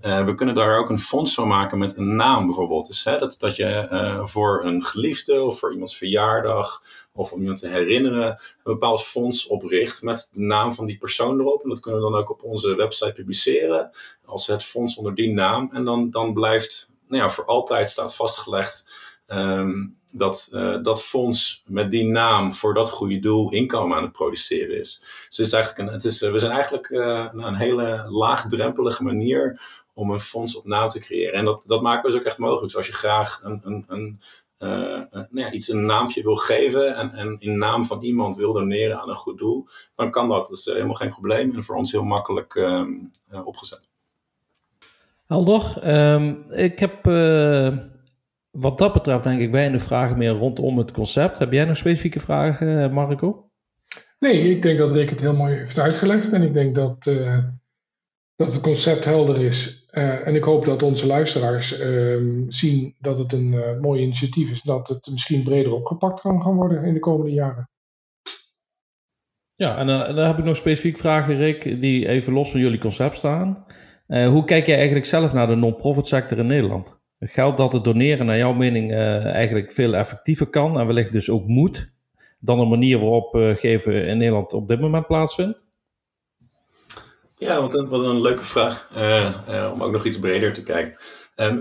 we 0.00 0.34
kunnen 0.36 0.54
daar 0.54 0.78
ook 0.78 0.90
een 0.90 0.98
fonds 0.98 1.34
van 1.34 1.48
maken 1.48 1.78
met 1.78 1.96
een 1.96 2.16
naam 2.16 2.46
bijvoorbeeld. 2.46 2.86
Dus 2.86 3.04
hè, 3.04 3.18
dat, 3.18 3.36
dat 3.38 3.56
je 3.56 4.20
voor 4.24 4.64
een 4.64 4.84
geliefde 4.84 5.42
of 5.42 5.58
voor 5.58 5.72
iemands 5.72 5.96
verjaardag 5.96 6.82
of 7.20 7.32
om 7.32 7.40
iemand 7.40 7.58
te 7.58 7.68
herinneren, 7.68 8.26
een 8.28 8.38
bepaald 8.62 9.02
fonds 9.02 9.46
opricht 9.46 10.02
met 10.02 10.30
de 10.34 10.40
naam 10.40 10.74
van 10.74 10.86
die 10.86 10.98
persoon 10.98 11.40
erop. 11.40 11.62
En 11.62 11.68
dat 11.68 11.80
kunnen 11.80 12.00
we 12.00 12.10
dan 12.10 12.20
ook 12.20 12.30
op 12.30 12.42
onze 12.42 12.74
website 12.74 13.12
publiceren 13.12 13.90
als 14.24 14.46
het 14.46 14.64
fonds 14.64 14.96
onder 14.96 15.14
die 15.14 15.32
naam. 15.32 15.70
En 15.72 15.84
dan, 15.84 16.10
dan 16.10 16.32
blijft, 16.32 16.94
nou 17.08 17.22
ja, 17.22 17.30
voor 17.30 17.46
altijd 17.46 17.90
staat 17.90 18.14
vastgelegd 18.14 18.92
um, 19.26 19.98
dat 20.12 20.50
uh, 20.52 20.82
dat 20.82 21.02
fonds 21.02 21.62
met 21.66 21.90
die 21.90 22.06
naam 22.06 22.54
voor 22.54 22.74
dat 22.74 22.90
goede 22.90 23.18
doel 23.18 23.52
inkomen 23.52 23.96
aan 23.96 24.02
het 24.02 24.12
produceren 24.12 24.78
is. 24.80 24.98
Dus 25.28 25.36
het 25.36 25.46
is 25.46 25.52
eigenlijk 25.52 25.90
het 25.90 26.04
is, 26.04 26.20
we 26.20 26.38
zijn 26.38 26.52
eigenlijk 26.52 26.88
uh, 26.88 27.28
een 27.32 27.54
hele 27.54 28.06
laagdrempelige 28.08 29.02
manier 29.02 29.60
om 29.94 30.10
een 30.10 30.20
fonds 30.20 30.56
op 30.56 30.64
naam 30.64 30.88
te 30.88 31.00
creëren. 31.00 31.34
En 31.34 31.44
dat, 31.44 31.62
dat 31.66 31.82
maken 31.82 32.02
we 32.02 32.10
dus 32.10 32.20
ook 32.20 32.26
echt 32.26 32.38
mogelijk. 32.38 32.64
Dus 32.64 32.76
als 32.76 32.86
je 32.86 32.92
graag 32.92 33.40
een, 33.42 33.60
een, 33.64 33.84
een 33.88 34.20
nou 34.60 35.28
ja, 35.32 35.52
iets 35.52 35.68
een 35.68 35.84
naampje 35.84 36.22
wil 36.22 36.36
geven 36.36 36.96
en, 36.96 37.12
en 37.12 37.36
in 37.38 37.58
naam 37.58 37.84
van 37.84 38.02
iemand 38.02 38.36
wil 38.36 38.52
doneren 38.52 39.00
aan 39.00 39.08
een 39.08 39.16
goed 39.16 39.38
doel, 39.38 39.68
dan 39.94 40.10
kan 40.10 40.28
dat. 40.28 40.46
Dat 40.46 40.56
is 40.56 40.64
helemaal 40.64 40.94
geen 40.94 41.10
probleem 41.10 41.54
en 41.54 41.64
voor 41.64 41.76
ons 41.76 41.92
heel 41.92 42.04
makkelijk 42.04 42.54
um, 42.54 43.12
opgezet. 43.44 43.88
Helder. 45.26 45.88
Um, 46.12 46.44
ik 46.50 46.78
heb 46.78 47.06
uh, 47.06 47.76
wat 48.50 48.78
dat 48.78 48.92
betreft 48.92 49.24
denk 49.24 49.40
ik 49.40 49.50
weinig 49.50 49.82
vragen 49.82 50.18
meer 50.18 50.30
rondom 50.30 50.78
het 50.78 50.92
concept. 50.92 51.38
Heb 51.38 51.52
jij 51.52 51.64
nog 51.64 51.76
specifieke 51.76 52.20
vragen, 52.20 52.92
Marco? 52.92 53.50
Nee, 54.18 54.50
ik 54.50 54.62
denk 54.62 54.78
dat 54.78 54.92
Rick 54.92 55.10
het 55.10 55.20
heel 55.20 55.34
mooi 55.34 55.54
heeft 55.54 55.78
uitgelegd. 55.78 56.32
En 56.32 56.42
ik 56.42 56.52
denk 56.52 56.74
dat, 56.74 57.06
uh, 57.06 57.38
dat 58.36 58.52
het 58.52 58.62
concept 58.62 59.04
helder 59.04 59.40
is. 59.40 59.79
Uh, 59.92 60.26
en 60.26 60.34
ik 60.34 60.44
hoop 60.44 60.64
dat 60.64 60.82
onze 60.82 61.06
luisteraars 61.06 61.78
ehm, 61.78 62.44
zien 62.48 62.94
dat 62.98 63.18
het 63.18 63.32
een 63.32 63.78
mooi 63.80 64.02
initiatief 64.02 64.50
is. 64.50 64.62
Dat 64.62 64.88
het 64.88 65.08
misschien 65.10 65.42
breder 65.42 65.72
opgepakt 65.72 66.20
kan 66.20 66.42
gaan 66.42 66.54
worden 66.54 66.84
in 66.84 66.94
de 66.94 67.00
komende 67.00 67.32
jaren. 67.32 67.68
Ja, 69.54 69.76
en 69.76 69.86
dan 69.86 70.26
heb 70.26 70.38
ik 70.38 70.44
nog 70.44 70.56
specifiek 70.56 70.98
vragen, 70.98 71.36
Rick, 71.36 71.80
die 71.80 72.08
even 72.08 72.32
los 72.32 72.50
van 72.50 72.60
jullie 72.60 72.78
concept 72.78 73.16
staan. 73.16 73.64
Hoe 74.06 74.44
kijk 74.44 74.66
jij 74.66 74.76
eigenlijk 74.76 75.06
zelf 75.06 75.32
naar 75.32 75.46
de 75.46 75.54
non-profit 75.54 76.06
sector 76.06 76.38
in 76.38 76.46
Nederland? 76.46 77.00
Geldt 77.18 77.56
dat 77.56 77.72
het 77.72 77.84
doneren 77.84 78.26
naar 78.26 78.36
jouw 78.36 78.52
mening 78.52 78.92
eigenlijk 78.92 79.72
veel 79.72 79.94
effectiever 79.94 80.46
kan 80.46 80.80
en 80.80 80.86
wellicht 80.86 81.12
dus 81.12 81.30
ook 81.30 81.46
moet 81.46 81.92
dan 82.38 82.58
de 82.58 82.64
manier 82.64 82.98
waarop 82.98 83.54
geven 83.54 84.06
in 84.06 84.18
Nederland 84.18 84.52
op 84.52 84.68
dit 84.68 84.80
moment 84.80 85.06
plaatsvindt? 85.06 85.60
Ja, 87.40 87.60
wat 87.60 87.74
een, 87.74 87.88
wat 87.88 88.04
een 88.04 88.20
leuke 88.20 88.44
vraag. 88.44 88.88
om 89.72 89.82
ook 89.82 89.92
nog 89.92 90.04
iets 90.04 90.18
breder 90.18 90.52
te 90.52 90.62
kijken. 90.62 90.96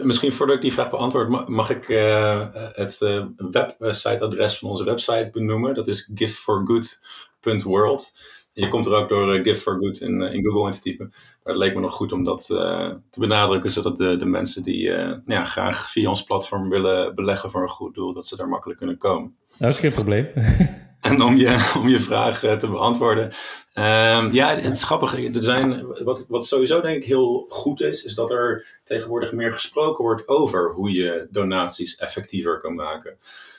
misschien 0.03 0.33
voordat 0.33 0.55
ik 0.55 0.61
die 0.61 0.73
vraag 0.73 0.89
beantwoord, 0.89 1.47
mag 1.47 1.69
ik 1.69 1.87
het 2.73 2.97
websiteadres 3.77 4.57
van 4.57 4.69
onze 4.69 4.83
website 4.83 5.29
benoemen. 5.33 5.75
Dat 5.75 5.87
is 5.87 6.11
giveforgood.world. 6.15 8.11
Je 8.53 8.69
komt 8.69 8.85
er 8.85 8.93
ook 8.93 9.09
door 9.09 9.35
uh, 9.35 9.43
Give 9.43 9.61
for 9.61 9.77
Good 9.79 10.01
in, 10.01 10.21
in 10.21 10.43
Google 10.43 10.65
in 10.65 10.71
te 10.71 10.81
typen. 10.81 11.07
Maar 11.43 11.53
het 11.53 11.63
leek 11.63 11.73
me 11.73 11.81
nog 11.81 11.93
goed 11.93 12.11
om 12.11 12.23
dat 12.23 12.45
te 12.45 13.19
benadrukken, 13.19 13.71
zodat 13.71 13.97
de, 13.97 14.17
de 14.17 14.25
mensen 14.25 14.63
die 14.63 14.89
nou 14.89 15.21
ja, 15.25 15.45
graag 15.45 15.91
via 15.91 16.09
ons 16.09 16.23
platform 16.23 16.69
willen 16.69 17.15
beleggen 17.15 17.51
voor 17.51 17.61
een 17.61 17.69
goed 17.69 17.95
doel, 17.95 18.13
dat 18.13 18.25
ze 18.25 18.35
daar 18.35 18.47
makkelijk 18.47 18.79
kunnen 18.79 18.97
komen. 18.97 19.35
Dat 19.57 19.71
is 19.71 19.79
geen 19.79 19.91
probleem. 19.91 20.27
en 21.01 21.21
om 21.21 21.37
je, 21.37 21.73
om 21.81 21.89
je 21.89 21.99
vraag 21.99 22.39
te 22.39 22.69
beantwoorden. 22.69 23.25
Um, 23.25 24.33
ja, 24.33 24.55
het 24.55 24.65
is. 24.65 24.83
Er 25.35 25.41
zijn, 25.41 25.87
wat, 26.03 26.25
wat 26.27 26.45
sowieso 26.45 26.81
denk 26.81 26.97
ik 26.97 27.05
heel 27.05 27.45
goed 27.49 27.81
is, 27.81 28.03
is 28.03 28.15
dat 28.15 28.31
er 28.31 28.65
tegenwoordig 28.83 29.31
meer 29.31 29.53
gesproken 29.53 30.03
wordt 30.03 30.27
over 30.27 30.71
hoe 30.71 30.91
je 30.91 31.27
donaties 31.31 31.95
effectiever 31.95 32.59
kan 32.59 32.75
maken. 32.75 33.17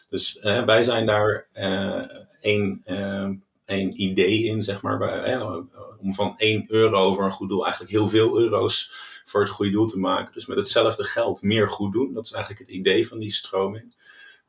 Dus 0.09 0.39
wij 0.43 0.83
zijn 0.83 1.07
daar 1.07 1.47
één 2.41 2.83
een 3.71 4.03
idee 4.03 4.45
in, 4.45 4.63
zeg 4.63 4.83
maar. 4.83 5.65
Om 6.01 6.15
van 6.15 6.35
1 6.37 6.65
euro 6.69 7.15
voor 7.15 7.25
een 7.25 7.33
goed 7.33 7.49
doel 7.49 7.63
eigenlijk 7.63 7.93
heel 7.93 8.09
veel 8.09 8.39
euro's 8.39 8.93
voor 9.25 9.41
het 9.41 9.51
goede 9.51 9.73
doel 9.73 9.87
te 9.87 9.99
maken. 9.99 10.33
Dus 10.33 10.47
met 10.47 10.59
hetzelfde 10.59 11.05
geld 11.05 11.43
meer 11.43 11.69
goed 11.69 11.93
doen. 11.93 12.13
Dat 12.13 12.25
is 12.25 12.33
eigenlijk 12.33 12.67
het 12.67 12.77
idee 12.77 13.09
van 13.09 13.19
die 13.19 13.31
stroming. 13.31 13.95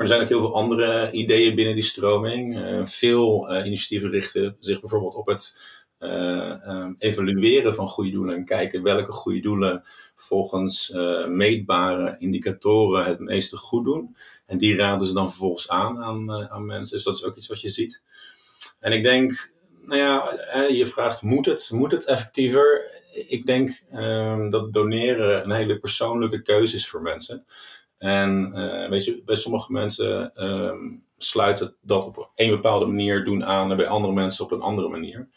Er 0.02 0.08
zijn 0.08 0.22
ook 0.22 0.30
heel 0.30 0.39
veel 0.39 0.56
andere 0.56 1.12
ideeën 1.12 1.56
binnen 1.56 1.76
die 1.76 1.84
stroming. 1.84 2.60
Uh, 2.60 2.86
veel 2.86 3.52
uh, 3.52 3.66
initiatieven 3.66 4.10
richten 4.10 4.56
zich 4.60 4.80
bijvoorbeeld 4.80 5.16
op 5.16 5.28
het 5.28 5.62
uh, 5.99 6.88
evalueren 6.97 7.76
van 7.76 7.88
goede 7.88 8.12
doelen 8.12 8.36
en 8.36 8.45
kijken 8.45 8.84
welke 8.84 9.12
goede 9.12 9.39
doelen 9.39 9.84
volgens 10.16 10.93
meetbare 11.28 12.16
indicatoren 12.20 13.06
het 13.06 13.20
meeste 13.20 13.58
goed 13.58 13.86
doen. 13.86 14.16
En 14.45 14.58
die 14.58 14.76
raden 14.76 15.08
ze 15.08 15.14
dan 15.14 15.30
vervolgens 15.30 15.70
aan 15.70 16.04
aan, 16.04 16.32
aan 16.49 16.66
mensen. 16.66 16.95
Dus 16.95 17.06
dat 17.06 17.16
is 17.16 17.24
ook 17.24 17.36
iets 17.36 17.47
wat 17.47 17.62
je 17.62 17.70
ziet. 17.70 18.04
En 18.80 18.91
ik 18.91 19.04
denk, 19.04 19.54
nou 19.86 19.99
ja, 19.99 20.38
je 20.64 20.86
vraagt, 20.86 21.22
moet 21.22 21.45
het, 21.45 21.70
moet 21.74 21.91
het 21.91 22.06
effectiever? 22.06 22.86
Ik 23.28 23.45
denk 23.45 23.82
um, 23.93 24.49
dat 24.49 24.74
doneren 24.74 25.43
een 25.43 25.52
hele 25.52 25.80
persoonlijke 25.80 26.41
keuze 26.41 26.76
is 26.76 26.88
voor 26.88 27.02
mensen. 27.02 27.45
En 28.02 28.52
uh, 28.56 28.89
weet 28.89 29.06
je, 29.06 29.22
bij 29.26 29.36
sommige 29.36 29.72
mensen 29.72 30.43
um, 30.45 31.06
sluiten 31.18 31.76
dat 31.82 32.06
op 32.06 32.32
een 32.36 32.49
bepaalde 32.49 32.86
manier 32.86 33.26
doen 33.26 33.45
aan 33.45 33.72
en 33.72 33.78
bij 33.78 33.88
andere 33.88 34.14
mensen 34.14 34.45
op 34.45 34.52
een 34.52 34.62
andere 34.62 34.89
manier. 34.89 35.30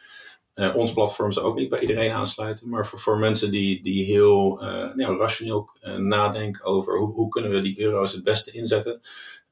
Uh, 0.54 0.76
ons 0.76 0.92
platform 0.92 1.32
zou 1.32 1.46
ook 1.46 1.56
niet 1.56 1.68
bij 1.68 1.80
iedereen 1.80 2.12
aansluiten, 2.12 2.68
maar 2.68 2.86
voor, 2.86 2.98
voor 2.98 3.18
mensen 3.18 3.50
die, 3.50 3.82
die 3.82 4.04
heel 4.04 4.62
uh, 4.62 4.94
nou, 4.94 5.18
rationeel 5.18 5.70
nadenken 5.96 6.64
over 6.64 6.98
hoe, 6.98 7.12
hoe 7.12 7.28
kunnen 7.28 7.50
we 7.50 7.60
die 7.60 7.80
euro's 7.80 8.12
het 8.12 8.24
beste 8.24 8.50
inzetten, 8.50 9.00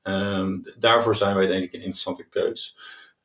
um, 0.03 0.63
daarvoor 0.79 1.17
zijn 1.17 1.35
wij 1.35 1.47
denk 1.47 1.65
ik 1.65 1.73
een 1.73 1.79
interessante 1.79 2.29
keus. 2.29 2.77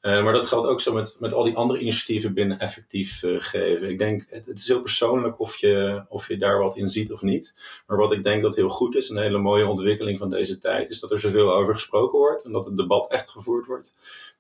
Uh, 0.07 0.23
maar 0.23 0.33
dat 0.33 0.45
geldt 0.45 0.67
ook 0.67 0.81
zo 0.81 0.93
met, 0.93 1.17
met 1.19 1.33
al 1.33 1.43
die 1.43 1.55
andere 1.55 1.79
initiatieven 1.79 2.33
binnen 2.33 2.59
effectief 2.59 3.23
uh, 3.23 3.35
geven. 3.39 3.89
Ik 3.89 3.97
denk, 3.97 4.25
het, 4.29 4.45
het, 4.45 4.59
is 4.59 4.67
heel 4.67 4.81
persoonlijk 4.81 5.39
of 5.39 5.57
je, 5.57 6.03
of 6.09 6.27
je 6.27 6.37
daar 6.37 6.59
wat 6.59 6.77
in 6.77 6.87
ziet 6.87 7.11
of 7.11 7.21
niet. 7.21 7.61
Maar 7.87 7.97
wat 7.97 8.11
ik 8.11 8.23
denk 8.23 8.41
dat 8.41 8.55
heel 8.55 8.69
goed 8.69 8.95
is, 8.95 9.09
een 9.09 9.17
hele 9.17 9.37
mooie 9.37 9.67
ontwikkeling 9.67 10.19
van 10.19 10.29
deze 10.29 10.59
tijd, 10.59 10.89
is 10.89 10.99
dat 10.99 11.11
er 11.11 11.19
zoveel 11.19 11.53
over 11.53 11.73
gesproken 11.73 12.19
wordt 12.19 12.45
en 12.45 12.51
dat 12.51 12.65
het 12.65 12.77
debat 12.77 13.11
echt 13.11 13.29
gevoerd 13.29 13.65
wordt. 13.65 13.97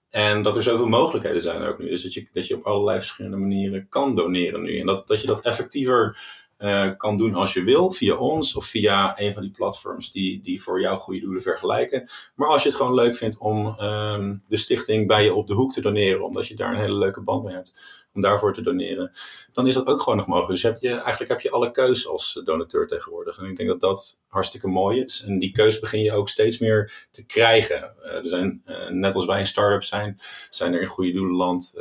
En 0.09 0.43
dat 0.43 0.55
er 0.55 0.63
zoveel 0.63 0.87
mogelijkheden 0.87 1.41
zijn 1.41 1.61
ook 1.61 1.79
nu. 1.79 1.89
Dus 1.89 2.03
dat 2.03 2.13
je, 2.13 2.27
dat 2.33 2.47
je 2.47 2.55
op 2.55 2.65
allerlei 2.65 2.97
verschillende 2.97 3.37
manieren 3.37 3.89
kan 3.89 4.15
doneren 4.15 4.61
nu. 4.61 4.79
En 4.79 4.85
dat, 4.85 5.07
dat 5.07 5.21
je 5.21 5.27
dat 5.27 5.45
effectiever 5.45 6.17
uh, 6.59 6.89
kan 6.97 7.17
doen 7.17 7.35
als 7.35 7.53
je 7.53 7.63
wil, 7.63 7.91
via 7.91 8.15
ons 8.15 8.55
of 8.55 8.65
via 8.65 9.19
een 9.19 9.33
van 9.33 9.41
die 9.41 9.51
platforms 9.51 10.11
die, 10.11 10.41
die 10.41 10.61
voor 10.61 10.81
jouw 10.81 10.95
goede 10.95 11.19
doelen 11.19 11.41
vergelijken. 11.41 12.09
Maar 12.35 12.47
als 12.47 12.63
je 12.63 12.69
het 12.69 12.77
gewoon 12.77 12.93
leuk 12.93 13.15
vindt 13.15 13.37
om 13.37 13.79
um, 13.79 14.43
de 14.47 14.57
stichting 14.57 15.07
bij 15.07 15.23
je 15.23 15.33
op 15.33 15.47
de 15.47 15.53
hoek 15.53 15.73
te 15.73 15.81
doneren, 15.81 16.25
omdat 16.25 16.47
je 16.47 16.55
daar 16.55 16.73
een 16.73 16.79
hele 16.79 16.97
leuke 16.97 17.21
band 17.21 17.43
mee 17.43 17.53
hebt, 17.53 17.79
om 18.13 18.21
daarvoor 18.21 18.53
te 18.53 18.61
doneren, 18.61 19.11
dan 19.53 19.67
is 19.67 19.73
dat 19.73 19.87
ook 19.87 20.01
gewoon 20.01 20.17
nog 20.17 20.27
mogelijk. 20.27 20.51
Dus 20.51 20.63
heb 20.63 20.77
je, 20.81 20.89
eigenlijk 20.89 21.31
heb 21.31 21.41
je 21.41 21.51
alle 21.51 21.71
keus 21.71 22.07
als 22.07 22.41
donateur 22.43 22.87
tegenwoordig. 22.87 23.37
En 23.37 23.45
ik 23.45 23.57
denk 23.57 23.69
dat 23.69 23.79
dat 23.79 24.23
hartstikke 24.27 24.67
mooi 24.67 25.03
is. 25.03 25.23
En 25.27 25.39
die 25.39 25.51
keus 25.51 25.79
begin 25.79 26.01
je 26.01 26.13
ook 26.13 26.29
steeds 26.29 26.59
meer 26.59 27.07
te 27.11 27.25
krijgen. 27.25 27.93
Uh, 28.03 28.13
er 28.13 28.27
zijn, 28.27 28.63
uh, 28.65 28.89
net 28.89 29.15
als 29.15 29.25
wij 29.25 29.39
een 29.39 29.47
start-up 29.47 29.83
zijn, 29.83 30.21
zijn 30.49 30.73
er 30.73 30.81
in 30.81 30.87
goede 30.87 31.11
doelenland 31.11 31.73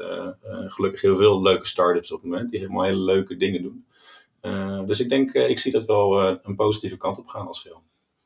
gelukkig 0.66 1.00
heel 1.00 1.16
veel 1.16 1.42
leuke 1.42 1.66
start-ups 1.66 2.12
op 2.12 2.22
het 2.22 2.30
moment, 2.30 2.50
die 2.50 2.60
helemaal 2.60 2.84
hele 2.84 3.04
leuke 3.04 3.36
dingen 3.36 3.62
doen. 3.62 3.85
Dus 4.86 5.00
ik 5.00 5.08
denk, 5.08 5.32
ik 5.32 5.58
zie 5.58 5.72
dat 5.72 5.84
wel 5.84 6.20
een 6.42 6.56
positieve 6.56 6.96
kant 6.96 7.18
op 7.18 7.26
gaan 7.26 7.46
als 7.46 7.60
geheel. 7.60 7.82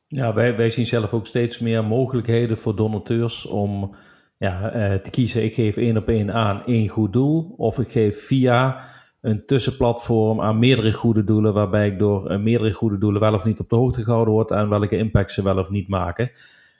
Ja, 0.07 0.33
wij, 0.33 0.55
wij 0.55 0.69
zien 0.69 0.85
zelf 0.85 1.13
ook 1.13 1.27
steeds 1.27 1.59
meer 1.59 1.83
mogelijkheden 1.83 2.57
voor 2.57 2.75
donateurs 2.75 3.45
om 3.45 3.95
ja, 4.37 4.71
te 5.03 5.09
kiezen. 5.09 5.43
Ik 5.43 5.53
geef 5.53 5.77
één 5.77 5.97
op 5.97 6.07
één 6.07 6.33
aan 6.33 6.65
één 6.65 6.87
goed 6.87 7.13
doel. 7.13 7.53
Of 7.57 7.79
ik 7.79 7.91
geef 7.91 8.25
via 8.25 8.83
een 9.21 9.45
tussenplatform 9.45 10.41
aan 10.41 10.59
meerdere 10.59 10.91
goede 10.91 11.23
doelen, 11.23 11.53
waarbij 11.53 11.87
ik 11.87 11.99
door 11.99 12.39
meerdere 12.39 12.71
goede 12.71 12.97
doelen 12.97 13.21
wel 13.21 13.33
of 13.33 13.45
niet 13.45 13.59
op 13.59 13.69
de 13.69 13.75
hoogte 13.75 14.03
gehouden 14.03 14.33
word 14.33 14.51
en 14.51 14.69
welke 14.69 14.97
impact 14.97 15.31
ze 15.31 15.43
wel 15.43 15.57
of 15.57 15.69
niet 15.69 15.87
maken. 15.87 16.31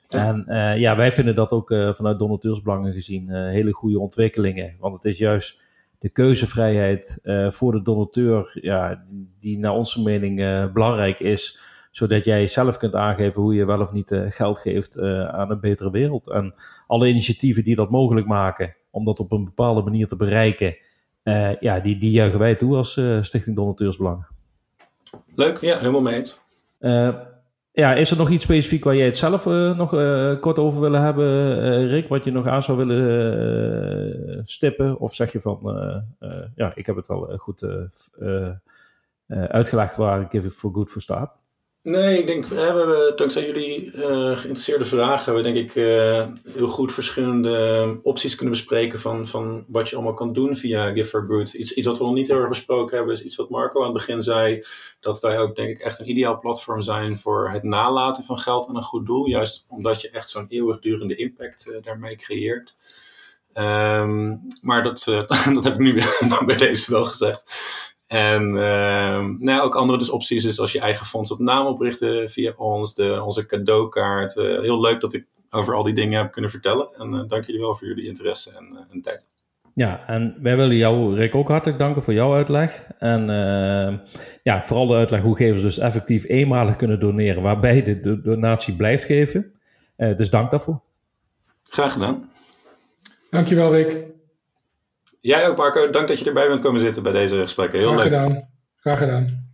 En 0.08 0.46
uh, 0.48 0.78
ja, 0.78 0.96
wij 0.96 1.12
vinden 1.12 1.36
dat 1.36 1.52
ook 1.52 1.72
uh, 1.72 1.94
vanuit 1.94 2.20
donateursbelangen 2.20 2.94
gezien 2.94 3.28
uh, 3.30 3.50
hele 3.50 3.72
goede 3.72 4.00
ontwikkelingen. 4.00 4.76
Want 4.80 4.94
het 4.94 5.06
is 5.06 5.18
juist 5.18 5.61
de 6.02 6.10
keuzevrijheid 6.10 7.20
voor 7.50 7.72
de 7.72 7.82
donateur, 7.82 8.52
ja, 8.62 9.04
die 9.40 9.60
naar 9.60 9.74
onze 9.74 10.02
mening 10.02 10.36
belangrijk 10.74 11.20
is. 11.20 11.60
Zodat 11.92 12.26
jij 12.26 12.48
zelf 12.48 12.78
kunt 12.78 12.96
aangeven 12.96 13.42
hoe 13.42 13.56
je 13.56 13.66
wel 13.66 13.82
of 13.82 13.92
niet 13.92 14.22
geld 14.28 14.60
geeft 14.60 15.00
aan 15.32 15.52
een 15.52 15.60
betere 15.60 15.92
wereld. 15.92 16.30
En 16.30 16.54
alle 16.88 17.08
initiatieven 17.08 17.64
die 17.64 17.76
dat 17.76 17.90
mogelijk 17.90 18.28
maken, 18.28 18.76
om 18.92 19.06
dat 19.06 19.20
op 19.20 19.32
een 19.32 19.46
bepaalde 19.46 19.82
manier 19.82 20.08
te 20.08 20.16
bereiken, 20.16 20.78
ja, 21.60 21.80
die, 21.80 21.98
die 21.98 22.12
juichen 22.12 22.40
wij 22.40 22.56
toe 22.56 22.76
als 22.76 22.92
Stichting 23.22 23.56
Donateursbelangen. 23.56 24.28
Leuk, 25.36 25.62
ja, 25.62 25.78
helemaal 25.78 26.02
mee 26.02 26.16
eens. 26.16 26.44
Ja, 27.74 27.94
is 27.94 28.12
er 28.12 28.18
nog 28.18 28.30
iets 28.30 28.44
specifiek 28.44 28.84
waar 28.84 28.96
jij 28.96 29.06
het 29.06 29.18
zelf 29.18 29.46
uh, 29.46 29.78
nog 29.78 29.94
uh, 29.94 30.40
kort 30.40 30.58
over 30.58 30.82
willen 30.82 31.02
hebben, 31.02 31.58
uh, 31.58 31.90
Rick? 31.90 32.08
Wat 32.08 32.24
je 32.24 32.32
nog 32.32 32.48
aan 32.48 32.64
zou 32.64 32.78
willen 32.78 34.48
stippen? 34.48 35.00
Of 35.00 35.14
zeg 35.14 35.32
je 35.32 35.42
van, 35.42 35.60
ja, 36.56 36.72
ik 36.76 36.86
heb 36.86 36.96
het 36.96 37.10
al 37.10 37.38
goed 37.38 37.66
uitgelegd 39.28 39.98
waar 39.98 40.28
Give 40.30 40.48
It 40.48 40.54
For 40.54 40.74
Good 40.74 40.92
voor 40.92 41.02
staat? 41.02 41.41
Nee, 41.84 42.20
ik 42.20 42.28
denk, 42.28 42.46
we 42.46 42.60
hebben 42.60 43.18
dankzij 43.18 43.46
jullie 43.46 43.86
uh, 43.86 44.38
geïnteresseerde 44.38 44.86
vragen, 44.86 45.36
we 45.36 45.42
denk 45.42 45.56
ik 45.56 45.76
uh, 45.76 46.28
heel 46.54 46.68
goed 46.68 46.94
verschillende 46.94 48.00
opties 48.04 48.36
kunnen 48.36 48.54
bespreken 48.54 49.00
van, 49.00 49.28
van 49.28 49.66
wat 49.68 49.90
je 49.90 49.96
allemaal 49.96 50.14
kan 50.14 50.34
doen 50.34 50.56
via 50.58 50.92
Give 50.92 51.10
for 51.10 51.26
Good. 51.28 51.54
Iets, 51.54 51.74
iets 51.74 51.88
wat 51.88 51.98
we 51.98 52.04
nog 52.04 52.14
niet 52.14 52.28
heel 52.28 52.38
erg 52.38 52.50
besproken 52.50 52.98
hebben, 52.98 53.14
is 53.14 53.24
iets 53.24 53.36
wat 53.36 53.50
Marco 53.50 53.80
aan 53.80 53.84
het 53.86 53.94
begin 53.94 54.22
zei, 54.22 54.66
dat 55.00 55.20
wij 55.20 55.40
ook 55.40 55.56
denk 55.56 55.70
ik 55.70 55.80
echt 55.80 56.00
een 56.00 56.10
ideaal 56.10 56.40
platform 56.40 56.82
zijn 56.82 57.18
voor 57.18 57.50
het 57.50 57.64
nalaten 57.64 58.24
van 58.24 58.40
geld 58.40 58.68
aan 58.68 58.76
een 58.76 58.82
goed 58.84 59.06
doel. 59.06 59.28
Juist 59.28 59.66
omdat 59.70 60.02
je 60.02 60.10
echt 60.10 60.30
zo'n 60.30 60.46
eeuwigdurende 60.50 61.16
impact 61.16 61.68
uh, 61.68 61.84
daarmee 61.84 62.16
creëert. 62.16 62.76
Um, 63.54 64.42
maar 64.62 64.84
dat, 64.84 65.04
dat 65.54 65.64
heb 65.64 65.74
ik 65.74 65.80
nu 65.80 66.04
bij 66.46 66.58
deze 66.58 66.92
wel 66.92 67.06
gezegd. 67.06 67.44
En 68.12 68.48
uh, 68.48 69.26
nou, 69.38 69.62
ook 69.62 69.76
andere 69.76 70.00
dus 70.00 70.10
opties 70.10 70.46
is 70.46 70.60
als 70.60 70.72
je 70.72 70.80
eigen 70.80 71.06
fonds 71.06 71.32
op 71.32 71.40
naam 71.40 71.66
oprichten 71.66 72.30
via 72.30 72.54
ons, 72.58 72.96
de, 72.96 73.24
onze 73.24 73.46
cadeaukaart. 73.46 74.36
Uh, 74.36 74.60
heel 74.60 74.82
leuk 74.82 75.02
dat 75.02 75.14
ik 75.14 75.26
over 75.50 75.74
al 75.74 75.84
die 75.84 75.94
dingen 75.94 76.18
heb 76.18 76.32
kunnen 76.32 76.52
vertellen. 76.52 76.90
En 76.98 77.14
uh, 77.14 77.22
dank 77.28 77.46
jullie 77.46 77.62
wel 77.62 77.76
voor 77.76 77.88
jullie 77.88 78.08
interesse 78.08 78.52
en, 78.58 78.68
eh, 78.72 78.94
en, 78.94 79.02
tijd. 79.02 79.30
Ja, 79.74 80.08
en 80.08 80.38
wij 80.42 80.56
willen 80.56 80.76
jou, 80.76 81.16
Rick, 81.16 81.36
ook 81.36 81.48
hartelijk 81.48 81.80
danken 81.80 82.04
voor 82.04 82.14
jouw 82.14 82.34
uitleg. 82.34 82.86
En 83.00 83.26
ja, 84.44 84.64
vooral 84.64 84.88
de 84.88 84.94
uitleg 84.94 85.22
hoe 85.22 85.36
gevers 85.36 85.62
dus 85.62 85.78
effectief 85.78 86.24
eenmalig 86.28 86.76
kunnen 86.76 87.00
doneren, 87.00 87.44
waarbij 87.44 87.84
de, 87.84 88.00
de 88.00 88.22
donatie 88.22 88.76
blijft 88.76 89.04
geven. 89.04 89.54
dus 89.96 90.30
dank 90.30 90.52
daarvoor. 90.52 90.82
Graag 91.64 91.94
gedaan. 91.94 92.32
Dankjewel, 93.30 93.74
Rick. 93.74 94.12
Jij 95.22 95.50
ook, 95.50 95.58
Marco. 95.58 95.90
Dank 95.90 96.08
dat 96.08 96.20
je 96.20 96.26
erbij 96.26 96.48
bent 96.48 96.62
komen 96.62 96.82
zitten 96.82 97.04
bij 97.04 97.12
deze 97.12 97.42
gesprekken. 97.42 97.80
Heel 97.80 97.92
Graag 97.92 98.04
leuk. 98.04 98.14
gedaan. 98.14 98.50
Graag 98.76 98.98
gedaan. 99.00 99.50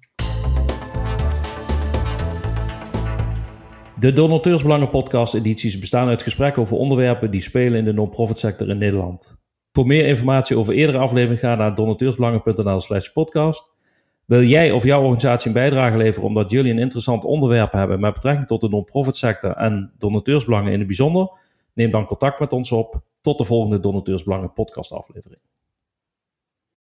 De 3.99 4.13
Donateursbelangen 4.13 4.89
podcast 4.89 5.33
edities 5.33 5.79
bestaan 5.79 6.07
uit 6.07 6.21
gesprekken 6.21 6.61
over 6.61 6.77
onderwerpen 6.77 7.31
die 7.31 7.41
spelen 7.41 7.77
in 7.79 7.85
de 7.85 7.93
non-profit 7.93 8.39
sector 8.39 8.69
in 8.69 8.77
Nederland. 8.77 9.37
Voor 9.71 9.85
meer 9.87 10.07
informatie 10.07 10.57
over 10.57 10.73
eerdere 10.73 10.97
afleveringen 10.97 11.39
ga 11.39 11.55
naar 11.55 11.75
donateursbelangen.nl 11.75 12.79
slash 12.79 13.07
podcast. 13.07 13.75
Wil 14.25 14.43
jij 14.43 14.71
of 14.71 14.83
jouw 14.83 15.01
organisatie 15.01 15.47
een 15.47 15.53
bijdrage 15.53 15.97
leveren 15.97 16.27
omdat 16.27 16.51
jullie 16.51 16.71
een 16.71 16.79
interessant 16.79 17.23
onderwerp 17.23 17.71
hebben 17.71 17.99
met 17.99 18.13
betrekking 18.13 18.47
tot 18.47 18.61
de 18.61 18.69
non-profit 18.69 19.17
sector 19.17 19.51
en 19.51 19.91
donateursbelangen 19.97 20.71
in 20.71 20.77
het 20.77 20.87
bijzonder? 20.87 21.29
Neem 21.73 21.91
dan 21.91 22.05
contact 22.05 22.39
met 22.39 22.53
ons 22.53 22.71
op. 22.71 23.01
Tot 23.21 23.37
de 23.37 23.43
volgende 23.43 23.79
Donateursbelangen 23.79 24.53
podcast 24.53 24.91
aflevering. 24.91 25.39